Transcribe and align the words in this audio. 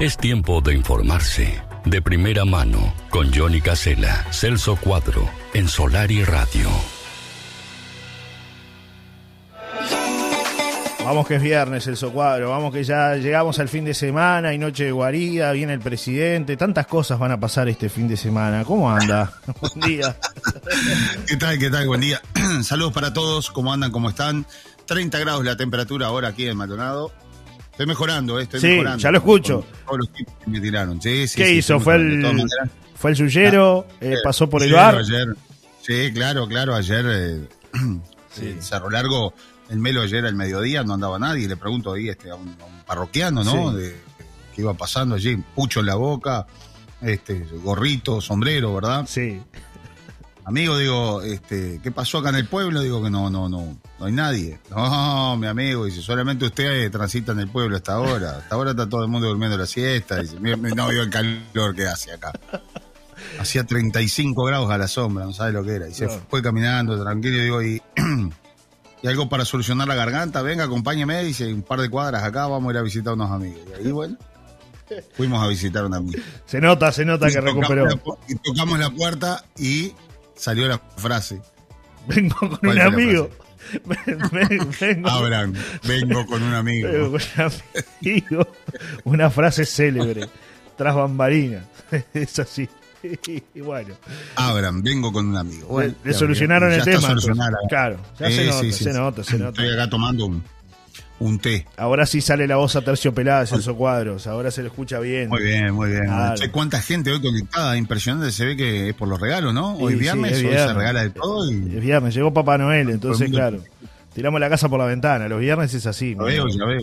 Es 0.00 0.16
tiempo 0.16 0.62
de 0.62 0.72
informarse. 0.72 1.60
De 1.84 2.00
primera 2.00 2.46
mano, 2.46 2.94
con 3.10 3.34
Johnny 3.34 3.60
Casella, 3.60 4.26
Celso 4.32 4.76
Cuadro, 4.76 5.28
en 5.52 5.68
Solar 5.68 6.10
y 6.10 6.24
Radio. 6.24 6.70
Vamos 11.04 11.26
que 11.26 11.34
es 11.34 11.42
viernes, 11.42 11.86
el 11.86 11.98
Cuadro, 11.98 12.48
vamos 12.48 12.72
que 12.72 12.82
ya 12.82 13.16
llegamos 13.16 13.58
al 13.58 13.68
fin 13.68 13.84
de 13.84 13.92
semana 13.92 14.54
y 14.54 14.58
noche 14.58 14.84
de 14.84 14.92
guarida, 14.92 15.52
viene 15.52 15.74
el 15.74 15.80
presidente, 15.80 16.56
tantas 16.56 16.86
cosas 16.86 17.18
van 17.18 17.32
a 17.32 17.38
pasar 17.38 17.68
este 17.68 17.90
fin 17.90 18.08
de 18.08 18.16
semana. 18.16 18.64
¿Cómo 18.64 18.90
anda? 18.90 19.34
Buen 19.60 19.86
día. 19.86 20.16
¿Qué 21.26 21.36
tal? 21.36 21.58
¿Qué 21.58 21.68
tal? 21.68 21.86
Buen 21.86 22.00
día. 22.00 22.22
Saludos 22.62 22.94
para 22.94 23.12
todos, 23.12 23.50
¿cómo 23.50 23.70
andan? 23.70 23.92
¿Cómo 23.92 24.08
están? 24.08 24.46
30 24.86 25.18
grados 25.18 25.44
la 25.44 25.58
temperatura 25.58 26.06
ahora 26.06 26.28
aquí 26.28 26.46
en 26.46 26.56
Maldonado. 26.56 27.12
Estoy 27.80 27.88
mejorando, 27.88 28.38
eh, 28.38 28.42
estoy 28.42 28.60
Sí, 28.60 28.66
mejorando. 28.66 28.98
ya 28.98 29.10
lo 29.10 29.16
escucho. 29.16 29.60
Con 29.62 29.84
Todos 29.86 29.98
los 30.00 30.12
tips 30.12 30.32
que 30.44 30.50
me 30.50 30.60
tiraron. 30.60 31.00
Sí, 31.00 31.26
sí, 31.26 31.36
¿Qué 31.38 31.46
sí, 31.46 31.52
hizo? 31.52 31.80
¿Fue 31.80 31.94
el, 31.94 32.46
fue 32.94 33.12
el 33.12 33.16
suyero? 33.16 33.86
eh, 34.02 34.12
eh, 34.12 34.16
¿Pasó 34.22 34.50
por 34.50 34.62
el 34.62 34.70
bar? 34.74 34.96
Ayer, 34.96 35.28
sí, 35.80 36.12
claro, 36.12 36.46
claro. 36.46 36.74
Ayer, 36.74 37.06
eh, 37.08 37.48
en 38.42 38.62
Cerro 38.62 38.90
Largo, 38.90 39.32
el 39.70 39.78
Melo 39.78 40.02
ayer 40.02 40.26
al 40.26 40.34
mediodía 40.34 40.84
no 40.84 40.92
andaba 40.92 41.18
nadie. 41.18 41.48
Le 41.48 41.56
pregunto 41.56 41.94
ahí 41.94 42.10
este, 42.10 42.28
a, 42.30 42.34
un, 42.34 42.48
a 42.60 42.66
un 42.66 42.82
parroquiano, 42.86 43.42
¿no? 43.44 43.72
De, 43.72 43.96
que 44.54 44.60
iba 44.60 44.74
pasando 44.74 45.14
allí, 45.14 45.38
pucho 45.54 45.80
en 45.80 45.86
la 45.86 45.94
boca, 45.94 46.46
este, 47.00 47.46
gorrito, 47.62 48.20
sombrero, 48.20 48.74
¿verdad? 48.74 49.06
Sí. 49.08 49.40
Amigo, 50.50 50.76
digo, 50.76 51.22
este, 51.22 51.78
¿qué 51.80 51.92
pasó 51.92 52.18
acá 52.18 52.30
en 52.30 52.34
el 52.34 52.46
pueblo? 52.48 52.80
Digo 52.80 53.00
que 53.00 53.08
no, 53.08 53.30
no, 53.30 53.48
no, 53.48 53.78
no 54.00 54.04
hay 54.04 54.12
nadie. 54.12 54.58
No, 54.68 55.36
mi 55.36 55.46
amigo, 55.46 55.84
dice, 55.84 56.02
solamente 56.02 56.44
usted 56.44 56.86
eh, 56.86 56.90
transita 56.90 57.30
en 57.30 57.38
el 57.38 57.46
pueblo 57.48 57.76
hasta 57.76 57.92
ahora. 57.92 58.38
Hasta 58.38 58.56
ahora 58.56 58.72
está 58.72 58.88
todo 58.88 59.04
el 59.04 59.08
mundo 59.08 59.28
durmiendo 59.28 59.56
la 59.56 59.66
siesta. 59.66 60.20
Dice, 60.20 60.40
"Mira, 60.40 60.56
no 60.56 60.88
vio 60.88 61.02
el 61.04 61.10
calor 61.10 61.76
que 61.76 61.86
hace 61.86 62.10
acá. 62.12 62.32
Hacía 63.38 63.64
35 63.64 64.42
grados 64.42 64.68
a 64.72 64.76
la 64.76 64.88
sombra, 64.88 65.24
no 65.24 65.32
sabe 65.32 65.52
lo 65.52 65.62
que 65.62 65.70
era. 65.76 65.88
Y 65.88 65.94
se 65.94 66.08
fue 66.08 66.42
caminando 66.42 67.00
tranquilo, 67.00 67.40
digo, 67.44 67.62
y, 67.62 67.80
y 69.04 69.06
algo 69.06 69.28
para 69.28 69.44
solucionar 69.44 69.86
la 69.86 69.94
garganta, 69.94 70.42
venga, 70.42 70.64
acompáñeme, 70.64 71.22
dice, 71.22 71.54
un 71.54 71.62
par 71.62 71.80
de 71.80 71.88
cuadras 71.88 72.24
acá, 72.24 72.48
vamos 72.48 72.70
a 72.70 72.72
ir 72.72 72.78
a 72.78 72.82
visitar 72.82 73.12
a 73.12 73.14
unos 73.14 73.30
amigos. 73.30 73.60
Y 73.70 73.86
ahí, 73.86 73.92
bueno, 73.92 74.16
fuimos 75.16 75.40
a 75.40 75.46
visitar 75.46 75.84
a 75.84 75.86
un 75.86 75.94
amigo. 75.94 76.20
Se 76.44 76.60
nota, 76.60 76.90
se 76.90 77.04
nota 77.04 77.28
Y 77.28 77.34
que 77.34 77.40
recuperó. 77.40 77.86
la 77.86 78.00
y 78.26 78.34
tocamos 78.34 78.80
la 78.80 78.90
puerta 78.90 79.44
y 79.56 79.92
salió 80.40 80.66
la 80.68 80.78
frase. 80.96 81.40
Vengo 82.08 82.34
con 82.38 82.56
¿Cuál 82.56 82.76
un 82.76 82.80
amigo. 82.80 83.30
Ven- 83.84 84.70
vengo, 84.80 85.08
Abran, 85.08 85.54
vengo 85.86 86.26
con 86.26 86.42
un 86.42 86.54
amigo. 86.54 86.88
vengo 86.88 87.10
con 87.10 87.20
un 87.44 87.52
amigo. 88.00 88.48
Una 89.04 89.30
frase 89.30 89.64
célebre. 89.66 90.28
Tras 90.76 90.94
bambalinas. 90.94 91.64
Es 92.14 92.38
así. 92.38 92.68
Y 93.54 93.60
bueno. 93.60 93.94
Abran, 94.36 94.82
vengo 94.82 95.12
con 95.12 95.28
un 95.28 95.36
amigo. 95.36 95.68
Bueno, 95.68 95.94
le 96.04 96.12
ya- 96.12 96.18
solucionaron 96.18 96.70
ya 96.70 96.76
el 96.78 96.84
tema. 96.84 97.14
Claro, 97.68 97.98
ya 98.18 98.28
Sí, 98.28 98.34
se 98.36 98.44
nota, 98.46 98.60
sí, 98.60 98.72
se 98.72 98.84
sí. 98.84 98.98
nota, 98.98 99.24
se 99.24 99.38
nota. 99.38 99.62
Estoy 99.62 99.74
acá 99.78 99.90
tomando 99.90 100.26
un, 100.26 100.42
un 101.20 101.38
té. 101.38 101.66
Ahora 101.76 102.04
sí 102.06 102.20
sale 102.20 102.46
la 102.48 102.56
voz 102.56 102.74
aterciopelada 102.76 103.40
de 103.40 103.46
Celso 103.46 103.76
Cuadros. 103.76 104.26
Ahora 104.26 104.50
se 104.50 104.62
le 104.62 104.68
escucha 104.68 104.98
bien. 104.98 105.28
Muy 105.28 105.42
bien, 105.42 105.72
muy 105.72 105.90
bien. 105.90 106.06
Claro. 106.06 106.34
Che, 106.36 106.50
cuánta 106.50 106.80
gente 106.82 107.12
hoy 107.12 107.20
conectada, 107.20 107.76
impresionante. 107.76 108.32
Se 108.32 108.44
ve 108.44 108.56
que 108.56 108.88
es 108.88 108.94
por 108.94 109.06
los 109.06 109.20
regalos, 109.20 109.54
¿no? 109.54 109.76
Hoy 109.76 109.92
Sí, 109.92 109.98
sí, 109.98 110.00
viernes, 110.02 110.32
es 110.32 110.38
hoy 110.38 110.42
se 110.44 110.48
viernes. 110.48 110.76
regala 110.76 111.02
de 111.02 111.10
todo. 111.10 111.50
Y 111.52 111.76
Es 111.76 111.80
viernes, 111.82 112.14
llegó 112.14 112.32
Papá 112.34 112.58
Noel, 112.58 112.90
entonces, 112.90 113.28
mundo- 113.28 113.36
claro. 113.38 113.62
Tiramos 114.14 114.40
la 114.40 114.48
casa 114.50 114.68
por 114.68 114.80
la 114.80 114.86
ventana. 114.86 115.28
Los 115.28 115.38
viernes 115.40 115.72
es 115.72 115.86
así. 115.86 116.16
ya 116.16 116.22
veo, 116.24 116.48
ya 116.48 116.64
veo. 116.64 116.80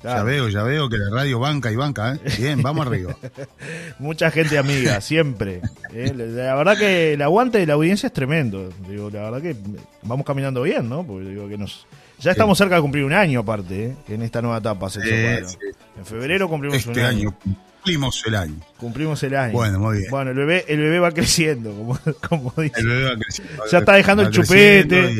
Claro. 0.00 0.18
Ya 0.18 0.22
veo, 0.24 0.48
ya 0.50 0.62
veo 0.62 0.88
que 0.90 0.98
la 0.98 1.08
radio 1.10 1.38
banca 1.38 1.72
y 1.72 1.76
banca, 1.76 2.14
¿eh? 2.14 2.20
Bien, 2.38 2.60
vamos 2.62 2.86
arriba. 2.86 3.16
Mucha 3.98 4.30
gente 4.30 4.58
amiga, 4.58 5.00
siempre. 5.00 5.60
Eh, 5.94 6.12
La 6.14 6.54
verdad 6.54 6.76
que 6.76 7.14
el 7.14 7.22
aguante 7.22 7.58
de 7.58 7.66
la 7.66 7.72
audiencia 7.74 8.06
es 8.08 8.12
tremendo. 8.12 8.70
Digo, 8.88 9.08
la 9.10 9.22
verdad 9.30 9.40
que 9.42 9.56
vamos 10.02 10.26
caminando 10.26 10.62
bien, 10.62 10.88
¿no? 10.88 11.04
Porque 11.06 11.28
digo 11.30 11.48
que 11.48 11.56
nos. 11.58 11.86
Ya 12.24 12.30
estamos 12.32 12.56
cerca 12.58 12.76
de 12.76 12.80
cumplir 12.80 13.04
un 13.04 13.12
año, 13.12 13.40
aparte, 13.40 13.84
¿eh? 13.86 13.96
en 14.08 14.22
esta 14.22 14.40
nueva 14.42 14.58
etapa, 14.58 14.88
Sí, 14.90 14.98
Cuadro. 15.00 15.48
sí. 15.48 15.56
En 15.98 16.06
febrero 16.06 16.48
cumplimos 16.48 16.84
un 16.86 16.90
Este 16.92 17.04
año. 17.04 17.28
año 17.44 17.54
cumplimos 17.84 18.22
el 18.26 18.34
año. 18.34 18.54
Cumplimos 18.78 19.22
el 19.22 19.36
año. 19.36 19.52
Bueno, 19.52 19.78
muy 19.78 19.98
bien. 19.98 20.10
Bueno, 20.10 20.30
el 20.30 20.36
bebé, 20.38 20.64
el 20.68 20.78
bebé 20.78 20.98
va 21.00 21.10
creciendo, 21.12 21.70
como, 21.74 21.98
como 22.28 22.52
dice. 22.62 22.80
El 22.80 22.88
bebé 22.88 23.04
va 23.10 23.16
creciendo. 23.18 23.62
Ya 23.70 23.78
está 23.78 23.92
dejando 23.94 24.22
Va 24.22 24.28
el 24.30 24.34
chupete. 24.34 25.12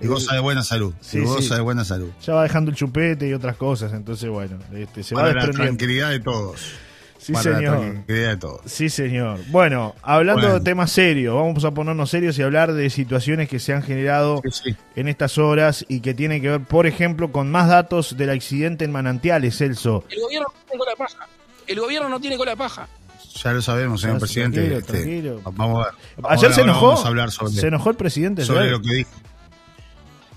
Y, 0.00 0.04
y 0.04 0.06
goza 0.08 0.34
de 0.34 0.40
buena 0.40 0.62
salud. 0.64 0.92
Sí, 1.00 1.18
y 1.18 1.20
goza 1.22 1.42
sí. 1.48 1.54
de 1.54 1.60
buena 1.60 1.84
salud. 1.84 2.10
Ya 2.26 2.34
va 2.34 2.42
dejando 2.42 2.70
el 2.72 2.76
chupete 2.76 3.28
y 3.28 3.32
otras 3.34 3.56
cosas, 3.56 3.92
entonces 3.92 4.28
bueno, 4.28 4.58
este, 4.74 5.02
se 5.04 5.14
va 5.14 5.22
Para 5.22 5.34
la 5.34 5.40
desprendiendo. 5.46 5.78
tranquilidad 5.78 6.10
de 6.10 6.20
todos. 6.20 6.72
Sí, 7.28 7.34
Para 7.34 7.50
la 7.50 7.58
señor. 7.58 7.78
tranquilidad 7.80 8.28
de 8.30 8.36
todos. 8.38 8.60
Sí, 8.64 8.88
señor. 8.88 9.38
Bueno, 9.48 9.94
hablando 10.00 10.40
Bueno. 10.40 10.54
de 10.54 10.64
temas 10.64 10.90
serios, 10.90 11.34
vamos 11.34 11.62
a 11.66 11.72
ponernos 11.72 12.08
serios 12.08 12.38
y 12.38 12.42
hablar 12.42 12.72
de 12.72 12.88
situaciones 12.88 13.50
que 13.50 13.58
se 13.58 13.74
han 13.74 13.82
generado 13.82 14.40
Sí, 14.50 14.70
sí. 14.70 14.76
en 14.96 15.08
estas 15.08 15.36
horas 15.36 15.84
y 15.90 16.00
que 16.00 16.14
tienen 16.14 16.40
que 16.40 16.48
ver, 16.48 16.60
por 16.62 16.86
ejemplo, 16.86 17.30
con 17.30 17.50
más 17.50 17.68
datos 17.68 18.16
del 18.16 18.30
accidente 18.30 18.86
en 18.86 18.92
Manantiales, 18.92 19.58
Celso. 19.58 20.04
El 20.10 20.20
gobierno 20.22 20.46
no 20.48 20.54
tiene 20.64 20.78
cola 20.78 20.90
de 20.92 20.96
paja. 20.96 21.28
El 21.66 21.80
gobierno 21.80 22.08
no 22.08 22.18
tiene 22.20 22.36
cola 22.38 22.50
de 22.52 22.56
paja. 22.56 22.88
Ya 23.44 23.52
lo 23.52 23.60
sabemos, 23.60 24.00
señor 24.00 24.16
Ya, 24.16 24.20
presidente. 24.20 24.56
tranquilo, 24.56 24.78
Este, 24.78 24.92
tranquilo. 24.94 25.40
Vamos 25.54 25.86
a 25.86 25.90
ver. 25.90 26.26
Ayer 26.30 26.52
se 26.54 26.60
enojó. 26.62 26.86
Vamos 26.86 27.04
a 27.04 27.08
hablar 27.08 27.30
sobre, 27.30 27.52
se 27.52 27.66
enojó 27.66 27.90
el 27.90 27.96
presidente. 27.96 28.44
sobre 28.46 28.70
lo 28.70 28.80
que 28.80 28.94
dijo. 28.94 29.10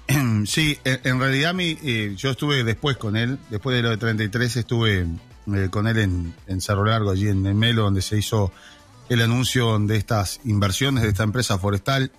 Sí, 0.45 0.77
en, 0.83 0.99
en 1.05 1.19
realidad 1.21 1.53
mi, 1.53 1.77
eh, 1.83 2.15
yo 2.17 2.31
estuve 2.31 2.65
después 2.65 2.97
con 2.97 3.15
él, 3.15 3.37
después 3.49 3.75
de 3.77 3.81
lo 3.81 3.91
de 3.91 3.97
33 3.97 4.57
estuve 4.57 5.05
eh, 5.53 5.69
con 5.69 5.87
él 5.87 5.97
en, 5.97 6.35
en 6.47 6.61
Cerro 6.61 6.85
Largo, 6.85 7.11
allí 7.11 7.27
en 7.27 7.45
el 7.45 7.55
Melo, 7.55 7.83
donde 7.83 8.01
se 8.01 8.17
hizo 8.17 8.51
el 9.09 9.21
anuncio 9.21 9.77
de 9.79 9.97
estas 9.97 10.39
inversiones 10.45 11.03
de 11.03 11.09
esta 11.09 11.23
empresa 11.23 11.57
forestal 11.57 12.11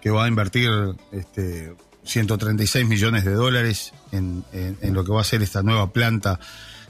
que 0.00 0.10
va 0.10 0.24
a 0.24 0.28
invertir 0.28 0.70
este, 1.12 1.74
136 2.04 2.86
millones 2.86 3.24
de 3.24 3.32
dólares 3.32 3.92
en 4.12 4.44
lo 4.82 5.04
que 5.04 5.12
va 5.12 5.20
a 5.20 5.24
ser 5.24 5.42
esta 5.42 5.62
nueva 5.62 5.92
planta 5.92 6.38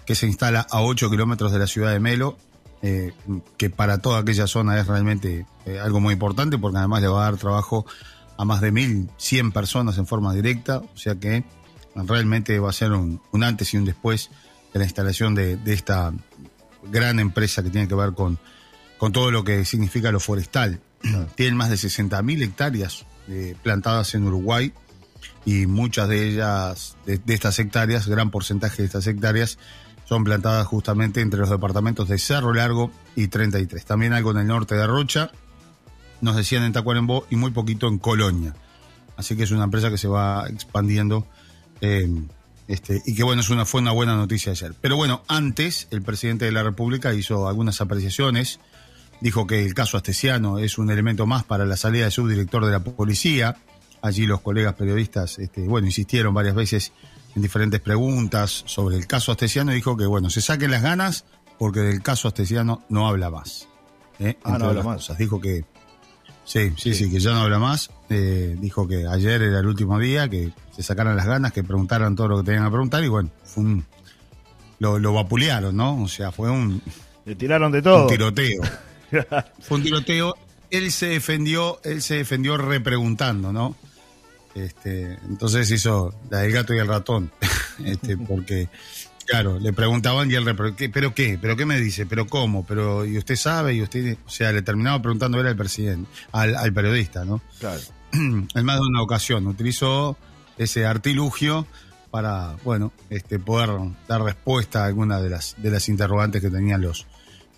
que 0.08 0.14
se 0.14 0.26
instala 0.26 0.66
a 0.70 0.80
8 0.80 1.10
kilómetros 1.10 1.52
de 1.52 1.58
la 1.58 1.66
ciudad 1.66 1.92
de 1.92 2.00
Melo, 2.00 2.38
eh, 2.80 3.12
que 3.58 3.68
para 3.68 3.98
toda 3.98 4.20
aquella 4.20 4.46
zona 4.46 4.80
es 4.80 4.86
realmente 4.86 5.44
eh, 5.66 5.78
algo 5.78 6.00
muy 6.00 6.14
importante 6.14 6.56
porque 6.56 6.78
además 6.78 7.02
le 7.02 7.08
va 7.08 7.20
a 7.20 7.30
dar 7.30 7.36
trabajo 7.36 7.84
a 8.38 8.46
más 8.46 8.62
de 8.62 8.72
1.100 8.72 9.52
personas 9.52 9.98
en 9.98 10.06
forma 10.06 10.32
directa, 10.32 10.78
o 10.78 10.96
sea 10.96 11.16
que 11.16 11.44
realmente 11.94 12.58
va 12.58 12.70
a 12.70 12.72
ser 12.72 12.92
un, 12.92 13.20
un 13.32 13.44
antes 13.44 13.74
y 13.74 13.76
un 13.76 13.84
después 13.84 14.30
de 14.72 14.78
la 14.78 14.84
instalación 14.84 15.34
de, 15.34 15.56
de 15.56 15.72
esta 15.72 16.12
gran 16.90 17.20
empresa 17.20 17.62
que 17.62 17.70
tiene 17.70 17.88
que 17.88 17.94
ver 17.94 18.12
con, 18.12 18.38
con 18.98 19.12
todo 19.12 19.30
lo 19.30 19.44
que 19.44 19.64
significa 19.64 20.12
lo 20.12 20.20
forestal. 20.20 20.80
Tienen 21.36 21.56
más 21.56 21.70
de 21.70 21.76
60.000 21.76 22.42
hectáreas 22.42 23.06
eh, 23.28 23.54
plantadas 23.62 24.14
en 24.14 24.24
Uruguay 24.24 24.72
y 25.44 25.66
muchas 25.66 26.08
de 26.08 26.28
ellas, 26.28 26.96
de, 27.06 27.18
de 27.18 27.34
estas 27.34 27.58
hectáreas, 27.58 28.06
gran 28.08 28.30
porcentaje 28.30 28.82
de 28.82 28.86
estas 28.86 29.06
hectáreas, 29.06 29.58
son 30.04 30.24
plantadas 30.24 30.66
justamente 30.66 31.20
entre 31.20 31.40
los 31.40 31.50
departamentos 31.50 32.08
de 32.08 32.18
Cerro 32.18 32.54
Largo 32.54 32.90
y 33.14 33.28
33. 33.28 33.84
También 33.84 34.12
algo 34.14 34.30
en 34.30 34.38
el 34.38 34.46
norte 34.46 34.74
de 34.74 34.86
Rocha, 34.86 35.30
nos 36.20 36.36
decían 36.36 36.64
en 36.64 36.72
Tacuarembó 36.72 37.26
y 37.30 37.36
muy 37.36 37.50
poquito 37.50 37.88
en 37.88 37.98
Colonia. 37.98 38.54
Así 39.16 39.36
que 39.36 39.42
es 39.42 39.50
una 39.50 39.64
empresa 39.64 39.90
que 39.90 39.98
se 39.98 40.08
va 40.08 40.46
expandiendo 40.48 41.26
eh, 41.80 42.08
este, 42.68 43.02
y 43.06 43.14
que 43.14 43.24
bueno, 43.24 43.40
es 43.40 43.48
una, 43.48 43.64
fue 43.64 43.80
una 43.80 43.92
buena 43.92 44.14
noticia 44.14 44.52
ayer. 44.52 44.74
Pero 44.80 44.96
bueno, 44.96 45.22
antes 45.26 45.88
el 45.90 46.02
presidente 46.02 46.44
de 46.44 46.52
la 46.52 46.62
República 46.62 47.14
hizo 47.14 47.48
algunas 47.48 47.80
apreciaciones, 47.80 48.60
dijo 49.22 49.46
que 49.46 49.64
el 49.64 49.72
caso 49.72 49.96
Astesiano 49.96 50.58
es 50.58 50.76
un 50.76 50.90
elemento 50.90 51.26
más 51.26 51.44
para 51.44 51.64
la 51.64 51.78
salida 51.78 52.04
del 52.04 52.12
subdirector 52.12 52.66
de 52.66 52.72
la 52.72 52.80
policía. 52.80 53.56
Allí 54.02 54.26
los 54.26 54.42
colegas 54.42 54.74
periodistas, 54.74 55.38
este, 55.38 55.62
bueno, 55.62 55.86
insistieron 55.86 56.34
varias 56.34 56.54
veces 56.54 56.92
en 57.34 57.42
diferentes 57.42 57.80
preguntas 57.80 58.64
sobre 58.66 58.96
el 58.96 59.06
caso 59.06 59.32
Astesiano 59.32 59.72
y 59.72 59.76
dijo 59.76 59.96
que 59.96 60.06
bueno, 60.06 60.28
se 60.28 60.42
saquen 60.42 60.70
las 60.70 60.82
ganas 60.82 61.24
porque 61.58 61.80
del 61.80 62.02
caso 62.02 62.28
Astesiano 62.28 62.84
no 62.90 63.08
habla 63.08 63.30
más. 63.30 63.66
¿eh? 64.18 64.36
Ah, 64.44 64.58
no 64.58 64.66
habla 64.66 64.82
más. 64.82 64.96
cosas. 64.96 65.18
Dijo 65.18 65.40
que 65.40 65.64
Sí, 66.48 66.72
sí, 66.78 66.94
sí, 66.94 67.10
que 67.10 67.20
ya 67.20 67.32
no 67.32 67.42
habla 67.42 67.58
más. 67.58 67.90
Eh, 68.08 68.56
dijo 68.58 68.88
que 68.88 69.06
ayer 69.06 69.42
era 69.42 69.58
el 69.58 69.66
último 69.66 69.98
día, 69.98 70.30
que 70.30 70.50
se 70.74 70.82
sacaran 70.82 71.14
las 71.14 71.26
ganas, 71.26 71.52
que 71.52 71.62
preguntaran 71.62 72.16
todo 72.16 72.26
lo 72.28 72.38
que 72.38 72.44
tenían 72.44 72.64
que 72.64 72.70
preguntar 72.70 73.04
y 73.04 73.08
bueno, 73.08 73.28
fue 73.44 73.64
un, 73.64 73.84
lo, 74.78 74.98
lo 74.98 75.12
vapulearon, 75.12 75.76
¿no? 75.76 76.02
O 76.02 76.08
sea, 76.08 76.32
fue 76.32 76.50
un, 76.50 76.80
Le 77.26 77.34
tiraron 77.34 77.70
de 77.70 77.82
todo. 77.82 78.04
un 78.04 78.08
tiroteo. 78.08 78.62
fue 79.60 79.76
un 79.76 79.82
tiroteo. 79.82 80.38
Él 80.70 80.90
se 80.90 81.08
defendió, 81.08 81.80
él 81.84 82.00
se 82.00 82.14
defendió 82.14 82.56
repreguntando, 82.56 83.52
¿no? 83.52 83.76
Este, 84.54 85.18
entonces 85.28 85.70
hizo 85.70 86.14
la 86.30 86.38
del 86.38 86.52
gato 86.52 86.72
y 86.72 86.78
el 86.78 86.88
ratón, 86.88 87.30
este, 87.84 88.16
porque 88.16 88.70
Claro, 89.28 89.58
le 89.58 89.72
preguntaban 89.72 90.30
y 90.30 90.34
él, 90.34 90.44
¿qué- 90.76 90.88
¿pero 90.88 91.14
qué? 91.14 91.38
¿Pero 91.40 91.56
qué 91.56 91.66
me 91.66 91.78
dice? 91.80 92.06
¿Pero 92.06 92.26
cómo? 92.26 92.64
¿Pero 92.66 93.04
y 93.04 93.18
usted 93.18 93.36
sabe? 93.36 93.74
Y 93.74 93.82
usted, 93.82 94.16
o 94.26 94.30
sea, 94.30 94.52
le 94.52 94.62
terminaba 94.62 95.00
preguntando 95.02 95.38
era 95.38 95.50
al 95.50 95.56
presidente, 95.56 96.08
al, 96.32 96.56
al 96.56 96.72
periodista, 96.72 97.24
¿no? 97.24 97.40
Claro. 97.60 97.80
en 98.12 98.64
más 98.64 98.76
de 98.76 98.86
una 98.86 99.02
ocasión 99.02 99.46
utilizó 99.46 100.16
ese 100.56 100.86
artilugio 100.86 101.66
para, 102.10 102.56
bueno, 102.64 102.90
este, 103.10 103.38
poder 103.38 103.70
dar 104.08 104.22
respuesta 104.22 104.84
a 104.84 104.86
algunas 104.86 105.22
de 105.22 105.28
las, 105.28 105.54
de 105.58 105.70
las 105.70 105.88
interrogantes 105.90 106.40
que 106.40 106.48
tenían 106.48 106.80
los, 106.80 107.06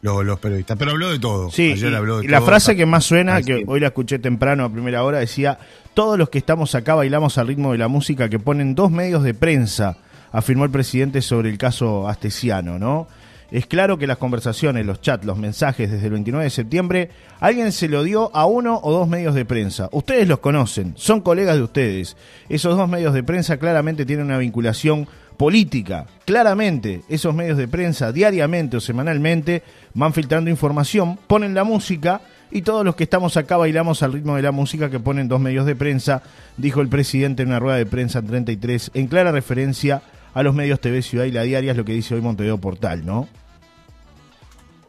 los, 0.02 0.24
los 0.24 0.40
periodistas. 0.40 0.76
Pero 0.76 0.90
habló 0.90 1.08
de 1.08 1.20
todo. 1.20 1.52
Sí, 1.52 1.70
Ayer 1.72 1.92
y, 1.92 1.94
habló 1.94 2.18
de 2.18 2.24
y 2.24 2.28
la 2.28 2.38
todo. 2.38 2.48
frase 2.48 2.74
que 2.74 2.84
más 2.84 3.04
suena, 3.04 3.40
que 3.42 3.62
hoy 3.64 3.78
la 3.78 3.86
escuché 3.86 4.18
temprano 4.18 4.64
a 4.64 4.72
primera 4.72 5.04
hora, 5.04 5.20
decía, 5.20 5.58
todos 5.94 6.18
los 6.18 6.30
que 6.30 6.38
estamos 6.38 6.74
acá 6.74 6.96
bailamos 6.96 7.38
al 7.38 7.46
ritmo 7.46 7.70
de 7.70 7.78
la 7.78 7.86
música 7.86 8.28
que 8.28 8.40
ponen 8.40 8.74
dos 8.74 8.90
medios 8.90 9.22
de 9.22 9.34
prensa, 9.34 9.98
afirmó 10.32 10.64
el 10.64 10.70
presidente 10.70 11.22
sobre 11.22 11.50
el 11.50 11.58
caso 11.58 12.08
Astesiano, 12.08 12.78
¿no? 12.78 13.06
Es 13.50 13.66
claro 13.66 13.98
que 13.98 14.06
las 14.06 14.18
conversaciones, 14.18 14.86
los 14.86 15.00
chats, 15.00 15.24
los 15.24 15.36
mensajes 15.36 15.90
desde 15.90 16.06
el 16.06 16.12
29 16.12 16.44
de 16.44 16.50
septiembre, 16.50 17.10
alguien 17.40 17.72
se 17.72 17.88
lo 17.88 18.04
dio 18.04 18.30
a 18.34 18.46
uno 18.46 18.78
o 18.82 18.92
dos 18.92 19.08
medios 19.08 19.34
de 19.34 19.44
prensa. 19.44 19.88
Ustedes 19.90 20.28
los 20.28 20.38
conocen, 20.38 20.94
son 20.96 21.20
colegas 21.20 21.56
de 21.56 21.62
ustedes. 21.62 22.16
Esos 22.48 22.76
dos 22.76 22.88
medios 22.88 23.12
de 23.12 23.24
prensa 23.24 23.56
claramente 23.56 24.06
tienen 24.06 24.26
una 24.26 24.38
vinculación 24.38 25.08
política. 25.36 26.06
Claramente, 26.26 27.02
esos 27.08 27.34
medios 27.34 27.58
de 27.58 27.66
prensa 27.66 28.12
diariamente 28.12 28.76
o 28.76 28.80
semanalmente 28.80 29.64
van 29.94 30.12
filtrando 30.12 30.48
información, 30.48 31.18
ponen 31.26 31.54
la 31.54 31.64
música 31.64 32.20
y 32.52 32.62
todos 32.62 32.84
los 32.84 32.94
que 32.94 33.04
estamos 33.04 33.36
acá 33.36 33.56
bailamos 33.56 34.02
al 34.02 34.12
ritmo 34.12 34.36
de 34.36 34.42
la 34.42 34.52
música 34.52 34.90
que 34.90 35.00
ponen 35.00 35.28
dos 35.28 35.40
medios 35.40 35.66
de 35.66 35.74
prensa, 35.74 36.22
dijo 36.56 36.82
el 36.82 36.88
presidente 36.88 37.42
en 37.42 37.48
una 37.48 37.58
rueda 37.58 37.78
de 37.78 37.86
prensa 37.86 38.20
en 38.20 38.26
33, 38.26 38.92
en 38.94 39.06
clara 39.08 39.32
referencia 39.32 40.02
los 40.42 40.54
medios 40.54 40.80
TV 40.80 41.02
Ciudad 41.02 41.24
y 41.24 41.32
La 41.32 41.42
Diaria, 41.42 41.72
es 41.72 41.76
lo 41.76 41.84
que 41.84 41.92
dice 41.92 42.14
hoy 42.14 42.20
Montevideo 42.20 42.58
Portal, 42.58 43.04
¿no? 43.04 43.28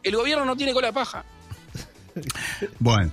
El 0.02 0.16
gobierno 0.16 0.44
no 0.44 0.56
tiene 0.56 0.72
cola 0.72 0.88
de 0.88 0.92
paja. 0.92 1.24
Bueno, 2.78 3.10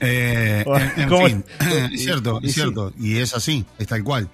eh, 0.00 0.64
en, 0.66 1.02
en 1.02 1.08
¿cómo 1.08 1.26
fin, 1.26 1.44
es? 1.92 2.00
cierto, 2.04 2.40
es 2.42 2.54
cierto, 2.54 2.92
y 2.98 3.18
es 3.18 3.34
así, 3.34 3.66
es 3.78 3.86
tal 3.86 4.02
cual. 4.02 4.28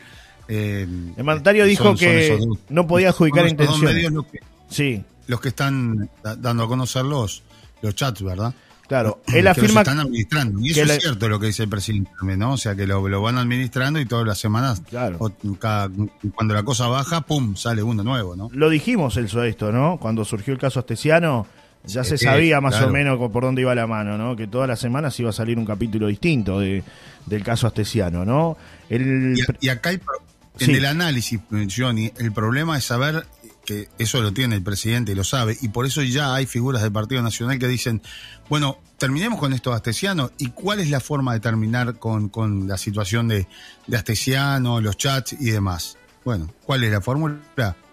Eh, 0.47 0.87
El 1.17 1.25
mandatario 1.25 1.63
son- 1.65 1.69
dijo 1.69 1.85
son 1.85 1.97
que 1.97 2.39
no 2.69 2.87
podía 2.87 3.09
adjudicar 3.09 3.49
intenciones. 3.49 3.95
medios 3.95 4.13
los 4.13 4.27
que, 4.27 4.39
Sí, 4.71 5.05
los 5.27 5.41
que 5.41 5.49
están 5.49 6.09
da- 6.23 6.37
dando 6.37 6.65
a 6.65 6.69
conocer 6.69 7.05
los, 7.05 7.43
los 7.83 7.95
chats, 7.97 8.23
¿verdad? 8.23 8.55
Claro. 8.89 9.21
que 9.27 9.39
Él 9.39 9.47
afirma 9.49 9.81
están 9.83 10.01
administrando. 10.01 10.61
Y 10.61 10.71
eso 10.71 10.75
que 10.77 10.81
es 10.83 10.89
la- 10.89 11.01
cierto 11.01 11.29
lo 11.29 11.41
que 11.41 11.47
dice 11.47 11.63
el 11.65 11.69
presidente 11.69 12.11
también, 12.19 12.39
¿no? 12.39 12.53
O 12.53 12.57
sea, 12.57 12.75
que 12.75 12.87
lo, 12.87 13.07
lo 13.09 13.23
van 13.23 13.39
administrando 13.39 14.01
y 14.01 14.07
todas 14.07 14.27
las 14.27 14.39
semanas, 14.39 14.83
Claro. 14.89 15.17
o 15.21 15.31
cada- 15.59 15.91
cuando 16.35 16.55
la 16.55 16.63
cosa 16.63 16.87
baja, 16.89 17.21
¡pum! 17.23 17.57
sale 17.57 17.83
uno 17.83 18.03
nuevo, 18.03 18.37
¿no? 18.37 18.49
Lo 18.53 18.69
dijimos 18.71 19.17
el 19.17 19.27
esto, 19.45 19.73
¿no? 19.73 19.99
Cuando 19.99 20.25
surgió 20.25 20.53
el 20.53 20.59
caso 20.61 20.81
Astesiano, 20.81 21.47
ya 21.87 22.03
Sí, 22.03 22.11
se 22.17 22.19
sabía 22.19 22.61
más 22.63 22.75
claro. 22.77 22.89
o 22.89 22.93
menos 22.93 23.31
por 23.31 23.43
dónde 23.45 23.61
iba 23.61 23.75
la 23.75 23.87
mano, 23.87 24.17
¿no? 24.17 24.35
Que 24.37 24.47
todas 24.47 24.67
las 24.69 24.81
semanas 24.81 25.19
iba 25.21 25.31
a 25.31 25.33
salir 25.35 25.59
un 25.59 25.67
capítulo 25.67 26.07
distinto 26.07 26.59
de, 26.61 26.83
del 27.27 27.43
caso 27.43 27.67
Astesiano, 27.67 28.25
¿no? 28.25 28.57
El, 28.89 29.35
Y, 29.61 29.67
y 29.67 29.69
acá 29.69 29.91
pro- 30.03 30.23
en 30.61 30.67
Sí. 30.67 30.73
el 30.73 30.85
análisis, 30.87 31.41
Johnny, 31.77 32.11
el 32.19 32.33
problema 32.33 32.79
es 32.79 32.85
saber 32.85 33.27
que 33.65 33.89
eso 33.99 34.21
lo 34.21 34.33
tiene 34.33 34.57
el 34.57 34.63
presidente 34.63 35.13
y 35.13 35.15
lo 35.15 35.25
sabe, 35.25 35.57
y 35.61 35.69
por 35.69 35.87
eso 35.87 36.03
ya 36.03 36.35
hay 36.35 36.47
figuras 36.47 36.83
del 36.83 36.93
Partido 36.93 37.23
Nacional 37.23 37.59
que 37.59 37.67
dicen, 37.67 38.03
bueno, 38.49 38.79
terminemos 38.99 39.39
con 39.39 39.53
esto 39.53 39.71
de 39.71 39.77
Astesiano, 39.77 40.31
¿y 40.39 40.51
cuál 40.51 40.81
es 40.81 40.91
la 40.91 41.01
forma 41.01 41.33
de 41.33 41.41
terminar 41.41 41.99
con, 41.99 42.29
con 42.29 42.69
la 42.69 42.79
situación 42.79 43.29
de, 43.29 43.47
de 43.87 43.97
Astesiano, 43.97 44.81
los 44.81 44.97
chats 44.97 45.33
y 45.33 45.51
demás? 45.51 45.97
Bueno, 46.25 46.51
¿cuál 46.65 46.85
es 46.85 46.91
la 46.91 47.01
fórmula? 47.01 47.37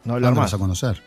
No 0.03 0.13
hablar 0.13 0.33
más. 0.33 0.53
a 0.53 0.57
conocer. 0.57 1.03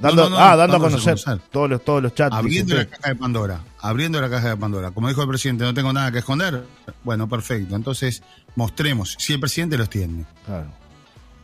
dando, 0.00 0.24
no, 0.24 0.30
no, 0.30 0.38
ah, 0.38 0.56
dando 0.56 0.62
a 0.62 0.66
dándolos 0.66 0.76
a 0.76 0.90
conocer, 0.90 1.24
conocer. 1.24 1.50
todos 1.50 1.70
los 1.70 1.84
todos 1.84 2.02
los 2.02 2.14
chats. 2.14 2.34
Abriendo 2.34 2.74
la 2.74 2.86
caja 2.86 3.08
de 3.10 3.16
Pandora, 3.16 3.60
abriendo 3.80 4.20
la 4.20 4.30
caja 4.30 4.48
de 4.48 4.56
Pandora. 4.56 4.90
Como 4.90 5.08
dijo 5.08 5.22
el 5.22 5.28
presidente, 5.28 5.64
no 5.64 5.74
tengo 5.74 5.92
nada 5.92 6.10
que 6.10 6.18
esconder. 6.18 6.64
Bueno, 7.04 7.28
perfecto. 7.28 7.76
Entonces, 7.76 8.22
mostremos, 8.56 9.16
si 9.18 9.34
el 9.34 9.40
presidente 9.40 9.76
los 9.76 9.90
tiene. 9.90 10.24
Claro, 10.46 10.66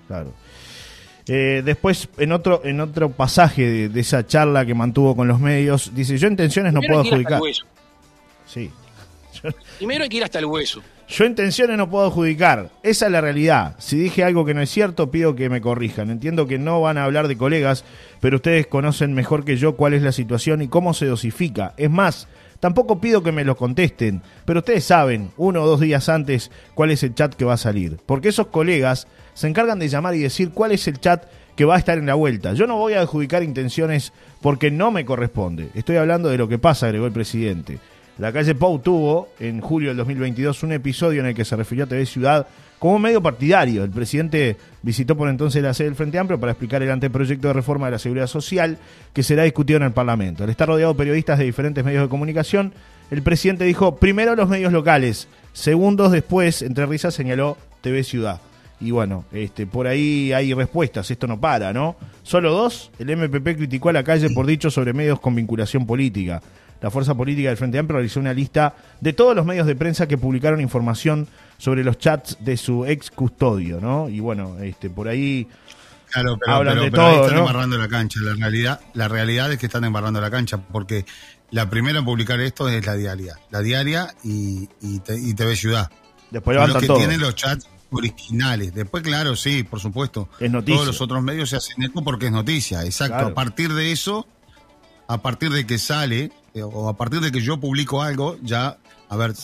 claro. 0.07 0.35
Eh, 1.29 1.63
después, 1.65 2.09
en 2.17 2.33
otro, 2.33 2.63
en 2.65 2.81
otro 2.81 3.11
pasaje 3.11 3.63
de, 3.69 3.89
de 3.89 4.01
esa 4.01 4.27
charla 4.27 4.65
que 4.65 4.75
mantuvo 4.75 5.15
con 5.15 5.29
los 5.29 5.39
medios, 5.41 5.93
dice, 5.95 6.17
yo 6.17 6.27
intenciones 6.27 6.73
no 6.73 6.81
puedo 6.81 7.01
adjudicar. 7.01 7.41
Sí. 8.47 8.71
Primero 9.79 10.05
hay 10.05 10.09
que 10.09 10.17
ir 10.17 10.25
hasta 10.25 10.39
el 10.39 10.47
hueso. 10.47 10.83
Yo 11.09 11.25
intenciones 11.25 11.79
no 11.79 11.89
puedo 11.89 12.07
adjudicar. 12.07 12.71
Esa 12.83 13.07
es 13.07 13.13
la 13.13 13.23
realidad. 13.23 13.77
Si 13.79 13.97
dije 13.97 14.25
algo 14.25 14.45
que 14.45 14.53
no 14.53 14.61
es 14.61 14.69
cierto, 14.69 15.11
pido 15.11 15.35
que 15.35 15.49
me 15.49 15.63
corrijan. 15.63 16.11
Entiendo 16.11 16.47
que 16.47 16.59
no 16.59 16.83
van 16.83 16.99
a 16.99 17.05
hablar 17.05 17.29
de 17.29 17.39
colegas, 17.39 17.85
pero 18.21 18.37
ustedes 18.37 18.67
conocen 18.67 19.15
mejor 19.15 19.45
que 19.45 19.57
yo 19.57 19.75
cuál 19.75 19.95
es 19.95 20.03
la 20.03 20.13
situación 20.13 20.61
y 20.61 20.69
cómo 20.69 20.93
se 20.93 21.07
dosifica. 21.07 21.73
Es 21.79 21.91
más, 21.91 22.29
tampoco 22.61 23.01
pido 23.01 23.23
que 23.23 23.33
me 23.33 23.45
lo 23.45 23.57
contesten, 23.57 24.23
pero 24.45 24.61
ustedes 24.61 24.85
saben, 24.85 25.31
uno 25.37 25.63
o 25.63 25.67
dos 25.67 25.81
días 25.81 26.09
antes, 26.09 26.51
cuál 26.75 26.91
es 26.91 27.03
el 27.03 27.15
chat 27.15 27.35
que 27.35 27.45
va 27.45 27.55
a 27.55 27.59
salir. 27.59 27.99
Porque 28.07 28.29
esos 28.29 28.49
colegas 28.49 29.07
se 29.35 29.49
encargan 29.49 29.79
de 29.79 29.89
llamar 29.89 30.15
y 30.15 30.21
decir 30.21 30.51
cuál 30.51 30.73
es 30.73 30.87
el 30.89 31.01
chat 31.01 31.25
que 31.57 31.65
va 31.65 31.77
a 31.77 31.79
estar 31.79 31.99
en 31.99 32.07
la 32.07 32.15
vuelta. 32.15 32.53
Yo 32.53 32.67
no 32.67 32.77
voy 32.77 32.95
a 32.95 33.01
adjudicar 33.01 33.43
intenciones 33.43 34.13
porque 34.41 34.71
no 34.71 34.91
me 34.91 35.05
corresponde. 35.05 35.71
Estoy 35.75 35.97
hablando 35.97 36.29
de 36.29 36.39
lo 36.39 36.49
que 36.49 36.59
pasa, 36.59 36.87
agregó 36.87 37.07
el 37.07 37.13
presidente. 37.13 37.79
La 38.19 38.33
calle 38.33 38.55
Pau 38.55 38.79
tuvo 38.81 39.29
en 39.39 39.61
julio 39.61 39.91
del 39.91 39.97
2022 39.99 40.63
un 40.65 40.73
episodio 40.73 41.21
en 41.21 41.27
el 41.27 41.35
que 41.35 41.45
se 41.45 41.57
refirió 41.57 41.85
a 41.85 41.89
TV 41.89 42.05
Ciudad 42.05 42.47
como 42.79 42.99
medio 42.99 43.23
partidario. 43.23 43.85
El 43.85 43.91
presidente 43.91 44.57
visitó 44.83 45.17
por 45.17 45.29
entonces 45.29 45.63
la 45.63 45.75
sede 45.75 45.89
del 45.89 45.97
Frente 45.97 46.19
Amplio 46.19 46.39
para 46.39 46.53
explicar 46.53 46.83
el 46.83 46.91
anteproyecto 46.91 47.49
de 47.49 47.55
reforma 47.55 47.87
de 47.87 47.93
la 47.93 47.99
seguridad 47.99 48.27
social 48.27 48.79
que 49.13 49.23
será 49.23 49.45
discutido 49.45 49.79
en 49.79 49.85
el 49.85 49.93
Parlamento. 49.93 50.45
Al 50.45 50.51
estar 50.51 50.69
rodeado 50.69 50.93
de 50.93 50.99
periodistas 50.99 51.39
de 51.39 51.45
diferentes 51.45 51.85
medios 51.85 52.03
de 52.03 52.09
comunicación, 52.09 52.73
el 53.11 53.23
presidente 53.23 53.65
dijo 53.65 53.97
primero 53.97 54.37
los 54.37 54.49
medios 54.49 54.73
locales, 54.73 55.29
segundos 55.53 56.13
después, 56.13 56.63
entre 56.63 56.87
risas, 56.87 57.15
señaló 57.15 57.57
TV 57.81 58.05
Ciudad. 58.05 58.41
Y 58.81 58.93
bueno, 58.93 59.25
este, 59.33 59.67
por 59.67 59.89
ahí 59.89 60.33
hay 60.33 60.55
respuestas, 60.55 61.11
esto 61.11 61.27
no 61.27 61.41
para, 61.41 61.73
¿no? 61.73 61.97
Solo 62.23 62.53
dos, 62.53 62.93
el 63.01 63.17
MPP 63.17 63.57
criticó 63.57 63.89
a 63.89 63.93
la 63.93 64.05
calle 64.05 64.31
por 64.31 64.47
dicho 64.47 64.71
sobre 64.71 64.93
medios 64.93 65.19
con 65.19 65.35
vinculación 65.35 65.85
política. 65.85 66.41
La 66.81 66.91
fuerza 66.91 67.15
política 67.17 67.49
del 67.49 67.57
Frente 67.57 67.79
Amplio 67.79 67.97
realizó 67.97 68.21
una 68.21 68.33
lista 68.33 68.75
de 69.01 69.13
todos 69.13 69.35
los 69.35 69.45
medios 69.45 69.67
de 69.67 69.75
prensa 69.75 70.07
que 70.07 70.17
publicaron 70.17 70.61
información 70.61 71.27
sobre 71.59 71.85
los 71.85 71.99
chats 71.99 72.39
de 72.41 72.57
su 72.57 72.87
ex 72.87 73.11
custodio, 73.11 73.81
¿no? 73.81 74.09
Y 74.09 74.21
bueno, 74.21 74.57
este, 74.61 74.89
por 74.89 75.09
ahí 75.09 75.47
Claro, 76.11 76.39
pero, 76.41 76.57
Hablan 76.57 76.75
pero- 76.75 76.85
de 76.85 76.91
pero 76.91 77.03
ahí 77.07 77.15
todo, 77.17 77.23
están 77.25 77.37
¿no? 77.39 77.47
embarrando 77.47 77.77
la 77.79 77.89
cancha. 77.89 78.21
La 78.23 78.35
realidad, 78.35 78.81
la 78.95 79.09
realidad 79.09 79.53
es 79.53 79.59
que 79.59 79.67
están 79.67 79.85
embarrando 79.85 80.21
la 80.23 80.31
cancha, 80.31 80.57
porque 80.57 81.05
la 81.51 81.69
primera 81.69 81.99
en 81.99 82.05
publicar 82.07 82.41
esto 82.41 82.67
es 82.71 82.87
la 82.87 82.95
diaria. 82.95 83.37
La 83.51 83.61
diaria 83.61 84.15
y, 84.25 84.71
y, 84.81 85.01
te- 85.01 85.19
y 85.19 85.35
TV 85.35 85.55
Ciudad. 85.55 85.91
después 86.31 86.57
los 86.57 86.79
que 86.81 86.87
todo. 86.87 86.97
tienen 86.97 87.21
los 87.21 87.35
chats 87.35 87.69
originales. 87.91 88.73
Después, 88.75 89.03
claro, 89.03 89.37
sí, 89.37 89.65
por 89.65 89.81
supuesto. 89.81 90.31
Es 90.41 90.51
noticia. 90.51 90.77
Todos 90.77 90.87
los 90.87 91.01
otros 91.03 91.23
medios 91.23 91.51
se 91.51 91.57
hacen 91.57 91.83
eco 91.83 92.03
porque 92.03 92.27
es 92.27 92.33
noticia. 92.33 92.85
Exacto. 92.85 93.15
Claro. 93.15 93.29
A 93.29 93.35
partir 93.35 93.75
de 93.75 93.93
eso, 93.93 94.27
a 95.09 95.19
partir 95.21 95.51
de 95.51 95.67
que 95.67 95.77
sale, 95.79 96.33
eh, 96.55 96.63
o 96.63 96.89
a 96.89 96.97
partir 96.97 97.21
de 97.21 97.31
que 97.33 97.43
yo 97.43 97.59
publico 97.61 98.03
algo, 98.03 98.39
ya, 98.43 98.79
a 99.11 99.17
ver, 99.17 99.35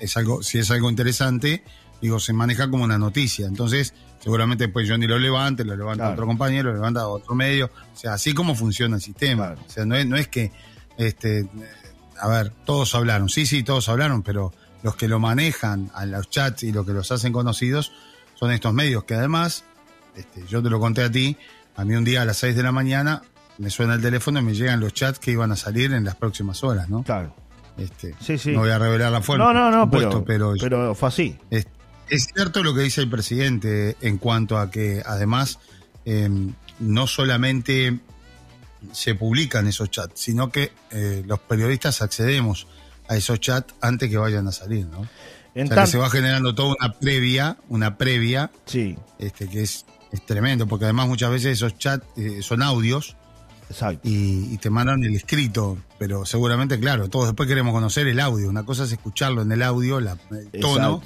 es 0.00 0.16
algo, 0.16 0.42
si 0.42 0.58
es 0.58 0.70
algo 0.70 0.90
interesante, 0.90 1.62
digo, 2.00 2.20
se 2.20 2.32
maneja 2.32 2.70
como 2.70 2.84
una 2.84 2.98
noticia. 2.98 3.46
Entonces, 3.46 3.94
seguramente 4.22 4.64
después 4.64 4.88
Johnny 4.88 5.06
lo 5.06 5.18
levante, 5.18 5.64
lo 5.64 5.76
levanta 5.76 6.04
Claro. 6.04 6.12
otro 6.14 6.26
compañero, 6.26 6.68
lo 6.70 6.76
levanta 6.76 7.06
otro 7.08 7.34
medio. 7.34 7.70
O 7.94 7.96
sea, 7.96 8.14
así 8.14 8.34
como 8.34 8.54
funciona 8.54 8.96
el 8.96 9.02
sistema. 9.02 9.46
Claro. 9.48 9.60
O 9.66 9.70
sea, 9.70 9.84
no 9.84 9.96
es, 9.96 10.06
no 10.06 10.16
es 10.16 10.28
que, 10.28 10.52
este, 10.96 11.48
a 12.20 12.28
ver, 12.28 12.52
todos 12.64 12.94
hablaron. 12.94 13.28
Sí, 13.28 13.46
sí, 13.46 13.62
todos 13.62 13.88
hablaron, 13.88 14.22
pero 14.22 14.52
los 14.82 14.94
que 14.96 15.08
lo 15.08 15.18
manejan 15.18 15.90
a 15.94 16.06
los 16.06 16.30
chats 16.30 16.62
y 16.62 16.72
los 16.72 16.86
que 16.86 16.92
los 16.92 17.10
hacen 17.10 17.32
conocidos 17.32 17.92
son 18.34 18.52
estos 18.52 18.72
medios 18.72 19.02
que 19.04 19.14
además, 19.14 19.64
este, 20.14 20.44
yo 20.46 20.62
te 20.62 20.70
lo 20.70 20.78
conté 20.78 21.02
a 21.02 21.10
ti, 21.10 21.36
a 21.76 21.84
mí 21.84 21.94
un 21.96 22.04
día 22.04 22.22
a 22.22 22.24
las 22.24 22.36
6 22.38 22.54
de 22.54 22.62
la 22.62 22.70
mañana 22.72 23.22
me 23.58 23.70
suena 23.70 23.94
el 23.94 24.00
teléfono 24.02 24.38
y 24.38 24.42
me 24.42 24.54
llegan 24.54 24.78
los 24.78 24.94
chats 24.94 25.18
que 25.18 25.32
iban 25.32 25.50
a 25.50 25.56
salir 25.56 25.92
en 25.92 26.04
las 26.04 26.14
próximas 26.14 26.62
horas, 26.62 26.88
¿no? 26.88 27.02
Claro. 27.02 27.34
Este, 27.78 28.14
Sí, 28.20 28.38
sí. 28.38 28.50
No 28.52 28.60
voy 28.60 28.70
a 28.70 28.78
revelar 28.78 29.12
la 29.12 29.22
fuente. 29.22 29.44
No, 29.44 29.52
no, 29.52 29.70
no, 29.70 29.90
pero, 29.90 30.24
pero, 30.24 30.54
pero 30.60 30.94
fue 30.94 31.08
así. 31.08 31.38
es, 31.50 31.66
es 32.08 32.28
cierto 32.34 32.62
lo 32.62 32.74
que 32.74 32.82
dice 32.82 33.00
el 33.02 33.08
presidente 33.10 33.96
en 34.00 34.18
cuanto 34.18 34.58
a 34.58 34.70
que 34.70 35.02
además 35.04 35.58
eh, 36.04 36.28
no 36.80 37.06
solamente 37.06 37.98
se 38.92 39.14
publican 39.14 39.66
esos 39.66 39.90
chats, 39.90 40.20
sino 40.20 40.50
que 40.50 40.72
eh, 40.90 41.22
los 41.26 41.38
periodistas 41.40 42.00
accedemos 42.02 42.66
a 43.08 43.16
esos 43.16 43.40
chats 43.40 43.74
antes 43.80 44.08
que 44.08 44.16
vayan 44.16 44.46
a 44.48 44.52
salir, 44.52 44.86
¿no? 44.86 45.06
En 45.54 45.64
o 45.64 45.66
sea 45.68 45.74
tan- 45.76 45.84
que 45.86 45.90
se 45.90 45.98
va 45.98 46.08
generando 46.10 46.54
toda 46.54 46.74
una 46.80 46.92
previa, 46.94 47.56
una 47.68 47.96
previa, 47.98 48.50
Sí, 48.66 48.96
este, 49.18 49.48
que 49.48 49.62
es, 49.62 49.84
es 50.12 50.24
tremendo, 50.24 50.66
porque 50.66 50.84
además 50.84 51.08
muchas 51.08 51.30
veces 51.30 51.52
esos 51.54 51.76
chats 51.76 52.06
eh, 52.16 52.40
son 52.42 52.62
audios 52.62 53.16
exacto. 53.68 54.00
y, 54.08 54.52
y 54.52 54.58
te 54.58 54.70
mandan 54.70 55.02
el 55.04 55.14
escrito, 55.14 55.78
pero 55.98 56.24
seguramente, 56.24 56.78
claro, 56.78 57.08
todos 57.08 57.26
después 57.26 57.48
queremos 57.48 57.72
conocer 57.72 58.06
el 58.06 58.20
audio. 58.20 58.48
Una 58.48 58.64
cosa 58.64 58.84
es 58.84 58.92
escucharlo 58.92 59.42
en 59.42 59.52
el 59.52 59.62
audio, 59.62 60.00
la, 60.00 60.16
el 60.30 60.60
tono, 60.60 61.02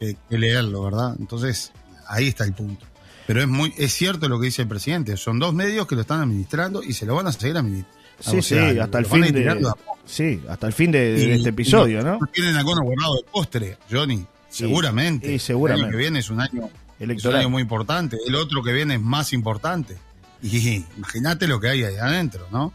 que, 0.00 0.16
que 0.28 0.38
leerlo, 0.38 0.82
¿verdad? 0.82 1.14
Entonces, 1.18 1.72
ahí 2.08 2.28
está 2.28 2.44
el 2.44 2.52
punto. 2.52 2.84
Pero 3.26 3.40
es 3.40 3.48
muy 3.48 3.74
es 3.76 3.92
cierto 3.92 4.28
lo 4.28 4.38
que 4.38 4.46
dice 4.46 4.62
el 4.62 4.68
presidente. 4.68 5.16
Son 5.16 5.38
dos 5.40 5.52
medios 5.52 5.86
que 5.86 5.94
lo 5.96 6.02
están 6.02 6.20
administrando 6.20 6.82
y 6.82 6.92
se 6.92 7.06
lo 7.06 7.14
van 7.16 7.26
a 7.26 7.32
seguir 7.32 7.56
administrando. 7.56 7.96
Sí, 8.20 8.38
O 8.38 8.42
sea, 8.42 8.70
sí, 8.72 8.78
hasta 8.78 8.98
el 8.98 9.06
fin 9.06 9.20
de, 9.20 9.72
sí, 10.06 10.40
hasta 10.48 10.66
el 10.68 10.72
fin 10.72 10.90
de, 10.90 11.12
de 11.12 11.24
Y- 11.26 11.30
este 11.32 11.48
episodio, 11.50 12.00
y 12.00 12.04
¿no? 12.04 12.18
Tienen 12.32 12.56
algunos 12.56 12.82
guardado 12.84 13.16
de 13.16 13.22
postre, 13.30 13.76
Johnny. 13.90 14.24
Seguramente. 14.48 15.38
seguramente. 15.38 15.82
El 15.82 15.88
año 15.88 15.90
que 15.92 16.02
viene 16.02 16.18
es 16.20 16.30
un 16.30 16.40
año 16.40 16.70
Es 16.98 17.24
un 17.26 17.34
año 17.34 17.50
muy 17.50 17.62
importante. 17.62 18.16
El 18.26 18.36
otro 18.36 18.62
que 18.62 18.72
viene 18.72 18.94
es 18.94 19.00
más 19.02 19.32
importante. 19.34 19.98
Y 20.42 20.84
imagínate 20.96 21.46
lo 21.46 21.60
que 21.60 21.68
hay 21.68 21.84
ahí 21.84 21.96
adentro, 21.96 22.46
¿no? 22.50 22.72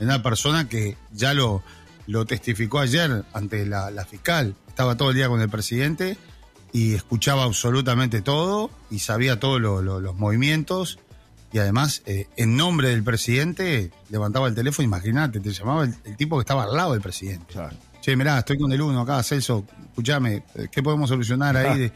Una 0.00 0.22
persona 0.22 0.68
que 0.68 0.96
ya 1.12 1.34
lo, 1.34 1.62
lo 2.06 2.24
testificó 2.24 2.80
ayer 2.80 3.24
ante 3.32 3.66
la, 3.66 4.06
fiscal. 4.08 4.54
Estaba 4.68 4.96
todo 4.96 5.10
el 5.10 5.16
día 5.16 5.28
con 5.28 5.40
el 5.40 5.48
presidente 5.48 6.18
y 6.72 6.94
escuchaba 6.94 7.44
absolutamente 7.44 8.20
todo 8.20 8.70
y 8.90 8.98
sabía 8.98 9.38
todos 9.38 9.60
los 9.60 10.16
movimientos. 10.16 10.98
Y 11.52 11.58
además, 11.58 12.02
eh, 12.06 12.26
en 12.36 12.56
nombre 12.56 12.88
del 12.88 13.04
presidente, 13.04 13.92
levantaba 14.10 14.48
el 14.48 14.56
teléfono, 14.56 14.84
imagínate, 14.84 15.38
te 15.38 15.52
llamaba 15.52 15.84
el, 15.84 16.16
tipo 16.16 16.36
que 16.36 16.40
estaba 16.40 16.64
al 16.64 16.74
lado 16.74 16.92
del 16.94 17.00
presidente. 17.00 17.54
Che, 18.00 18.16
mirá, 18.16 18.40
estoy 18.40 18.58
con 18.58 18.72
el 18.72 18.82
uno 18.82 19.02
acá, 19.02 19.22
Celso, 19.22 19.64
escúchame, 19.88 20.42
eh, 20.56 20.66
¿qué 20.70 20.82
podemos 20.82 21.08
solucionar 21.08 21.56
ahí? 21.56 21.78
De, 21.78 21.92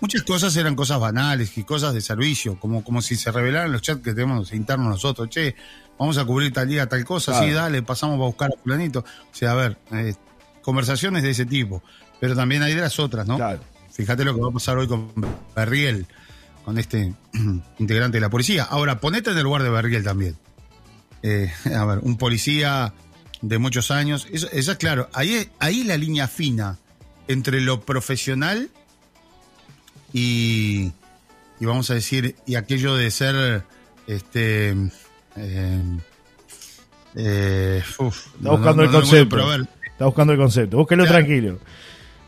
muchas 0.00 0.22
cosas 0.22 0.56
eran 0.56 0.76
cosas 0.76 1.00
banales 1.00 1.56
y 1.56 1.64
cosas 1.64 1.94
de 1.94 2.00
servicio, 2.00 2.58
como, 2.58 2.84
como 2.84 3.02
si 3.02 3.16
se 3.16 3.30
revelaran 3.30 3.72
los 3.72 3.82
chats 3.82 4.02
que 4.02 4.12
tenemos 4.12 4.52
internos 4.52 4.88
nosotros. 4.88 5.28
Che, 5.28 5.54
vamos 5.98 6.18
a 6.18 6.24
cubrir 6.24 6.52
tal 6.52 6.68
día 6.68 6.86
tal 6.88 7.04
cosa, 7.04 7.40
sí, 7.42 7.50
dale, 7.50 7.82
pasamos 7.82 8.16
a 8.16 8.24
buscar 8.24 8.50
a 8.52 8.62
fulanito. 8.62 9.00
O 9.00 9.34
sea, 9.34 9.52
a 9.52 9.54
ver, 9.54 9.78
eh, 9.92 10.14
conversaciones 10.62 11.22
de 11.22 11.30
ese 11.30 11.46
tipo. 11.46 11.82
Pero 12.20 12.34
también 12.34 12.62
hay 12.62 12.74
de 12.74 12.80
las 12.80 12.98
otras, 12.98 13.26
¿no? 13.26 13.36
Claro. 13.36 13.60
Fíjate 13.92 14.24
lo 14.24 14.34
que 14.34 14.40
va 14.40 14.48
a 14.48 14.52
pasar 14.52 14.76
hoy 14.76 14.88
con 14.88 15.12
Berriel, 15.54 16.06
con 16.64 16.78
este 16.78 17.14
integrante 17.78 18.16
de 18.16 18.20
la 18.20 18.30
policía. 18.30 18.64
Ahora, 18.64 19.00
ponete 19.00 19.30
en 19.30 19.38
el 19.38 19.44
lugar 19.44 19.62
de 19.62 19.70
Berriel 19.70 20.02
también. 20.02 20.36
Eh, 21.22 21.52
a 21.76 21.84
ver, 21.84 21.98
un 22.00 22.16
policía 22.16 22.92
de 23.40 23.58
muchos 23.58 23.90
años. 23.90 24.26
Eso, 24.30 24.48
es 24.50 24.68
claro, 24.76 25.08
ahí, 25.12 25.48
ahí 25.58 25.84
la 25.84 25.96
línea 25.96 26.28
fina 26.28 26.78
entre 27.28 27.60
lo 27.60 27.82
profesional 27.82 28.70
y, 30.14 30.92
y 31.58 31.66
vamos 31.66 31.90
a 31.90 31.94
decir, 31.94 32.36
y 32.46 32.54
aquello 32.54 32.94
de 32.94 33.10
ser, 33.10 33.64
este, 34.06 34.70
eh, 35.36 35.82
eh, 37.16 37.82
Está 37.84 38.50
buscando 38.50 38.82
el 38.84 38.90
concepto. 38.90 39.52
Está 39.52 40.04
buscando 40.06 40.32
el 40.32 40.38
concepto. 40.38 40.76
Búsquelo 40.78 41.04
tranquilo. 41.04 41.58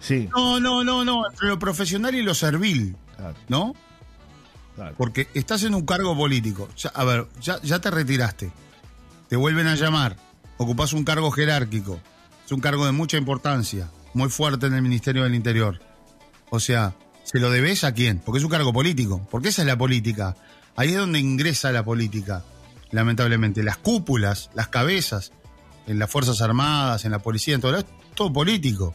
Sí. 0.01 0.29
No, 0.35 0.61
no, 0.61 0.85
no, 0.85 1.05
no. 1.05 1.29
Entre 1.29 1.49
lo 1.49 1.59
profesional 1.59 2.15
y 2.15 2.23
lo 2.23 2.35
servil. 2.35 2.97
¿No? 3.49 3.75
Porque 4.99 5.29
estás 5.35 5.63
en 5.63 5.75
un 5.75 5.87
cargo 5.87 6.17
político. 6.17 6.69
a 6.93 7.05
ver, 7.05 7.27
ya, 7.41 7.61
ya 7.63 7.81
te 7.81 7.91
retiraste. 7.91 8.53
Te 9.29 9.37
vuelven 9.37 9.69
a 9.69 9.77
llamar. 9.77 10.17
Ocupás 10.59 10.93
un 10.93 11.05
cargo 11.05 11.31
jerárquico. 11.31 12.01
Es 12.45 12.53
un 12.53 12.61
cargo 12.61 12.85
de 12.85 12.93
mucha 12.93 13.17
importancia. 13.17 13.91
Muy 14.13 14.29
fuerte 14.29 14.67
en 14.67 14.75
el 14.75 14.83
Ministerio 14.83 15.23
del 15.23 15.35
Interior. 15.35 15.81
O 16.51 16.61
sea, 16.61 16.95
¿Se 17.27 17.41
lo 17.41 17.51
debes 17.51 17.83
a 17.83 17.93
quién? 17.93 18.21
Porque 18.21 18.39
es 18.39 18.45
un 18.45 18.51
cargo 18.51 18.73
político. 18.73 19.27
Porque 19.31 19.49
esa 19.49 19.63
es 19.63 19.67
la 19.67 19.77
política. 19.77 20.37
Ahí 20.77 20.91
es 20.91 20.97
donde 20.97 21.19
ingresa 21.19 21.73
la 21.73 21.85
política, 21.85 22.45
lamentablemente. 22.93 23.65
Las 23.65 23.79
cúpulas, 23.79 24.49
las 24.55 24.69
cabezas, 24.69 25.33
en 25.89 25.99
las 25.99 26.09
Fuerzas 26.09 26.41
Armadas, 26.41 27.05
en 27.05 27.11
la 27.11 27.19
policía, 27.19 27.57
en 27.57 27.61
todo, 27.61 27.79
es 27.79 27.85
todo 28.15 28.33
político. 28.33 28.95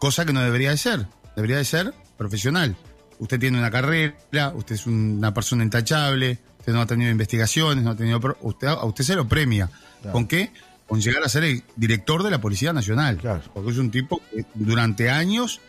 Cosa 0.00 0.26
que 0.26 0.32
no 0.32 0.42
debería 0.42 0.70
de 0.70 0.78
ser. 0.78 1.06
Debería 1.36 1.58
de 1.58 1.64
ser 1.64 1.94
profesional. 2.18 2.76
Usted 3.20 3.38
tiene 3.38 3.58
una 3.58 3.70
carrera, 3.70 4.16
usted 4.54 4.74
es 4.74 4.86
una 4.86 5.32
persona 5.32 5.62
intachable, 5.62 6.38
usted 6.58 6.72
no 6.72 6.80
ha 6.80 6.86
tenido 6.86 7.10
investigaciones, 7.10 7.84
no 7.84 7.90
ha 7.90 7.96
tenido... 7.96 8.20
Usted, 8.40 8.66
a 8.66 8.84
usted 8.84 9.04
se 9.04 9.14
lo 9.14 9.28
premia. 9.28 9.70
¿Con 10.10 10.26
qué? 10.26 10.52
Con 10.88 11.00
llegar 11.00 11.22
a 11.22 11.28
ser 11.28 11.44
el 11.44 11.62
director 11.76 12.24
de 12.24 12.32
la 12.32 12.40
Policía 12.40 12.72
Nacional. 12.72 13.20
Porque 13.54 13.70
es 13.70 13.78
un 13.78 13.92
tipo 13.92 14.20
que 14.28 14.44
durante 14.54 15.08
años 15.08 15.60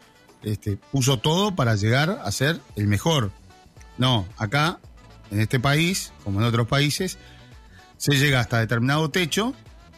este, 0.43 0.77
puso 0.77 1.17
todo 1.17 1.55
para 1.55 1.75
llegar 1.75 2.21
a 2.23 2.31
ser 2.31 2.59
el 2.75 2.87
mejor. 2.87 3.31
No, 3.97 4.27
acá, 4.37 4.79
en 5.31 5.39
este 5.39 5.59
país, 5.59 6.11
como 6.23 6.39
en 6.39 6.45
otros 6.45 6.67
países, 6.67 7.17
se 7.97 8.15
llega 8.15 8.39
hasta 8.39 8.59
determinado 8.59 9.09
techo 9.09 9.53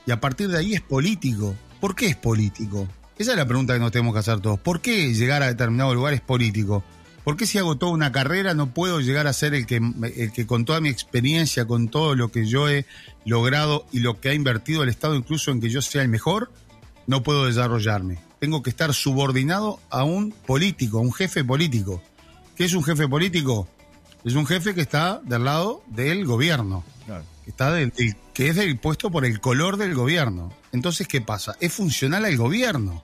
y 0.05 0.11
a 0.11 0.19
partir 0.19 0.49
de 0.49 0.57
ahí 0.57 0.73
es 0.73 0.81
político. 0.81 1.55
¿Por 1.79 1.95
qué 1.95 2.07
es 2.07 2.15
político? 2.15 2.87
Esa 3.17 3.31
es 3.31 3.37
la 3.37 3.45
pregunta 3.45 3.73
que 3.73 3.79
nos 3.79 3.91
tenemos 3.91 4.13
que 4.13 4.19
hacer 4.19 4.39
todos. 4.39 4.59
¿Por 4.59 4.81
qué 4.81 5.13
llegar 5.13 5.43
a 5.43 5.47
determinado 5.47 5.93
lugar 5.93 6.13
es 6.13 6.21
político? 6.21 6.83
¿Por 7.23 7.37
qué 7.37 7.45
si 7.45 7.57
hago 7.57 7.77
toda 7.77 7.93
una 7.93 8.11
carrera 8.11 8.53
no 8.53 8.73
puedo 8.73 8.99
llegar 8.99 9.27
a 9.27 9.33
ser 9.33 9.53
el 9.53 9.65
que, 9.65 9.77
el 9.77 10.33
que 10.33 10.45
con 10.45 10.65
toda 10.65 10.81
mi 10.81 10.89
experiencia, 10.89 11.65
con 11.65 11.87
todo 11.87 12.15
lo 12.15 12.29
que 12.29 12.45
yo 12.45 12.67
he 12.67 12.85
logrado 13.25 13.85
y 13.93 13.99
lo 13.99 14.19
que 14.19 14.29
ha 14.29 14.33
invertido 14.33 14.83
el 14.83 14.89
Estado, 14.89 15.15
incluso 15.15 15.51
en 15.51 15.61
que 15.61 15.69
yo 15.69 15.81
sea 15.81 16.01
el 16.01 16.09
mejor, 16.09 16.51
no 17.07 17.23
puedo 17.23 17.45
desarrollarme? 17.45 18.19
Tengo 18.43 18.61
que 18.61 18.71
estar 18.71 18.93
subordinado 18.93 19.79
a 19.89 20.03
un 20.03 20.31
político, 20.33 20.97
a 20.97 21.01
un 21.01 21.13
jefe 21.13 21.45
político. 21.45 22.03
¿Qué 22.57 22.65
es 22.65 22.73
un 22.73 22.83
jefe 22.83 23.07
político? 23.07 23.69
Es 24.25 24.33
un 24.33 24.45
jefe 24.45 24.75
que 24.75 24.81
está 24.81 25.21
del 25.23 25.45
lado 25.45 25.81
del 25.87 26.25
gobierno, 26.25 26.83
que, 27.45 27.49
está 27.49 27.71
del, 27.71 27.93
que 28.33 28.49
es 28.49 28.57
del 28.57 28.77
puesto 28.77 29.09
por 29.11 29.23
el 29.23 29.39
color 29.39 29.77
del 29.77 29.95
gobierno. 29.95 30.51
Entonces, 30.73 31.07
¿qué 31.07 31.21
pasa? 31.21 31.55
Es 31.61 31.71
funcional 31.71 32.25
al 32.25 32.35
gobierno. 32.35 33.01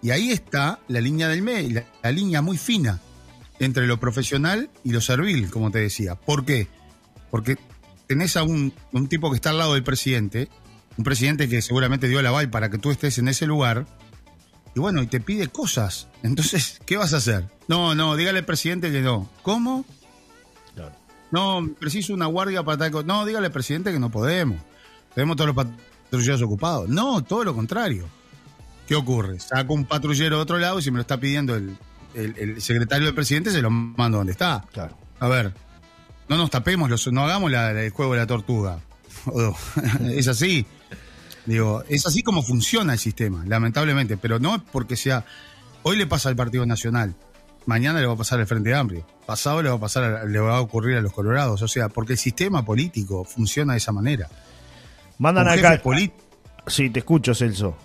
Y 0.00 0.10
ahí 0.10 0.30
está 0.30 0.78
la 0.86 1.00
línea 1.00 1.26
del 1.26 1.42
medio, 1.42 1.82
la, 2.00 2.12
línea 2.12 2.40
muy 2.40 2.56
fina 2.56 3.00
entre 3.58 3.84
lo 3.88 3.98
profesional 3.98 4.70
y 4.84 4.92
lo 4.92 5.00
servil, 5.00 5.50
como 5.50 5.72
te 5.72 5.80
decía. 5.80 6.14
¿Por 6.14 6.44
qué? 6.44 6.68
Porque 7.32 7.58
tenés 8.06 8.36
a 8.36 8.44
un, 8.44 8.72
un 8.92 9.08
tipo 9.08 9.28
que 9.28 9.34
está 9.34 9.50
al 9.50 9.58
lado 9.58 9.74
del 9.74 9.82
presidente, 9.82 10.48
un 10.96 11.02
presidente 11.02 11.48
que 11.48 11.62
seguramente 11.62 12.06
dio 12.06 12.22
la 12.22 12.28
aval 12.28 12.48
para 12.48 12.70
que 12.70 12.78
tú 12.78 12.92
estés 12.92 13.18
en 13.18 13.26
ese 13.26 13.44
lugar, 13.44 13.84
y 14.78 14.80
bueno, 14.80 15.02
y 15.02 15.08
te 15.08 15.18
pide 15.18 15.48
cosas. 15.48 16.06
Entonces, 16.22 16.80
¿qué 16.86 16.96
vas 16.96 17.12
a 17.12 17.16
hacer? 17.16 17.44
No, 17.66 17.96
no, 17.96 18.14
dígale 18.14 18.38
al 18.38 18.44
presidente 18.44 18.92
que 18.92 19.00
no. 19.00 19.28
¿Cómo? 19.42 19.84
No, 21.32 21.68
preciso 21.78 22.14
una 22.14 22.26
guardia 22.26 22.62
para 22.62 22.88
tal 22.88 23.04
No, 23.04 23.26
dígale 23.26 23.46
al 23.46 23.52
presidente 23.52 23.92
que 23.92 23.98
no 23.98 24.08
podemos. 24.08 24.56
Tenemos 25.14 25.36
todos 25.36 25.52
los 25.52 25.66
patrulleros 25.66 26.40
ocupados. 26.42 26.88
No, 26.88 27.24
todo 27.24 27.42
lo 27.42 27.54
contrario. 27.56 28.06
¿Qué 28.86 28.94
ocurre? 28.94 29.40
Saco 29.40 29.74
un 29.74 29.84
patrullero 29.84 30.36
de 30.36 30.42
otro 30.42 30.58
lado 30.58 30.78
y 30.78 30.82
si 30.82 30.92
me 30.92 30.98
lo 30.98 31.02
está 31.02 31.18
pidiendo 31.18 31.56
el, 31.56 32.62
secretario 32.62 33.06
del 33.06 33.14
presidente, 33.16 33.50
se 33.50 33.60
lo 33.60 33.70
mando 33.70 34.18
donde 34.18 34.32
está. 34.32 34.64
Claro. 34.72 34.96
A 35.18 35.26
ver, 35.26 35.52
no 36.28 36.36
nos 36.36 36.50
tapemos, 36.50 36.88
no 37.12 37.24
hagamos 37.24 37.52
el 37.52 37.90
juego 37.90 38.12
de 38.12 38.20
la 38.20 38.26
tortuga. 38.28 38.78
es 40.04 40.28
así. 40.28 40.64
Digo, 41.46 41.82
es 41.88 42.06
así 42.06 42.22
como 42.22 42.42
funciona 42.42 42.92
el 42.92 42.98
sistema, 42.98 43.44
lamentablemente, 43.46 44.16
pero 44.16 44.38
no 44.38 44.56
es 44.56 44.62
porque 44.72 44.96
sea. 44.96 45.24
Hoy 45.82 45.96
le 45.96 46.06
pasa 46.06 46.28
al 46.28 46.36
Partido 46.36 46.66
Nacional, 46.66 47.14
mañana 47.66 48.00
le 48.00 48.06
va 48.06 48.14
a 48.14 48.16
pasar 48.16 48.40
al 48.40 48.46
Frente 48.46 48.74
Amplio, 48.74 49.06
pasado 49.26 49.62
le 49.62 49.68
va 49.68 49.76
a 49.76 49.80
pasar, 49.80 50.28
le 50.28 50.38
va 50.38 50.56
a 50.56 50.60
ocurrir 50.60 50.96
a 50.96 51.00
los 51.00 51.12
Colorados, 51.12 51.62
o 51.62 51.68
sea, 51.68 51.88
porque 51.88 52.14
el 52.14 52.18
sistema 52.18 52.64
político 52.64 53.24
funciona 53.24 53.72
de 53.74 53.78
esa 53.78 53.92
manera. 53.92 54.28
Mandan 55.18 55.48
acá. 55.48 55.80
Sí, 56.66 56.90
te 56.90 56.98
escucho, 56.98 57.34
Celso. 57.34 57.76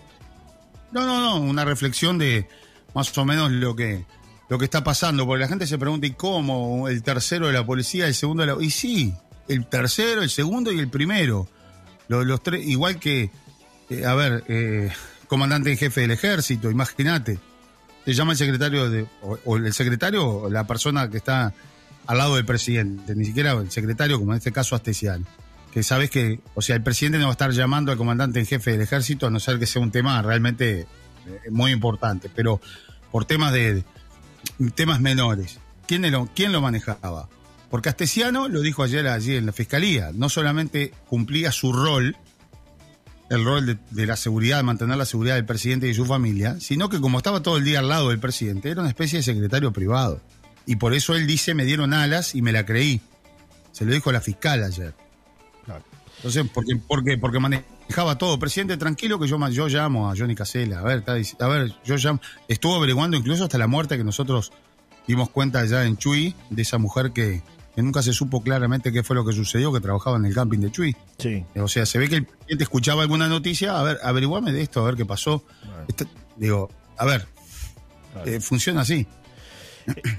No, 0.92 1.06
no, 1.06 1.22
no, 1.22 1.42
una 1.42 1.64
reflexión 1.64 2.18
de 2.18 2.48
más 2.94 3.18
o 3.18 3.26
menos 3.26 3.52
lo 3.52 3.76
que 3.76 4.06
lo 4.50 4.60
que 4.60 4.66
está 4.66 4.84
pasando, 4.84 5.26
porque 5.26 5.42
la 5.42 5.48
gente 5.48 5.66
se 5.66 5.78
pregunta, 5.78 6.06
¿y 6.06 6.12
cómo? 6.12 6.88
El 6.88 7.02
tercero 7.02 7.48
de 7.48 7.54
la 7.54 7.66
policía, 7.66 8.06
el 8.06 8.14
segundo 8.14 8.46
de 8.46 8.54
la... 8.54 8.64
Y 8.64 8.70
sí, 8.70 9.14
el 9.48 9.66
tercero, 9.66 10.22
el 10.22 10.30
segundo 10.30 10.72
y 10.72 10.80
el 10.80 10.90
primero. 10.90 11.48
los 12.08 12.44
tres, 12.44 12.64
igual 12.68 13.00
que 13.00 13.32
eh, 14.00 14.06
a 14.06 14.16
ver, 14.16 14.44
eh, 14.48 14.92
comandante 15.28 15.72
en 15.72 15.78
jefe 15.78 16.02
del 16.02 16.12
ejército, 16.12 16.70
imagínate. 16.70 17.40
Te 18.06 18.14
llama 18.14 18.34
el 18.34 18.38
secretario 18.38 18.90
de, 18.90 19.06
o, 19.22 19.58
el 19.58 19.74
secretario 19.74 20.28
o 20.28 20.50
la 20.50 20.68
persona 20.68 21.10
que 21.10 21.18
está 21.18 21.54
al 22.06 22.18
lado 22.18 22.36
del 22.36 22.46
presidente, 22.46 23.16
ni 23.16 23.26
siquiera 23.26 23.54
el 23.54 23.72
secretario, 23.72 24.20
como 24.20 24.34
en 24.34 24.38
este 24.38 24.52
caso 24.52 24.76
Astesiano. 24.76 25.26
Que 25.72 25.84
sabes 25.84 26.10
que, 26.10 26.40
o 26.54 26.62
sea, 26.62 26.76
el 26.76 26.84
presidente 26.84 27.18
no 27.18 27.26
va 27.26 27.32
a 27.32 27.34
estar 27.34 27.52
llamando 27.52 27.92
al 27.92 27.98
comandante 27.98 28.40
en 28.40 28.46
jefe 28.46 28.72
del 28.72 28.82
ejército 28.82 29.28
a 29.28 29.30
no 29.30 29.40
ser 29.40 29.58
que 29.58 29.66
sea 29.66 29.82
un 29.82 29.92
tema 29.92 30.22
realmente 30.22 30.82
eh, 30.82 30.88
muy 31.50 31.72
importante, 31.72 32.30
pero 32.34 32.60
por 33.12 33.26
temas 33.26 33.54
de, 33.54 33.84
temas 34.76 35.00
menores. 35.00 35.60
¿Quién 35.88 36.10
lo, 36.12 36.30
¿Quién 36.36 36.52
lo 36.52 36.62
manejaba? 36.62 37.30
Porque 37.70 37.90
Astesiano 37.90 38.50
lo 38.50 38.62
dijo 38.62 38.84
ayer 38.84 39.08
allí 39.08 39.36
en 39.36 39.46
la 39.46 39.52
fiscalía, 39.52 40.12
no 40.14 40.30
solamente 40.30 40.94
cumplía 41.08 41.52
su 41.52 41.74
rol 41.74 42.16
el 43.36 43.46
rol 43.46 43.80
de, 43.90 44.06
la 44.06 44.16
seguridad, 44.16 44.58
de 44.58 44.64
mantener 44.64 44.98
la 44.98 45.06
seguridad 45.06 45.36
del 45.36 45.46
presidente 45.46 45.88
y 45.88 45.94
su 45.94 46.06
familia, 46.06 46.60
sino 46.60 46.90
que 46.90 47.00
como 47.00 47.18
estaba 47.18 47.42
todo 47.42 47.58
el 47.58 47.64
día 47.64 47.80
al 47.80 47.90
lado 47.90 48.10
del 48.10 48.20
presidente, 48.20 48.70
era 48.70 48.82
una 48.82 48.90
especie 48.90 49.20
de 49.20 49.24
secretario 49.24 49.72
privado. 49.74 50.22
Y 50.66 50.78
por 50.78 50.94
eso 50.94 51.16
él 51.16 51.28
dice, 51.28 51.54
me 51.54 51.66
dieron 51.66 51.94
alas 51.94 52.36
y 52.36 52.42
me 52.42 52.52
la 52.52 52.66
creí. 52.66 53.02
Se 53.72 53.86
lo 53.86 53.92
dijo 53.92 54.12
la 54.12 54.22
fiscal 54.22 54.64
ayer. 54.64 54.94
Entonces, 56.18 56.46
¿por 56.88 57.04
qué? 57.04 57.18
Porque 57.18 57.40
manejaba 57.40 58.18
todo. 58.18 58.40
Presidente, 58.40 58.78
tranquilo 58.78 59.20
que 59.20 59.28
yo, 59.28 59.38
yo 59.50 59.68
llamo 59.68 60.10
a 60.10 60.16
Johnny 60.16 60.36
Casella. 60.36 60.80
A 60.80 60.84
ver, 60.84 61.00
está, 61.00 61.46
a 61.46 61.48
ver, 61.50 61.74
yo 61.84 61.98
llamo. 61.98 62.22
Estuvo 62.48 62.76
averiguando 62.76 63.18
incluso 63.18 63.44
hasta 63.44 63.58
la 63.58 63.68
muerte 63.68 63.98
que 63.98 64.06
nosotros 64.06 64.54
dimos 65.06 65.30
cuenta 65.30 65.60
allá 65.60 65.84
en 65.84 65.98
Chuy, 65.98 66.34
de 66.50 66.62
esa 66.62 66.78
mujer 66.78 67.12
que, 67.12 67.42
que 67.76 67.82
nunca 67.82 68.02
se 68.02 68.14
supo 68.14 68.42
claramente 68.44 68.92
qué 68.92 69.04
fue 69.04 69.16
lo 69.16 69.26
que 69.26 69.34
sucedió, 69.34 69.74
que 69.74 69.80
trabajaba 69.80 70.18
en 70.18 70.26
el 70.26 70.34
camping 70.34 70.60
de 70.60 70.72
Chuy. 70.72 70.96
Sí. 71.18 71.44
O 71.56 71.68
sea, 71.68 71.86
se 71.86 71.98
ve 71.98 72.08
que 72.08 72.18
el 72.18 72.26
presidente 72.26 72.64
escuchaba 72.64 73.02
alguna 73.02 73.28
noticia, 73.28 73.80
a 73.80 73.84
ver, 73.84 73.98
averiguame 74.04 74.52
de 74.52 74.62
esto, 74.62 74.82
a 74.82 74.86
ver 74.86 74.96
qué 74.96 75.06
pasó. 75.06 75.44
Este, 75.88 76.06
digo, 76.36 76.70
a 76.98 77.06
ver, 77.06 77.26
eh, 78.26 78.40
funciona 78.40 78.82
así. 78.82 79.08